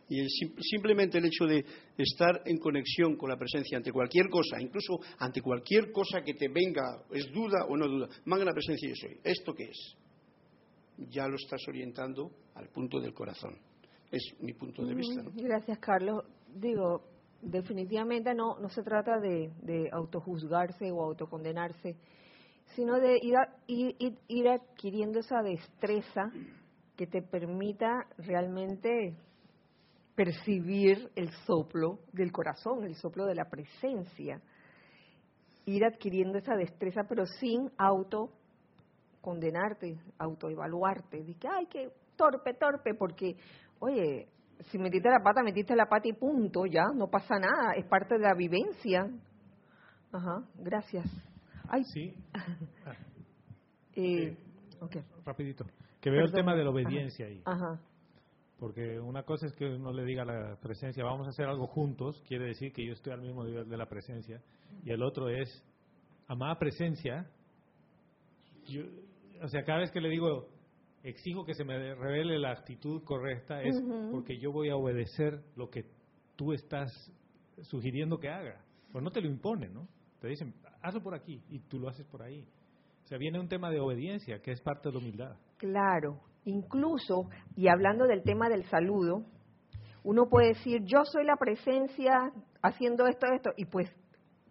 Y 0.10 0.20
el 0.20 0.28
sim- 0.30 0.56
simplemente 0.60 1.20
el 1.20 1.26
hecho 1.26 1.46
de 1.46 1.64
estar 1.98 2.42
en 2.46 2.58
conexión 2.58 3.16
con 3.18 3.30
la 3.30 3.38
presencia 3.38 3.78
ante 3.78 3.92
cualquier 3.92 4.28
cosa, 4.30 4.60
incluso 4.60 5.00
ante 5.20 5.42
cualquier 5.42 5.92
cosa 5.92 6.22
que 6.24 6.34
te 6.34 6.48
venga, 6.48 7.04
es 7.12 7.32
duda 7.32 7.66
o 7.70 7.78
no 7.78 7.88
duda, 7.88 8.08
manga 8.26 8.46
la 8.46 8.54
presencia 8.54 8.90
yo 8.90 8.96
soy. 8.96 9.18
¿Esto 9.24 9.54
qué 9.54 9.66
es? 9.66 9.96
Ya 11.12 11.28
lo 11.28 11.36
estás 11.36 11.62
orientando 11.68 12.32
al 12.56 12.68
punto 12.70 13.00
del 13.00 13.14
corazón. 13.14 13.56
Es 14.12 14.24
mi 14.42 14.54
punto 14.54 14.84
de 14.84 14.96
vista, 14.96 15.22
¿no? 15.22 15.32
Gracias, 15.36 15.78
Carlos. 15.78 16.24
Digo, 16.56 17.04
definitivamente 17.42 18.34
no, 18.34 18.60
no 18.60 18.70
se 18.70 18.84
trata 18.84 19.20
de, 19.20 19.52
de 19.62 19.90
autojuzgarse 19.92 20.92
o 20.92 21.04
autocondenarse, 21.04 21.96
sino 22.76 23.00
de 23.00 23.18
ir, 23.22 23.36
a- 23.38 23.56
ir, 23.68 23.96
ir- 24.00 24.20
ir 24.28 24.48
adquiriendo 24.50 25.20
esa 25.20 25.42
destreza 25.42 26.32
que 26.96 27.08
te 27.08 27.22
permita 27.22 28.06
realmente 28.18 29.16
percibir 30.16 31.10
el 31.16 31.32
soplo 31.46 32.00
del 32.12 32.32
corazón, 32.32 32.84
el 32.84 32.96
soplo 32.96 33.26
de 33.26 33.36
la 33.36 33.46
presencia. 33.50 34.42
Ir 35.66 35.86
adquiriendo 35.86 36.38
esa 36.38 36.56
destreza, 36.56 37.04
pero 37.08 37.26
sin 37.26 37.72
auto 37.78 38.30
condenarte, 39.22 39.98
autoevaluarte, 40.18 41.24
de 41.24 41.36
que, 41.36 41.48
ay, 41.48 41.68
qué 41.68 41.92
torpe, 42.16 42.54
torpe, 42.54 42.94
porque, 42.96 43.36
oye, 43.80 44.28
si 44.66 44.78
metiste 44.78 45.10
la 45.10 45.20
pata, 45.24 45.42
metiste 45.44 45.76
la 45.76 45.86
pata 45.88 46.08
y 46.08 46.14
punto, 46.14 46.66
ya, 46.66 46.84
no 46.96 47.08
pasa 47.08 47.40
nada, 47.40 47.74
es 47.76 47.86
parte 47.86 48.16
de 48.16 48.22
la 48.22 48.34
vivencia. 48.34 49.08
Ajá, 50.12 50.44
gracias. 50.56 51.06
Ay, 51.68 51.84
Sí, 51.86 52.14
eh, 53.96 54.38
rapidito. 55.26 55.66
Que 56.02 56.10
veo 56.10 56.24
el 56.26 56.32
tema 56.32 56.56
de 56.56 56.64
la 56.64 56.70
obediencia 56.70 57.26
ahí. 57.28 57.42
ajá, 57.46 57.80
Porque 58.60 59.00
una 59.00 59.24
cosa 59.24 59.46
es 59.48 59.54
que 59.56 59.66
uno 59.66 59.92
le 59.92 60.04
diga 60.06 60.24
a 60.24 60.26
la 60.26 60.56
presencia, 60.62 61.04
vamos 61.04 61.28
a 61.28 61.32
hacer 61.32 61.46
algo 61.48 61.68
juntos, 61.68 62.22
quiere 62.28 62.46
decir 62.46 62.72
que 62.74 62.86
yo 62.86 62.94
estoy 62.94 63.14
al 63.14 63.22
mismo 63.22 63.44
nivel 63.44 63.68
de 63.70 63.78
la 63.78 63.86
presencia. 63.88 64.42
Y 64.84 64.92
el 64.92 65.04
otro 65.04 65.30
es, 65.30 65.48
amada 66.28 66.58
presencia, 66.58 67.30
yo- 68.68 68.84
o 69.44 69.48
sea, 69.48 69.64
cada 69.64 69.80
vez 69.80 69.92
que 69.92 70.02
le 70.02 70.10
digo, 70.10 70.48
exijo 71.04 71.46
que 71.46 71.54
se 71.54 71.64
me 71.64 71.96
revele 71.96 72.38
la 72.40 72.52
actitud 72.52 73.04
correcta, 73.04 73.62
es 73.62 73.82
porque 74.12 74.38
yo 74.38 74.52
voy 74.52 74.70
a 74.70 74.76
obedecer 74.76 75.42
lo 75.56 75.70
que 75.70 75.86
tú 76.36 76.54
estás 76.54 76.92
sugiriendo 77.62 78.20
que 78.20 78.30
haga. 78.30 78.62
Pues 78.92 79.04
no 79.04 79.12
te 79.12 79.22
lo 79.22 79.28
imponen, 79.28 79.74
¿no? 79.74 79.88
Te 80.20 80.28
dicen, 80.28 80.54
hazlo 80.82 81.02
por 81.02 81.14
aquí 81.14 81.42
y 81.50 81.60
tú 81.60 81.80
lo 81.80 81.90
haces 81.90 82.06
por 82.08 82.22
ahí. 82.22 82.48
O 83.04 83.08
sea, 83.08 83.18
viene 83.18 83.40
un 83.40 83.48
tema 83.48 83.72
de 83.72 83.80
obediencia, 83.80 84.42
que 84.42 84.52
es 84.52 84.62
parte 84.62 84.90
de 84.90 84.94
la 84.94 85.00
humildad. 85.00 85.38
claro. 85.58 86.20
Incluso, 86.46 87.30
y 87.56 87.68
hablando 87.68 88.08
del 88.08 88.24
tema 88.24 88.48
del 88.50 88.64
saludo, 88.70 89.26
uno 90.04 90.30
puede 90.30 90.50
decir, 90.50 90.82
yo 90.86 91.04
soy 91.04 91.26
la 91.26 91.36
presencia 91.36 92.32
haciendo 92.62 93.06
esto, 93.08 93.28
esto, 93.28 93.52
y 93.58 93.66
pues 93.66 93.90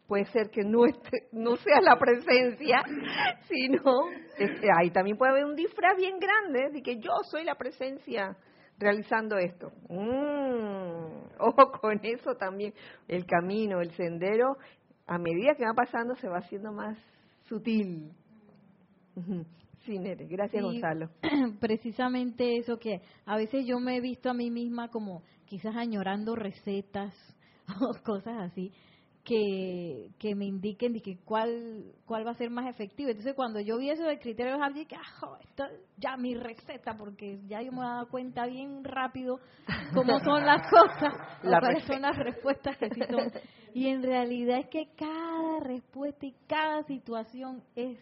puede 0.08 0.24
ser 0.32 0.50
que 0.50 0.62
no, 0.64 0.86
esté- 0.86 1.28
no 1.32 1.54
sea 1.56 1.80
la 1.82 1.96
presencia, 1.98 2.82
sino 3.48 4.08
este, 4.38 4.66
ahí 4.80 4.90
también 4.90 5.16
puede 5.18 5.32
haber 5.32 5.44
un 5.44 5.54
disfraz 5.54 5.96
bien 5.96 6.18
grande 6.18 6.70
de 6.72 6.82
que 6.82 6.96
yo 6.98 7.10
soy 7.30 7.44
la 7.44 7.54
presencia 7.54 8.36
realizando 8.78 9.36
esto. 9.36 9.70
Mm, 9.88 11.36
ojo 11.38 11.70
con 11.80 12.00
eso 12.02 12.34
también, 12.36 12.72
el 13.06 13.26
camino, 13.26 13.80
el 13.82 13.90
sendero, 13.92 14.56
a 15.06 15.18
medida 15.18 15.54
que 15.54 15.64
va 15.64 15.74
pasando 15.74 16.16
se 16.16 16.28
va 16.28 16.38
haciendo 16.38 16.72
más 16.72 16.96
sutil. 17.48 18.10
Sí, 19.84 19.98
Nere, 19.98 20.26
gracias 20.26 20.62
Sí. 20.62 20.66
Gonzalo. 20.70 21.10
precisamente 21.60 22.56
eso 22.56 22.78
que 22.78 23.00
a 23.26 23.36
veces 23.36 23.66
yo 23.66 23.78
me 23.80 23.96
he 23.96 24.00
visto 24.00 24.30
a 24.30 24.34
mí 24.34 24.50
misma 24.50 24.88
como 24.88 25.22
quizás 25.46 25.74
añorando 25.76 26.36
recetas 26.36 27.14
o 27.80 27.94
cosas 28.04 28.38
así 28.50 28.72
que, 29.28 30.10
que 30.18 30.34
me 30.34 30.46
indiquen 30.46 30.94
de 30.94 31.02
que 31.02 31.18
cuál 31.18 31.84
cuál 32.06 32.26
va 32.26 32.30
a 32.30 32.34
ser 32.34 32.48
más 32.48 32.66
efectivo. 32.66 33.10
Entonces 33.10 33.34
cuando 33.34 33.60
yo 33.60 33.76
vi 33.76 33.90
eso 33.90 34.04
del 34.04 34.18
criterio 34.18 34.56
de 34.56 34.62
Harvey, 34.64 34.86
que 34.86 34.96
ah, 34.96 35.38
esto 35.42 35.64
ya 35.98 36.16
mi 36.16 36.34
receta 36.34 36.96
porque 36.96 37.38
ya 37.46 37.60
yo 37.60 37.70
me 37.70 37.78
he 37.78 37.82
dado 37.82 38.08
cuenta 38.08 38.46
bien 38.46 38.82
rápido 38.84 39.38
cómo 39.94 40.18
son 40.20 40.46
las 40.46 40.62
cosas, 40.70 41.12
o 41.44 41.46
La 41.50 41.60
cuáles 41.60 41.84
son 41.84 42.00
las 42.00 42.16
respuestas 42.16 42.78
que 42.78 42.88
sí 42.90 43.02
son. 43.10 43.30
Y 43.74 43.88
en 43.88 44.02
realidad 44.02 44.60
es 44.60 44.68
que 44.68 44.88
cada 44.96 45.60
respuesta 45.60 46.24
y 46.24 46.32
cada 46.46 46.82
situación 46.84 47.62
es 47.76 47.98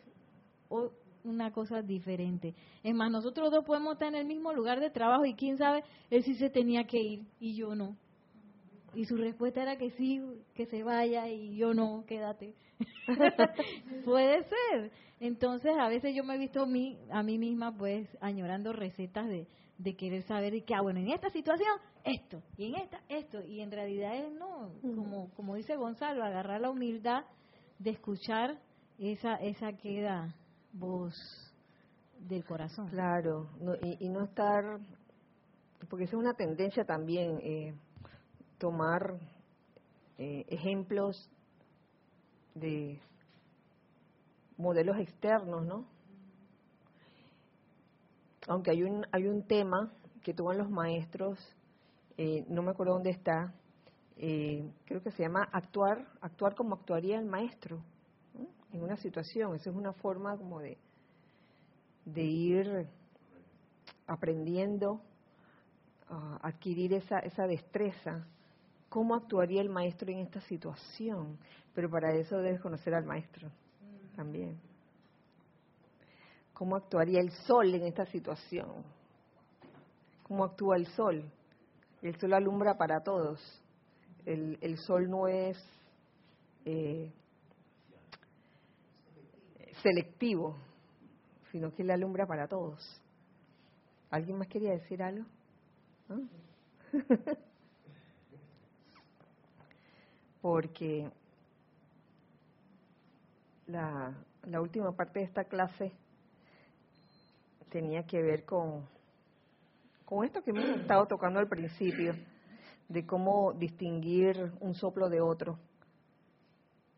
o- 0.69 0.93
una 1.25 1.51
cosa 1.51 1.83
diferente. 1.83 2.55
Es 2.85 2.95
más, 2.95 3.11
nosotros 3.11 3.51
dos 3.51 3.65
podemos 3.65 3.95
estar 3.95 4.09
en 4.09 4.15
el 4.15 4.27
mismo 4.27 4.53
lugar 4.53 4.79
de 4.79 4.91
trabajo 4.91 5.25
y 5.25 5.35
quién 5.35 5.59
sabe, 5.59 5.83
él 6.09 6.23
sí 6.23 6.35
se 6.37 6.51
tenía 6.51 6.85
que 6.85 6.99
ir 6.99 7.27
y 7.41 7.57
yo 7.57 7.75
no. 7.75 7.97
Y 8.97 9.05
su 9.05 9.17
respuesta 9.17 9.61
era 9.63 9.77
que 9.77 9.91
sí, 9.91 10.23
que 10.55 10.65
se 10.67 10.83
vaya 10.83 11.29
y 11.29 11.55
yo 11.57 11.75
no, 11.75 12.05
quédate. 12.07 12.55
Puede 14.07 14.43
ser. 14.45 14.91
Entonces, 15.21 15.73
a 15.79 15.89
veces 15.89 16.15
yo 16.15 16.25
me 16.25 16.35
he 16.35 16.39
visto 16.39 16.63
a 16.63 16.67
mí, 16.67 16.99
a 17.11 17.23
mí 17.23 17.39
misma, 17.39 17.77
pues, 17.77 18.09
añorando 18.23 18.73
recetas 18.73 19.29
de, 19.29 19.47
de 19.77 19.97
querer 19.97 20.23
saber 20.23 20.55
y 20.55 20.63
que, 20.63 20.75
ah, 20.75 20.81
bueno, 20.81 21.01
en 21.01 21.11
esta 21.11 21.29
situación, 21.29 21.69
esto, 22.05 22.43
y 22.57 22.67
en 22.67 22.77
esta, 22.77 23.01
esto. 23.11 23.43
Y 23.45 23.61
en 23.61 23.71
realidad 23.71 24.17
es 24.17 24.33
no, 24.33 24.71
como, 24.81 25.29
como 25.35 25.57
dice 25.57 25.77
Gonzalo, 25.77 26.25
agarrar 26.25 26.63
la 26.63 26.71
humildad 26.71 27.25
de 27.79 27.91
escuchar 27.91 28.59
esa, 28.99 29.35
esa 29.37 29.75
queda 29.75 30.35
voz 30.73 31.15
del 32.19 32.45
corazón. 32.45 32.89
Claro, 32.89 33.51
no- 33.61 33.75
y, 33.83 34.07
y 34.07 34.09
no 34.09 34.25
estar, 34.25 34.79
porque 35.91 36.05
esa 36.05 36.17
es 36.17 36.23
una 36.23 36.33
tendencia 36.35 36.85
también, 36.85 37.39
eh, 37.43 37.75
tomar 38.59 39.19
eh, 40.19 40.45
ejemplos 40.49 41.31
de 42.55 43.01
modelos 44.57 44.99
externos, 44.99 45.65
¿no? 45.65 45.85
Aunque 48.49 48.71
hay 48.71 48.83
un, 48.83 49.07
hay 49.13 49.27
un 49.27 49.43
tema 49.43 49.93
que 50.23 50.33
toman 50.33 50.59
los 50.59 50.71
maestros, 50.71 51.39
eh, 52.17 52.45
no 52.49 52.63
me 52.63 52.71
acuerdo 52.71 52.95
dónde 52.95 53.11
está, 53.11 53.53
eh, 54.17 54.71
creo 54.87 55.03
que 55.03 55.11
se 55.11 55.23
llama 55.23 55.49
actuar, 55.53 56.07
actuar 56.21 56.55
como 56.55 56.77
actuaría 56.77 57.19
el 57.19 57.27
maestro 57.27 57.83
en 58.73 58.83
una 58.83 58.97
situación. 58.97 59.55
Esa 59.55 59.71
es 59.71 59.77
una 59.77 59.93
forma 59.93 60.37
como 60.37 60.61
de, 60.61 60.79
de 62.05 62.23
ir 62.23 62.89
aprendiendo 64.07 65.01
ah, 66.09 66.39
adquirir 66.43 66.95
esa, 66.95 67.19
esa 67.19 67.47
destreza, 67.47 68.27
¿cómo 68.97 69.15
actuaría 69.15 69.61
el 69.61 69.69
maestro 69.69 70.11
en 70.11 70.21
esta 70.21 70.41
situación? 70.41 71.37
Pero 71.75 71.91
para 71.91 72.15
eso 72.15 72.39
debes 72.39 72.63
conocer 72.63 72.95
al 72.95 73.05
maestro 73.05 73.51
también. 74.17 74.59
¿Cómo 76.55 76.77
actuaría 76.77 77.21
el 77.21 77.31
sol 77.31 77.75
en 77.75 77.83
esta 77.83 78.07
situación? 78.07 78.83
¿Cómo 80.23 80.45
actúa 80.45 80.77
el 80.77 80.87
sol? 80.87 81.31
El 82.01 82.19
sol 82.19 82.33
alumbra 82.33 82.79
para 82.79 83.03
todos. 83.03 83.39
El, 84.25 84.79
sol 84.79 85.11
no 85.11 85.29
es 85.29 85.59
eh, 86.65 87.13
selectivo, 89.83 90.57
sino 91.53 91.71
que 91.75 91.83
él 91.83 91.91
alumbra 91.91 92.25
para 92.25 92.49
todos. 92.49 92.81
¿Alguien 94.09 94.39
más 94.39 94.49
quería 94.49 94.71
decir 94.71 95.03
algo? 95.03 95.27
¿No? 96.09 96.27
Porque 100.47 101.11
la, 103.67 104.15
última 104.61 104.93
parte 104.93 105.19
de 105.19 105.25
esta 105.25 105.43
clase 105.43 105.91
tenía 107.69 108.07
que 108.07 108.23
ver 108.23 108.45
con, 108.45 108.87
con 110.05 110.25
esto 110.25 110.45
que 110.45 110.53
hemos 110.53 110.67
estado 110.67 111.07
tocando 111.07 111.41
al 111.41 111.49
principio, 111.49 112.15
de 112.89 113.05
cómo 113.05 113.55
distinguir 113.55 114.53
un 114.61 114.77
soplo 114.77 115.09
de 115.09 115.21
otro. 115.21 115.59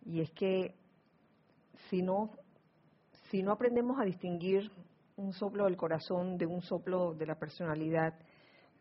Y 0.04 0.20
es 0.20 0.30
que 0.32 0.74
si 1.88 2.02
no, 2.02 2.32
si 3.30 3.42
no 3.42 3.52
aprendemos 3.52 3.98
a 3.98 4.04
distinguir 4.04 4.70
un 5.16 5.32
soplo 5.32 5.64
del 5.64 5.78
corazón 5.78 6.36
de 6.36 6.44
un 6.44 6.60
soplo 6.60 7.14
de 7.14 7.24
la 7.24 7.38
personalidad, 7.38 8.12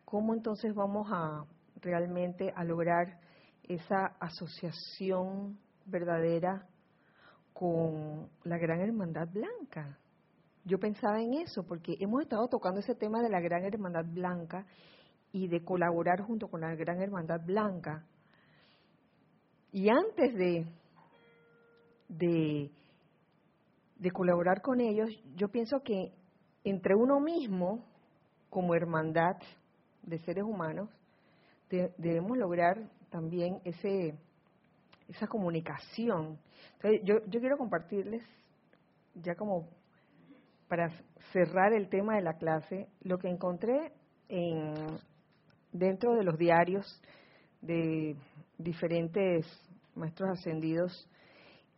¿cómo 0.04 0.34
entonces 0.34 0.74
vamos 0.74 1.08
a 1.10 1.46
realmente 1.80 2.52
a 2.54 2.64
lograr 2.64 3.27
esa 3.68 4.16
asociación 4.18 5.58
verdadera 5.84 6.66
con 7.52 8.28
la 8.44 8.58
gran 8.58 8.80
hermandad 8.80 9.28
blanca? 9.28 9.98
Yo 10.64 10.78
pensaba 10.78 11.20
en 11.20 11.34
eso 11.34 11.64
porque 11.64 11.96
hemos 12.00 12.22
estado 12.22 12.48
tocando 12.48 12.80
ese 12.80 12.94
tema 12.94 13.22
de 13.22 13.30
la 13.30 13.40
gran 13.40 13.64
hermandad 13.64 14.04
blanca 14.04 14.66
y 15.32 15.48
de 15.48 15.64
colaborar 15.64 16.22
junto 16.22 16.48
con 16.48 16.60
la 16.60 16.74
gran 16.74 17.00
hermandad 17.00 17.40
blanca. 17.44 18.04
Y 19.70 19.88
antes 19.88 20.34
de, 20.34 20.66
de, 22.08 22.70
de 23.96 24.10
colaborar 24.10 24.62
con 24.62 24.80
ellos, 24.80 25.10
yo 25.36 25.48
pienso 25.48 25.80
que 25.80 26.12
entre 26.64 26.94
uno 26.94 27.20
mismo, 27.20 27.84
como 28.50 28.74
hermandad 28.74 29.36
de 30.02 30.18
seres 30.18 30.44
humanos, 30.44 30.88
debemos 31.68 32.36
lograr 32.38 32.90
también 33.10 33.60
ese, 33.64 34.14
esa 35.08 35.26
comunicación. 35.26 36.38
Entonces, 36.74 37.00
yo, 37.04 37.24
yo 37.26 37.40
quiero 37.40 37.56
compartirles, 37.56 38.22
ya 39.14 39.34
como 39.34 39.68
para 40.68 40.90
cerrar 41.32 41.72
el 41.72 41.88
tema 41.88 42.16
de 42.16 42.22
la 42.22 42.34
clase, 42.34 42.88
lo 43.02 43.18
que 43.18 43.28
encontré 43.28 43.92
en, 44.28 44.74
dentro 45.72 46.14
de 46.14 46.24
los 46.24 46.38
diarios 46.38 47.02
de 47.60 48.16
diferentes 48.58 49.46
maestros 49.94 50.30
ascendidos, 50.30 51.08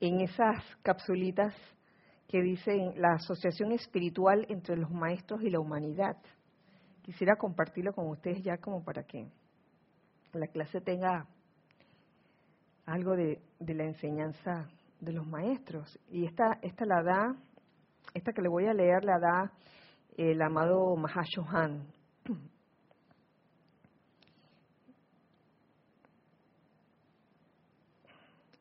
en 0.00 0.20
esas 0.20 0.64
capsulitas 0.82 1.54
que 2.28 2.42
dicen 2.42 2.92
la 2.96 3.14
asociación 3.14 3.72
espiritual 3.72 4.46
entre 4.48 4.76
los 4.76 4.90
maestros 4.90 5.42
y 5.42 5.50
la 5.50 5.60
humanidad. 5.60 6.16
Quisiera 7.02 7.36
compartirlo 7.36 7.92
con 7.92 8.08
ustedes 8.08 8.42
ya 8.42 8.56
como 8.58 8.84
para 8.84 9.02
que 9.02 9.26
la 10.32 10.46
clase 10.46 10.80
tenga 10.80 11.26
algo 12.86 13.16
de, 13.16 13.40
la 13.58 13.84
enseñanza 13.84 14.68
de 15.00 15.12
los 15.12 15.26
maestros. 15.26 15.98
Y 16.10 16.24
esta, 16.24 16.58
esta 16.62 16.84
la 16.84 17.02
da, 17.02 17.36
esta 18.14 18.32
que 18.32 18.42
le 18.42 18.48
voy 18.48 18.66
a 18.66 18.74
leer 18.74 19.04
la 19.04 19.18
da 19.18 19.52
el 20.16 20.40
amado 20.42 20.96
Mahashohan. 20.96 21.86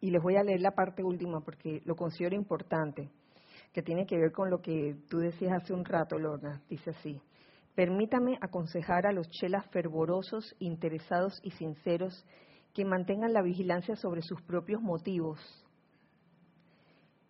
Y 0.01 0.11
les 0.11 0.23
voy 0.23 0.37
a 0.37 0.43
leer 0.43 0.61
la 0.61 0.71
parte 0.71 1.03
última 1.03 1.41
porque 1.41 1.81
lo 1.83 1.95
considero 1.95 2.33
importante, 2.33 3.09
que 3.73 3.81
tiene 3.81 4.05
que 4.05 4.17
ver 4.17 4.31
con 4.31 4.49
lo 4.49 4.61
que 4.61 4.95
tú 5.09 5.17
decías 5.17 5.61
hace 5.61 5.73
un 5.73 5.83
rato, 5.83 6.17
Lorna. 6.17 6.61
Dice 6.69 6.91
así, 6.91 7.21
permítame 7.75 8.37
aconsejar 8.41 9.05
a 9.07 9.11
los 9.11 9.29
chelas 9.29 9.65
fervorosos, 9.71 10.55
interesados 10.59 11.39
y 11.43 11.51
sinceros 11.51 12.25
que 12.73 12.85
mantengan 12.85 13.33
la 13.33 13.41
vigilancia 13.41 13.95
sobre 13.95 14.21
sus 14.21 14.41
propios 14.41 14.81
motivos, 14.81 15.39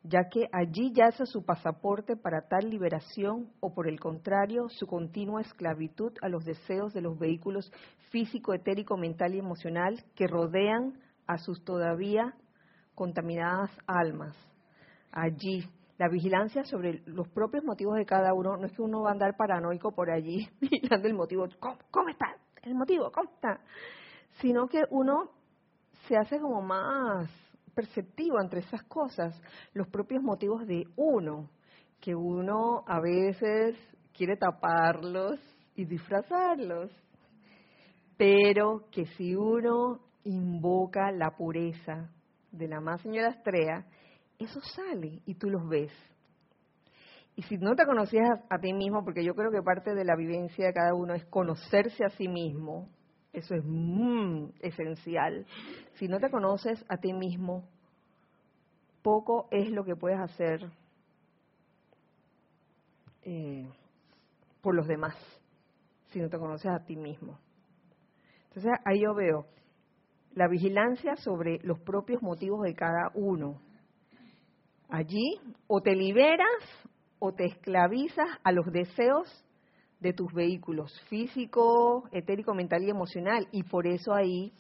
ya 0.04 0.30
que 0.30 0.48
allí 0.52 0.92
yace 0.94 1.26
su 1.26 1.44
pasaporte 1.44 2.16
para 2.16 2.48
tal 2.48 2.70
liberación 2.70 3.52
o 3.60 3.74
por 3.74 3.88
el 3.88 4.00
contrario 4.00 4.70
su 4.70 4.88
continua 4.88 5.42
esclavitud 5.42 6.14
a 6.22 6.30
los 6.30 6.46
deseos 6.46 6.94
de 6.94 7.02
los 7.02 7.18
vehículos 7.20 7.72
físico, 8.10 8.54
etérico, 8.54 8.98
mental 8.98 9.36
y 9.36 9.40
emocional 9.40 10.04
que 10.16 10.28
rodean 10.28 11.00
a 11.28 11.38
sus 11.38 11.64
todavía 11.64 12.34
contaminadas 12.96 13.72
almas. 13.88 14.36
Allí, 15.12 15.64
la 16.00 16.08
vigilancia 16.08 16.64
sobre 16.64 17.04
los 17.06 17.28
propios 17.28 17.64
motivos 17.66 17.98
de 17.98 18.06
cada 18.06 18.34
uno, 18.34 18.56
no 18.56 18.66
es 18.66 18.72
que 18.72 18.82
uno 18.82 19.02
va 19.02 19.10
a 19.10 19.12
andar 19.12 19.36
paranoico 19.36 19.92
por 19.92 20.10
allí 20.10 20.48
mirando 20.62 21.08
el 21.10 21.14
motivo, 21.14 21.46
¿cómo, 21.60 22.10
está? 22.10 22.38
El 22.64 22.74
motivo, 22.74 23.12
¿cómo 23.12 23.30
está? 23.30 23.60
Sino 24.40 24.68
que 24.68 24.82
uno 24.92 25.30
se 26.08 26.16
hace 26.16 26.40
como 26.40 26.62
más 26.62 27.30
perceptivo 27.76 28.42
entre 28.42 28.62
esas 28.62 28.82
cosas, 28.84 29.40
los 29.74 29.90
propios 29.90 30.24
motivos 30.24 30.66
de 30.66 30.86
uno, 30.96 31.50
que 32.00 32.16
uno 32.16 32.86
a 32.88 33.02
veces 33.02 33.76
quiere 34.14 34.38
taparlos 34.38 35.38
y 35.76 35.84
disfrazarlos, 35.84 36.92
pero 38.16 38.86
que 38.90 39.06
si 39.18 39.36
uno 39.36 40.00
invoca 40.24 41.12
la 41.12 41.32
pureza, 41.36 42.10
de 42.52 42.68
la 42.68 42.80
más 42.80 43.02
señora 43.02 43.30
Estrella, 43.30 43.86
eso 44.40 44.60
sale 44.62 45.22
y 45.26 45.36
tú 45.36 45.50
los 45.50 45.68
ves. 45.68 45.92
Y 47.36 47.44
si 47.44 47.58
no 47.58 47.76
te 47.76 47.86
conocías 47.86 48.42
a, 48.50 48.60
ti 48.60 48.74
mismo, 48.74 49.04
porque 49.04 49.24
yo 49.24 49.34
creo 49.34 49.52
que 49.52 49.62
parte 49.62 49.94
de 49.96 50.04
la 50.04 50.16
vivencia 50.16 50.66
de 50.66 50.74
cada 50.74 50.94
uno 50.94 51.14
es 51.14 51.24
conocerse 51.26 52.04
a 52.04 52.10
sí 52.10 52.28
mismo, 52.28 52.90
eso 53.32 53.56
es 53.56 53.64
muy 53.64 54.54
esencial. 54.60 55.46
Si 55.94 56.08
no 56.08 56.20
te 56.20 56.30
conoces 56.30 56.84
a 56.90 56.98
ti 56.98 57.14
mismo, 57.14 57.64
poco 59.02 59.48
es 59.52 59.70
lo 59.72 59.86
que 59.86 59.96
puedes 59.96 60.20
hacer 60.20 60.70
eh, 63.24 63.70
por 64.62 64.76
los 64.76 64.88
demás, 64.88 65.16
si 66.10 66.20
no 66.20 66.30
te 66.30 66.38
conoces 66.38 66.72
a 66.72 66.84
ti 66.86 66.96
mismo. 66.96 67.40
Entonces 68.50 68.72
ahí 68.84 69.02
yo 69.02 69.14
veo, 69.14 69.46
la 70.34 70.48
vigilancia 70.48 71.16
sobre 71.16 71.60
los 71.64 71.80
propios 71.80 72.22
motivos 72.22 72.64
de 72.64 72.74
cada 72.74 73.12
uno. 73.14 73.62
Allí 74.90 75.40
o 75.68 75.82
te 75.82 75.96
liberas 75.96 76.48
o 77.20 77.32
te 77.34 77.46
esclavizas 77.46 78.28
a 78.44 78.52
los 78.52 78.66
deseos 78.72 79.46
de 80.00 80.14
tus 80.14 80.34
vehículos 80.34 81.00
físico, 81.10 82.10
etérico, 82.12 82.54
mental 82.54 82.84
y 82.84 82.90
emocional. 82.90 83.48
Y 83.52 83.64
por 83.64 83.86
eso 83.86 84.14
ahí 84.14 84.52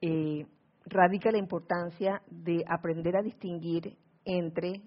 eh, 0.00 0.46
radica 0.86 1.30
la 1.30 1.38
importancia 1.38 2.22
de 2.30 2.64
aprender 2.68 3.16
a 3.16 3.22
distinguir 3.22 3.96
entre 4.24 4.82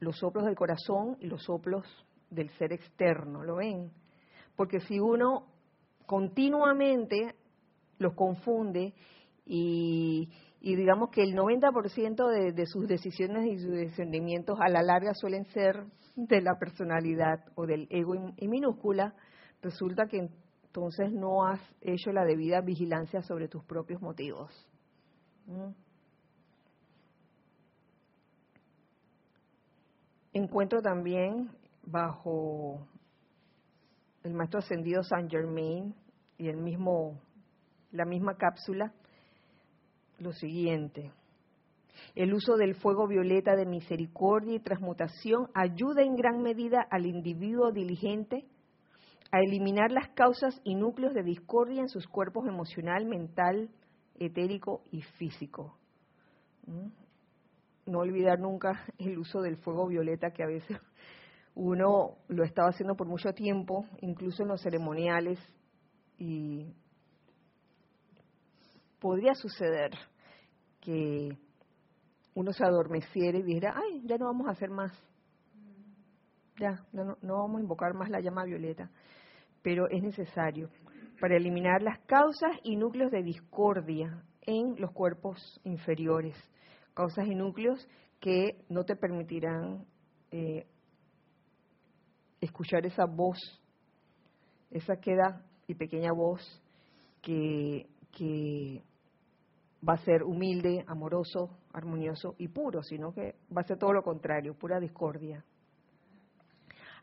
los 0.00 0.18
soplos 0.18 0.44
del 0.44 0.54
corazón 0.54 1.16
y 1.20 1.26
los 1.26 1.42
soplos 1.42 1.86
del 2.30 2.50
ser 2.50 2.72
externo. 2.72 3.42
¿Lo 3.42 3.56
ven? 3.56 3.90
Porque 4.56 4.80
si 4.80 5.00
uno 5.00 5.46
continuamente 6.06 7.34
los 7.98 8.14
confunde 8.14 8.92
y, 9.46 10.28
digamos 10.76 11.10
que 11.10 11.22
el 11.22 11.34
90% 11.34 12.28
de, 12.28 12.52
de 12.52 12.66
sus 12.66 12.88
decisiones 12.88 13.46
y 13.46 13.58
sus 13.58 13.72
discernimientos 13.72 14.58
a 14.60 14.70
la 14.70 14.82
larga 14.82 15.12
suelen 15.12 15.44
ser 15.46 15.84
de 16.16 16.40
la 16.40 16.58
personalidad 16.58 17.44
o 17.54 17.66
del 17.66 17.86
ego 17.90 18.14
en, 18.14 18.50
minúscula, 18.50 19.14
resulta 19.62 20.06
que 20.06 20.30
entonces 20.64 21.12
no 21.12 21.44
has 21.46 21.60
hecho 21.80 22.12
la 22.12 22.24
debida 22.24 22.60
vigilancia 22.60 23.22
sobre 23.22 23.48
tus 23.48 23.64
propios 23.64 24.00
motivos. 24.00 24.50
¿Mm? 25.46 25.72
Encuentro 30.32 30.82
también 30.82 31.50
bajo 31.82 32.86
el 34.22 34.34
maestro 34.34 34.58
ascendido 34.60 35.02
Saint 35.02 35.30
Germain 35.30 35.94
y 36.38 36.48
el 36.48 36.56
mismo 36.56 37.20
la 37.92 38.04
misma 38.04 38.34
cápsula, 38.36 38.92
lo 40.18 40.32
siguiente. 40.32 41.12
El 42.14 42.32
uso 42.32 42.56
del 42.56 42.74
fuego 42.74 43.06
violeta 43.08 43.56
de 43.56 43.66
misericordia 43.66 44.54
y 44.54 44.60
transmutación 44.60 45.48
ayuda 45.54 46.02
en 46.02 46.16
gran 46.16 46.42
medida 46.42 46.86
al 46.90 47.06
individuo 47.06 47.72
diligente 47.72 48.44
a 49.32 49.40
eliminar 49.40 49.90
las 49.90 50.08
causas 50.10 50.60
y 50.62 50.76
núcleos 50.76 51.14
de 51.14 51.24
discordia 51.24 51.80
en 51.80 51.88
sus 51.88 52.06
cuerpos 52.06 52.46
emocional, 52.46 53.04
mental, 53.06 53.68
etérico 54.16 54.82
y 54.92 55.02
físico. 55.02 55.76
¿Mm? 56.66 57.90
No 57.90 57.98
olvidar 57.98 58.38
nunca 58.38 58.84
el 58.98 59.18
uso 59.18 59.40
del 59.40 59.56
fuego 59.56 59.88
violeta 59.88 60.30
que 60.30 60.44
a 60.44 60.46
veces 60.46 60.78
uno 61.54 62.16
lo 62.28 62.44
estaba 62.44 62.68
haciendo 62.68 62.94
por 62.94 63.08
mucho 63.08 63.32
tiempo, 63.32 63.86
incluso 64.00 64.42
en 64.42 64.50
los 64.50 64.62
ceremoniales, 64.62 65.38
y 66.18 66.72
podría 69.04 69.34
suceder 69.34 69.90
que 70.80 71.36
uno 72.32 72.52
se 72.54 72.64
adormeciera 72.64 73.36
y 73.36 73.42
dijera, 73.42 73.74
ay, 73.76 74.00
ya 74.06 74.16
no 74.16 74.24
vamos 74.24 74.48
a 74.48 74.52
hacer 74.52 74.70
más, 74.70 74.92
ya, 76.58 76.82
no, 76.90 77.14
no 77.20 77.34
vamos 77.36 77.58
a 77.58 77.60
invocar 77.60 77.92
más 77.92 78.08
la 78.08 78.20
llama 78.20 78.44
violeta, 78.44 78.90
pero 79.60 79.90
es 79.90 80.02
necesario 80.02 80.70
para 81.20 81.36
eliminar 81.36 81.82
las 81.82 81.98
causas 82.06 82.52
y 82.62 82.76
núcleos 82.76 83.10
de 83.10 83.22
discordia 83.22 84.24
en 84.40 84.74
los 84.78 84.90
cuerpos 84.92 85.60
inferiores, 85.64 86.34
causas 86.94 87.26
y 87.26 87.34
núcleos 87.34 87.86
que 88.20 88.64
no 88.70 88.84
te 88.84 88.96
permitirán 88.96 89.84
eh, 90.30 90.66
escuchar 92.40 92.86
esa 92.86 93.04
voz, 93.04 93.36
esa 94.70 94.96
queda 94.96 95.44
y 95.66 95.74
pequeña 95.74 96.12
voz 96.14 96.40
que, 97.20 97.86
que 98.10 98.82
va 99.86 99.94
a 99.94 100.04
ser 100.04 100.22
humilde, 100.22 100.84
amoroso, 100.86 101.50
armonioso 101.72 102.34
y 102.38 102.48
puro, 102.48 102.82
sino 102.82 103.12
que 103.12 103.34
va 103.54 103.60
a 103.60 103.66
ser 103.66 103.78
todo 103.78 103.92
lo 103.92 104.02
contrario, 104.02 104.54
pura 104.54 104.80
discordia. 104.80 105.44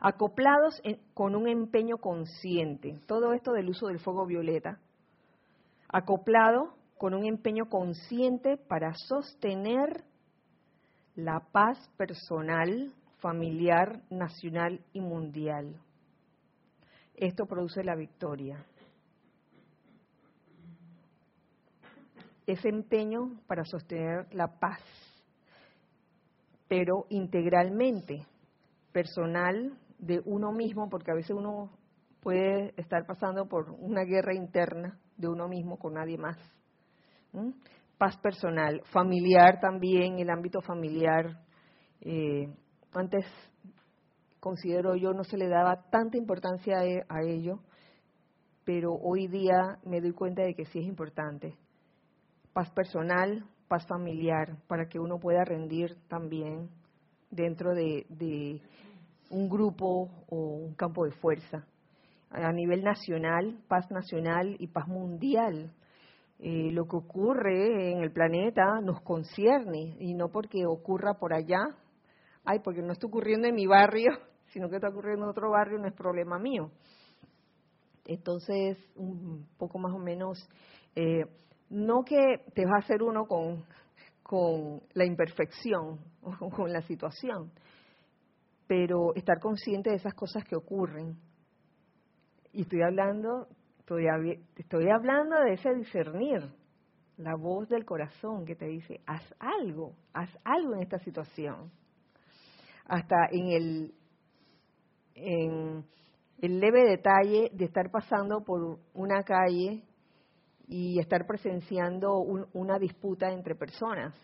Acoplados 0.00 0.82
con 1.14 1.36
un 1.36 1.48
empeño 1.48 1.98
consciente, 1.98 3.00
todo 3.06 3.34
esto 3.34 3.52
del 3.52 3.68
uso 3.68 3.86
del 3.86 4.00
fuego 4.00 4.26
violeta, 4.26 4.80
acoplado 5.88 6.74
con 6.98 7.14
un 7.14 7.24
empeño 7.24 7.68
consciente 7.68 8.56
para 8.56 8.94
sostener 8.94 10.04
la 11.14 11.40
paz 11.52 11.78
personal, 11.96 12.92
familiar, 13.18 14.02
nacional 14.10 14.80
y 14.92 15.00
mundial. 15.00 15.76
Esto 17.14 17.46
produce 17.46 17.84
la 17.84 17.94
victoria. 17.94 18.64
Ese 22.46 22.68
empeño 22.68 23.40
para 23.46 23.64
sostener 23.64 24.26
la 24.32 24.58
paz, 24.58 24.80
pero 26.68 27.06
integralmente, 27.10 28.26
personal 28.92 29.78
de 29.98 30.20
uno 30.24 30.52
mismo, 30.52 30.88
porque 30.88 31.12
a 31.12 31.14
veces 31.14 31.36
uno 31.36 31.70
puede 32.20 32.72
estar 32.76 33.06
pasando 33.06 33.46
por 33.46 33.70
una 33.70 34.02
guerra 34.04 34.34
interna 34.34 34.98
de 35.16 35.28
uno 35.28 35.48
mismo 35.48 35.78
con 35.78 35.94
nadie 35.94 36.18
más. 36.18 36.36
Paz 37.98 38.16
personal, 38.18 38.82
familiar 38.92 39.60
también, 39.60 40.18
el 40.18 40.30
ámbito 40.30 40.60
familiar. 40.60 41.40
Eh, 42.00 42.52
antes 42.92 43.24
considero 44.40 44.96
yo 44.96 45.12
no 45.12 45.22
se 45.24 45.36
le 45.36 45.48
daba 45.48 45.88
tanta 45.90 46.16
importancia 46.16 46.78
a 47.08 47.22
ello, 47.22 47.60
pero 48.64 48.92
hoy 48.92 49.28
día 49.28 49.78
me 49.84 50.00
doy 50.00 50.12
cuenta 50.12 50.42
de 50.42 50.54
que 50.54 50.64
sí 50.66 50.80
es 50.80 50.86
importante. 50.86 51.56
Paz 52.52 52.70
personal, 52.70 53.44
paz 53.68 53.86
familiar, 53.86 54.56
para 54.66 54.88
que 54.88 54.98
uno 54.98 55.18
pueda 55.18 55.44
rendir 55.44 55.96
también 56.08 56.68
dentro 57.30 57.74
de, 57.74 58.60
un 59.30 59.48
grupo 59.48 60.10
o 60.28 60.36
un 60.36 60.74
campo 60.74 61.04
de 61.04 61.12
fuerza. 61.12 61.66
A 62.30 62.52
nivel 62.52 62.82
nacional, 62.82 63.58
paz 63.68 63.90
nacional 63.90 64.56
y 64.58 64.66
paz 64.68 64.86
mundial. 64.88 65.72
Eh, 66.38 66.70
lo 66.72 66.86
que 66.86 66.96
ocurre 66.96 67.92
en 67.92 68.02
el 68.02 68.10
planeta 68.10 68.80
nos 68.82 69.00
concierne 69.02 69.96
y 70.00 70.14
no 70.14 70.28
porque 70.28 70.66
ocurra 70.66 71.14
por 71.14 71.32
allá 71.32 71.76
ay, 72.44 72.58
porque 72.60 72.82
no 72.82 72.92
está 72.92 73.06
ocurriendo 73.06 73.46
en 73.48 73.54
mi 73.54 73.66
barrio, 73.66 74.12
sino 74.52 74.68
que 74.68 74.76
está 74.76 74.88
ocurriendo 74.88 75.24
en 75.24 75.30
otro 75.30 75.50
barrio, 75.50 75.78
no 75.78 75.86
es 75.86 75.94
problema 75.94 76.38
mío. 76.38 76.70
Entonces, 78.04 78.78
un 78.96 79.46
poco 79.58 79.78
más 79.78 79.92
o 79.94 79.98
menos, 79.98 80.48
eh, 80.96 81.24
no 81.72 82.04
que 82.04 82.44
te 82.54 82.66
va 82.66 82.76
a 82.76 82.80
hacer 82.80 83.02
uno 83.02 83.26
con, 83.26 83.64
con 84.22 84.82
la 84.92 85.06
imperfección 85.06 85.98
o 86.22 86.50
con 86.50 86.72
la 86.72 86.82
situación, 86.82 87.50
pero 88.66 89.14
estar 89.14 89.40
consciente 89.40 89.90
de 89.90 89.96
esas 89.96 90.14
cosas 90.14 90.44
que 90.44 90.54
ocurren. 90.54 91.18
Y 92.52 92.62
estoy 92.62 92.82
hablando, 92.82 93.48
estoy, 93.78 94.04
estoy 94.56 94.90
hablando 94.90 95.36
de 95.40 95.54
ese 95.54 95.74
discernir, 95.74 96.52
la 97.16 97.36
voz 97.36 97.68
del 97.68 97.84
corazón 97.84 98.44
que 98.44 98.54
te 98.54 98.66
dice, 98.66 99.00
haz 99.06 99.22
algo, 99.38 99.94
haz 100.12 100.30
algo 100.44 100.74
en 100.74 100.82
esta 100.82 100.98
situación 100.98 101.70
hasta 102.86 103.28
en 103.30 103.46
el, 103.48 103.94
en 105.14 105.84
el 106.40 106.60
leve 106.60 106.84
detalle 106.84 107.50
de 107.52 107.64
estar 107.64 107.90
pasando 107.90 108.42
por 108.42 108.78
una 108.92 109.22
calle 109.22 109.84
y 110.72 110.98
estar 110.98 111.26
presenciando 111.26 112.16
una 112.54 112.78
disputa 112.78 113.30
entre 113.30 113.54
personas. 113.54 114.14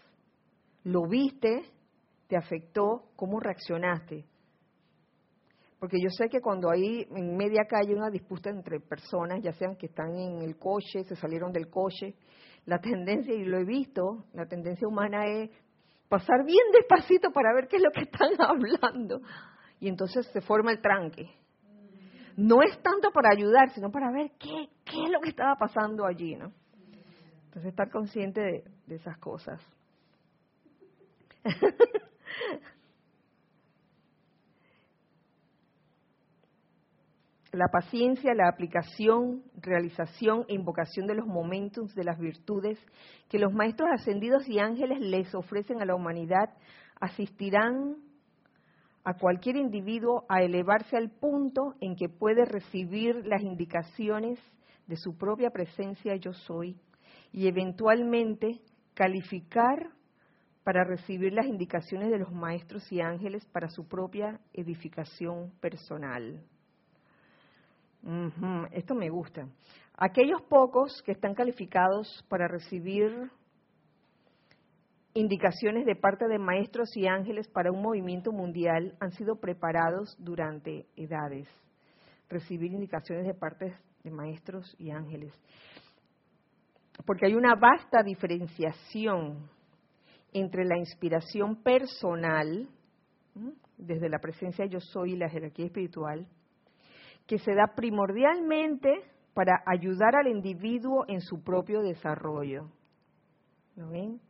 ¿Lo 0.84 1.06
viste? 1.06 1.60
¿Te 2.26 2.38
afectó? 2.38 3.10
¿Cómo 3.16 3.38
reaccionaste? 3.38 4.24
Porque 5.78 5.98
yo 6.02 6.08
sé 6.08 6.30
que 6.30 6.40
cuando 6.40 6.70
hay 6.70 7.06
en 7.14 7.36
media 7.36 7.66
calle 7.68 7.94
una 7.94 8.08
disputa 8.08 8.48
entre 8.48 8.80
personas, 8.80 9.42
ya 9.42 9.52
sean 9.52 9.76
que 9.76 9.86
están 9.88 10.16
en 10.16 10.40
el 10.40 10.56
coche, 10.56 11.04
se 11.04 11.16
salieron 11.16 11.52
del 11.52 11.68
coche, 11.68 12.14
la 12.64 12.78
tendencia, 12.80 13.34
y 13.34 13.44
lo 13.44 13.58
he 13.58 13.64
visto, 13.64 14.24
la 14.32 14.46
tendencia 14.46 14.88
humana 14.88 15.26
es 15.26 15.50
pasar 16.08 16.46
bien 16.46 16.64
despacito 16.72 17.30
para 17.30 17.52
ver 17.52 17.68
qué 17.68 17.76
es 17.76 17.82
lo 17.82 17.90
que 17.90 18.04
están 18.04 18.30
hablando. 18.38 19.20
Y 19.80 19.88
entonces 19.88 20.26
se 20.32 20.40
forma 20.40 20.72
el 20.72 20.80
tranque. 20.80 21.28
No 22.38 22.62
es 22.62 22.80
tanto 22.82 23.10
para 23.10 23.30
ayudar, 23.30 23.70
sino 23.70 23.90
para 23.90 24.12
ver 24.12 24.30
qué, 24.38 24.68
qué 24.84 25.02
es 25.02 25.10
lo 25.10 25.18
que 25.20 25.30
estaba 25.30 25.56
pasando 25.56 26.06
allí, 26.06 26.36
¿no? 26.36 26.52
Entonces 27.46 27.70
estar 27.70 27.90
consciente 27.90 28.40
de, 28.40 28.62
de 28.86 28.94
esas 28.94 29.18
cosas. 29.18 29.60
la 37.50 37.66
paciencia, 37.72 38.34
la 38.34 38.48
aplicación, 38.48 39.42
realización 39.56 40.44
e 40.46 40.54
invocación 40.54 41.08
de 41.08 41.16
los 41.16 41.26
momentos 41.26 41.92
de 41.96 42.04
las 42.04 42.20
virtudes 42.20 42.78
que 43.28 43.40
los 43.40 43.52
maestros 43.52 43.88
ascendidos 43.92 44.48
y 44.48 44.60
ángeles 44.60 45.00
les 45.00 45.34
ofrecen 45.34 45.82
a 45.82 45.86
la 45.86 45.96
humanidad 45.96 46.50
asistirán 47.00 47.96
a 49.08 49.14
cualquier 49.14 49.56
individuo 49.56 50.26
a 50.28 50.42
elevarse 50.42 50.94
al 50.94 51.08
punto 51.08 51.74
en 51.80 51.96
que 51.96 52.10
puede 52.10 52.44
recibir 52.44 53.26
las 53.26 53.40
indicaciones 53.40 54.38
de 54.86 54.96
su 54.96 55.16
propia 55.16 55.48
presencia 55.48 56.14
yo 56.16 56.34
soy 56.34 56.76
y 57.32 57.48
eventualmente 57.48 58.60
calificar 58.92 59.88
para 60.62 60.84
recibir 60.84 61.32
las 61.32 61.46
indicaciones 61.46 62.10
de 62.10 62.18
los 62.18 62.30
maestros 62.34 62.92
y 62.92 63.00
ángeles 63.00 63.46
para 63.46 63.70
su 63.70 63.88
propia 63.88 64.40
edificación 64.52 65.52
personal. 65.58 66.44
Esto 68.72 68.94
me 68.94 69.08
gusta. 69.08 69.48
Aquellos 69.96 70.42
pocos 70.42 71.02
que 71.02 71.12
están 71.12 71.32
calificados 71.32 72.22
para 72.28 72.46
recibir 72.46 73.30
indicaciones 75.18 75.84
de 75.84 75.96
parte 75.96 76.28
de 76.28 76.38
maestros 76.38 76.96
y 76.96 77.08
ángeles 77.08 77.48
para 77.48 77.72
un 77.72 77.82
movimiento 77.82 78.30
mundial 78.30 78.96
han 79.00 79.10
sido 79.10 79.34
preparados 79.40 80.16
durante 80.20 80.86
edades. 80.94 81.48
Recibir 82.28 82.72
indicaciones 82.72 83.26
de 83.26 83.34
parte 83.34 83.74
de 84.04 84.10
maestros 84.12 84.76
y 84.78 84.90
ángeles. 84.90 85.34
Porque 87.04 87.26
hay 87.26 87.34
una 87.34 87.56
vasta 87.56 88.04
diferenciación 88.04 89.50
entre 90.32 90.64
la 90.64 90.78
inspiración 90.78 91.62
personal, 91.64 92.68
desde 93.76 94.08
la 94.08 94.20
presencia 94.20 94.66
yo 94.66 94.78
soy 94.78 95.14
y 95.14 95.16
la 95.16 95.28
jerarquía 95.28 95.66
espiritual, 95.66 96.28
que 97.26 97.38
se 97.38 97.54
da 97.54 97.74
primordialmente 97.74 99.02
para 99.34 99.64
ayudar 99.66 100.14
al 100.14 100.28
individuo 100.28 101.04
en 101.08 101.20
su 101.22 101.42
propio 101.42 101.80
desarrollo. 101.80 102.70
¿Lo 103.74 103.88
ven? 103.88 104.20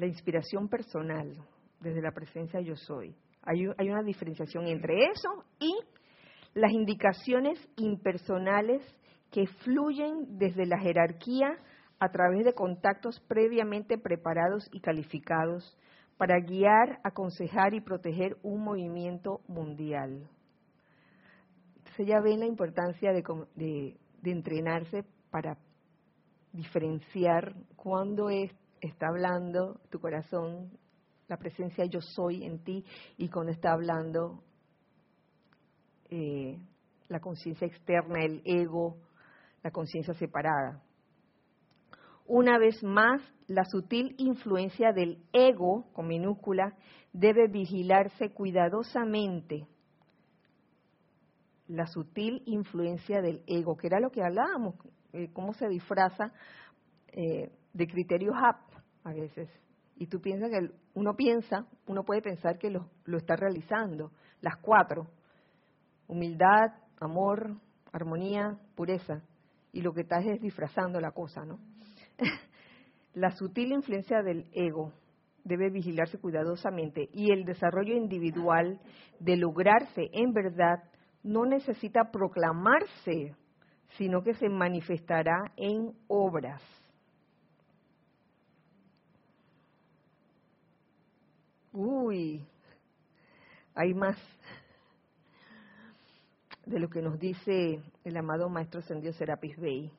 La 0.00 0.06
inspiración 0.06 0.70
personal, 0.70 1.36
desde 1.78 2.00
la 2.00 2.12
presencia 2.12 2.58
yo 2.62 2.74
soy. 2.74 3.14
Hay, 3.42 3.66
una 3.66 4.02
diferenciación 4.02 4.66
entre 4.66 4.94
eso 5.10 5.44
y 5.58 5.74
las 6.54 6.72
indicaciones 6.72 7.58
impersonales 7.76 8.82
que 9.30 9.46
fluyen 9.62 10.38
desde 10.38 10.64
la 10.64 10.78
jerarquía 10.78 11.54
a 11.98 12.08
través 12.08 12.46
de 12.46 12.54
contactos 12.54 13.20
previamente 13.28 13.98
preparados 13.98 14.70
y 14.72 14.80
calificados 14.80 15.76
para 16.16 16.40
guiar, 16.40 16.98
aconsejar 17.04 17.74
y 17.74 17.82
proteger 17.82 18.38
un 18.42 18.64
movimiento 18.64 19.42
mundial 19.48 20.30
Entonces 21.76 22.06
ya 22.06 22.22
ven 22.22 22.40
la 22.40 22.46
importancia 22.46 23.12
de, 23.12 23.98
de 24.22 24.30
entrenarse 24.30 25.04
para 25.30 25.58
diferenciar 26.52 27.54
cuándo 27.76 28.30
es, 28.30 28.50
está 28.80 29.08
hablando 29.08 29.80
tu 29.90 30.00
corazón, 30.00 30.70
la 31.28 31.36
presencia 31.36 31.84
yo 31.84 32.00
soy 32.00 32.44
en 32.44 32.62
ti, 32.64 32.84
y 33.16 33.28
cuando 33.28 33.52
está 33.52 33.72
hablando 33.72 34.42
eh, 36.08 36.58
la 37.08 37.20
conciencia 37.20 37.66
externa, 37.66 38.24
el 38.24 38.42
ego, 38.44 38.96
la 39.62 39.70
conciencia 39.70 40.14
separada. 40.14 40.82
Una 42.26 42.58
vez 42.58 42.82
más, 42.84 43.20
la 43.48 43.64
sutil 43.64 44.14
influencia 44.18 44.92
del 44.92 45.18
ego, 45.32 45.90
con 45.92 46.06
minúscula, 46.06 46.76
debe 47.12 47.48
vigilarse 47.48 48.30
cuidadosamente. 48.30 49.66
La 51.66 51.86
sutil 51.86 52.42
influencia 52.46 53.20
del 53.20 53.42
ego, 53.46 53.76
que 53.76 53.88
era 53.88 53.98
lo 53.98 54.10
que 54.10 54.22
hablábamos, 54.22 54.76
eh, 55.12 55.30
cómo 55.32 55.52
se 55.54 55.68
disfraza 55.68 56.32
eh, 57.08 57.50
de 57.72 57.86
criterios 57.88 58.34
a 59.04 59.12
veces. 59.12 59.48
Y 59.96 60.06
tú 60.06 60.20
piensas 60.20 60.50
que 60.50 60.70
uno 60.94 61.14
piensa, 61.14 61.66
uno 61.86 62.04
puede 62.04 62.22
pensar 62.22 62.58
que 62.58 62.70
lo, 62.70 62.88
está 63.16 63.36
realizando, 63.36 64.12
las 64.40 64.56
cuatro. 64.56 65.08
Humildad, 66.06 66.72
amor, 67.00 67.56
armonía, 67.92 68.58
pureza. 68.74 69.22
Y 69.72 69.82
lo 69.82 69.92
que 69.92 70.00
estás 70.02 70.24
es 70.24 70.40
disfrazando 70.40 71.00
la 71.00 71.12
cosa, 71.12 71.44
¿no? 71.44 71.58
la 73.14 73.30
sutil 73.32 73.72
influencia 73.72 74.22
del 74.22 74.48
ego 74.52 74.92
debe 75.44 75.70
vigilarse 75.70 76.18
cuidadosamente 76.18 77.08
y 77.12 77.32
el 77.32 77.44
desarrollo 77.44 77.94
individual 77.94 78.80
de 79.18 79.36
lograrse 79.36 80.08
en 80.12 80.32
verdad 80.32 80.82
no 81.22 81.44
necesita 81.44 82.10
proclamarse, 82.10 83.34
sino 83.98 84.22
que 84.22 84.34
se 84.34 84.48
manifestará 84.48 85.52
en 85.56 85.92
obras. 86.08 86.62
Uy, 91.72 92.44
hay 93.76 93.94
más 93.94 94.16
de 96.66 96.80
lo 96.80 96.88
que 96.88 97.00
nos 97.00 97.18
dice 97.20 97.80
el 98.02 98.16
amado 98.16 98.48
Maestro 98.48 98.82
Sendio 98.82 99.12
Serapis 99.12 99.56
Bey. 99.56 99.92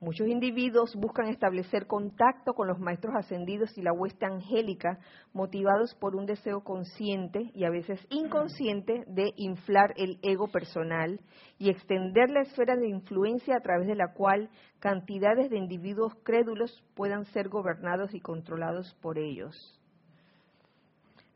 Muchos 0.00 0.28
individuos 0.28 0.96
buscan 0.96 1.28
establecer 1.28 1.86
contacto 1.86 2.54
con 2.54 2.66
los 2.66 2.78
maestros 2.78 3.14
ascendidos 3.14 3.76
y 3.76 3.82
la 3.82 3.92
hueste 3.92 4.24
angélica, 4.24 4.98
motivados 5.34 5.94
por 5.96 6.16
un 6.16 6.24
deseo 6.24 6.64
consciente 6.64 7.50
y 7.52 7.64
a 7.64 7.70
veces 7.70 8.00
inconsciente 8.08 9.04
de 9.06 9.34
inflar 9.36 9.92
el 9.98 10.18
ego 10.22 10.48
personal 10.48 11.20
y 11.58 11.68
extender 11.68 12.30
la 12.30 12.40
esfera 12.40 12.76
de 12.76 12.88
influencia 12.88 13.56
a 13.56 13.60
través 13.60 13.86
de 13.86 13.96
la 13.96 14.14
cual 14.14 14.48
cantidades 14.78 15.50
de 15.50 15.58
individuos 15.58 16.14
crédulos 16.22 16.82
puedan 16.94 17.26
ser 17.26 17.50
gobernados 17.50 18.14
y 18.14 18.20
controlados 18.20 18.96
por 19.02 19.18
ellos. 19.18 19.79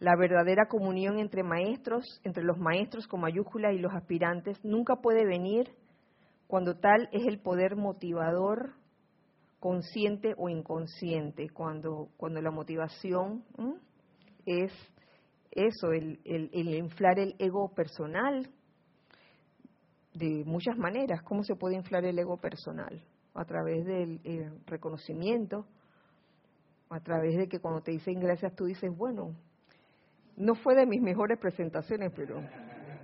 La 0.00 0.16
verdadera 0.16 0.66
comunión 0.66 1.18
entre 1.18 1.42
maestros, 1.42 2.20
entre 2.24 2.42
los 2.42 2.58
maestros 2.58 3.06
con 3.06 3.20
mayúscula 3.20 3.72
y 3.72 3.78
los 3.78 3.92
aspirantes, 3.94 4.62
nunca 4.64 4.96
puede 4.96 5.24
venir 5.24 5.74
cuando 6.46 6.76
tal 6.76 7.08
es 7.12 7.26
el 7.26 7.38
poder 7.38 7.76
motivador 7.76 8.74
consciente 9.60 10.34
o 10.36 10.48
inconsciente, 10.48 11.48
cuando, 11.48 12.10
cuando 12.16 12.42
la 12.42 12.50
motivación 12.50 13.44
es 14.44 14.72
eso, 15.52 15.92
el, 15.92 16.20
inflar 16.52 17.18
el 17.18 17.34
ego 17.38 17.72
personal 17.74 18.50
de 20.12 20.44
muchas 20.44 20.76
maneras. 20.76 21.22
¿Cómo 21.22 21.44
se 21.44 21.56
puede 21.56 21.76
inflar 21.76 22.04
el 22.04 22.18
ego 22.18 22.36
personal? 22.36 23.02
A 23.32 23.44
través 23.44 23.84
del 23.86 24.20
reconocimiento, 24.66 25.66
a 26.90 27.00
través 27.00 27.36
de 27.36 27.48
que 27.48 27.58
cuando 27.58 27.80
te 27.80 27.92
dicen 27.92 28.20
gracias 28.20 28.54
tú 28.54 28.66
dices, 28.66 28.90
bueno, 28.96 29.34
no 30.36 30.54
fue 30.54 30.74
de 30.74 30.86
mis 30.86 31.00
mejores 31.00 31.38
presentaciones, 31.38 32.12
pero 32.14 32.40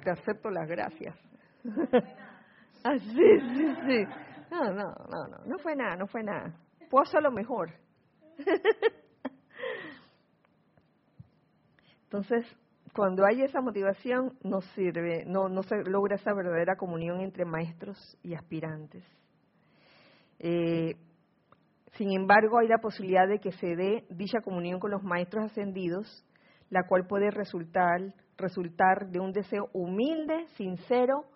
te 0.02 0.10
acepto 0.10 0.50
las 0.50 0.68
gracias. 0.68 1.16
Ah, 2.82 2.96
sí, 2.96 3.04
sí, 3.12 3.74
sí. 3.86 4.06
No, 4.50 4.72
no, 4.72 4.94
no, 5.10 5.26
no, 5.28 5.44
no 5.44 5.58
fue 5.58 5.76
nada, 5.76 5.96
no 5.96 6.06
fue 6.06 6.22
nada. 6.22 6.54
Puedo 6.88 7.02
hacerlo 7.02 7.30
mejor. 7.30 7.70
Entonces, 12.04 12.46
cuando 12.94 13.24
hay 13.24 13.42
esa 13.42 13.60
motivación, 13.60 14.36
no 14.42 14.62
sirve, 14.62 15.24
no, 15.26 15.48
no 15.48 15.62
se 15.62 15.76
logra 15.84 16.16
esa 16.16 16.32
verdadera 16.34 16.76
comunión 16.76 17.20
entre 17.20 17.44
maestros 17.44 18.18
y 18.22 18.34
aspirantes. 18.34 19.04
Eh, 20.38 20.96
sin 21.92 22.12
embargo, 22.12 22.58
hay 22.58 22.68
la 22.68 22.78
posibilidad 22.78 23.28
de 23.28 23.38
que 23.38 23.52
se 23.52 23.76
dé 23.76 24.06
dicha 24.10 24.40
comunión 24.40 24.80
con 24.80 24.90
los 24.90 25.02
maestros 25.02 25.44
ascendidos, 25.44 26.24
la 26.70 26.84
cual 26.86 27.06
puede 27.06 27.30
resultar, 27.30 28.14
resultar 28.38 29.10
de 29.10 29.20
un 29.20 29.32
deseo 29.32 29.68
humilde, 29.72 30.46
sincero, 30.56 31.26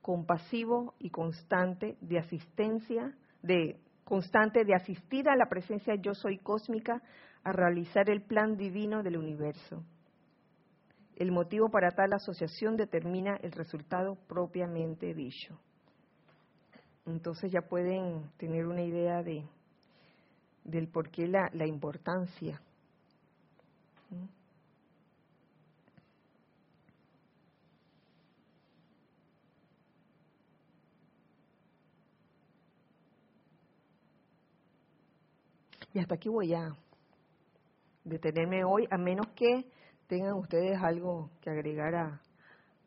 compasivo 0.00 0.94
y 0.98 1.10
constante 1.10 1.96
de 2.00 2.18
asistencia, 2.18 3.14
de 3.42 3.78
constante 4.04 4.64
de 4.64 4.74
asistir 4.74 5.28
a 5.28 5.36
la 5.36 5.46
presencia 5.46 5.94
yo 5.96 6.14
soy 6.14 6.38
cósmica 6.38 7.02
a 7.44 7.52
realizar 7.52 8.08
el 8.10 8.22
plan 8.22 8.56
divino 8.56 9.02
del 9.02 9.16
universo. 9.16 9.84
El 11.16 11.30
motivo 11.30 11.68
para 11.68 11.90
tal 11.90 12.12
asociación 12.12 12.76
determina 12.76 13.36
el 13.42 13.52
resultado 13.52 14.16
propiamente 14.28 15.14
dicho. 15.14 15.58
Entonces 17.06 17.50
ya 17.50 17.62
pueden 17.62 18.30
tener 18.38 18.66
una 18.66 18.82
idea 18.82 19.22
de 19.22 19.44
del 20.64 20.88
por 20.88 21.10
qué 21.10 21.26
la, 21.26 21.50
la 21.52 21.66
importancia. 21.66 22.60
Y 35.94 35.98
hasta 35.98 36.14
aquí 36.14 36.30
voy 36.30 36.54
a 36.54 36.74
detenerme 38.02 38.64
hoy, 38.64 38.88
a 38.90 38.96
menos 38.96 39.26
que 39.36 39.66
tengan 40.06 40.38
ustedes 40.38 40.80
algo 40.82 41.30
que 41.42 41.50
agregar 41.50 42.18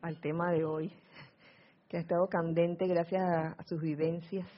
al 0.00 0.20
tema 0.20 0.50
de 0.50 0.64
hoy, 0.64 0.92
que 1.88 1.98
ha 1.98 2.00
estado 2.00 2.26
candente 2.28 2.86
gracias 2.88 3.22
a, 3.22 3.62
sus 3.62 3.80
vivencias. 3.80 4.48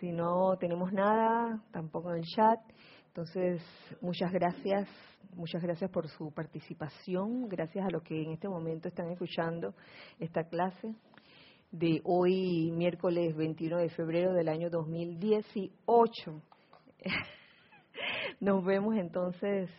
Si 0.00 0.10
no 0.12 0.56
tenemos 0.58 0.92
nada, 0.92 1.62
tampoco 1.72 2.10
en 2.12 2.18
el 2.18 2.24
chat. 2.24 2.60
Entonces, 3.08 3.60
muchas 4.00 4.32
gracias, 4.32 4.88
muchas 5.34 5.62
gracias 5.62 5.90
por 5.90 6.08
su 6.08 6.32
participación, 6.32 7.48
gracias 7.48 7.84
a 7.84 7.90
los 7.90 8.02
que 8.02 8.22
en 8.22 8.30
este 8.30 8.48
momento 8.48 8.88
están 8.88 9.10
escuchando 9.10 9.74
esta 10.18 10.44
clase 10.44 10.94
de 11.70 12.00
hoy, 12.04 12.70
miércoles 12.72 13.36
21 13.36 13.78
de 13.78 13.90
febrero 13.90 14.32
del 14.32 14.48
año 14.48 14.70
2018. 14.70 16.42
Nos 18.40 18.64
vemos 18.64 18.96
entonces 18.96 19.70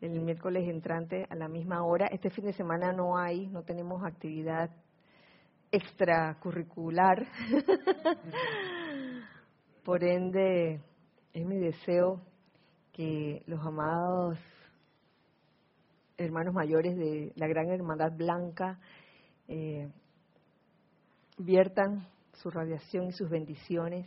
el 0.00 0.20
miércoles 0.20 0.68
entrante 0.68 1.26
a 1.28 1.34
la 1.34 1.48
misma 1.48 1.84
hora. 1.84 2.06
Este 2.06 2.30
fin 2.30 2.44
de 2.44 2.52
semana 2.52 2.92
no 2.92 3.18
hay, 3.18 3.48
no 3.48 3.64
tenemos 3.64 4.04
actividad 4.04 4.70
extracurricular. 5.72 7.26
Por 9.84 10.04
ende, 10.04 10.80
es 11.32 11.44
mi 11.44 11.58
deseo 11.58 12.20
que 12.92 13.42
los 13.46 13.60
amados 13.64 14.38
hermanos 16.16 16.54
mayores 16.54 16.96
de 16.96 17.32
la 17.34 17.48
Gran 17.48 17.68
Hermandad 17.70 18.12
Blanca 18.12 18.78
eh, 19.48 19.90
viertan 21.40 22.06
su 22.34 22.50
radiación 22.50 23.08
y 23.08 23.12
sus 23.12 23.28
bendiciones 23.28 24.06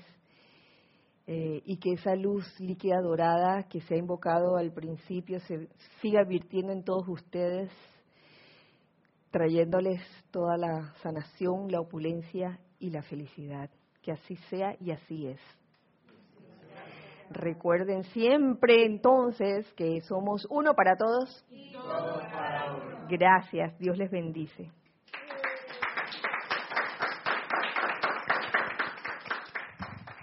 eh, 1.25 1.61
y 1.65 1.77
que 1.77 1.93
esa 1.93 2.15
luz 2.15 2.45
líquida 2.59 2.99
dorada 3.01 3.63
que 3.69 3.79
se 3.81 3.95
ha 3.95 3.97
invocado 3.97 4.57
al 4.57 4.73
principio 4.73 5.39
se 5.41 5.69
siga 6.01 6.23
virtiendo 6.23 6.73
en 6.73 6.83
todos 6.83 7.07
ustedes, 7.07 7.71
trayéndoles 9.31 10.01
toda 10.31 10.57
la 10.57 10.93
sanación, 11.01 11.71
la 11.71 11.79
opulencia 11.79 12.59
y 12.79 12.89
la 12.89 13.01
felicidad. 13.03 13.69
Que 14.01 14.11
así 14.11 14.35
sea 14.49 14.75
y 14.81 14.91
así 14.91 15.27
es. 15.27 15.39
Recuerden 17.29 18.03
siempre 18.03 18.85
entonces 18.85 19.71
que 19.73 20.01
somos 20.01 20.45
uno 20.49 20.73
para 20.73 20.97
todos. 20.97 21.45
Gracias, 23.07 23.79
Dios 23.79 23.97
les 23.97 24.11
bendice. 24.11 24.69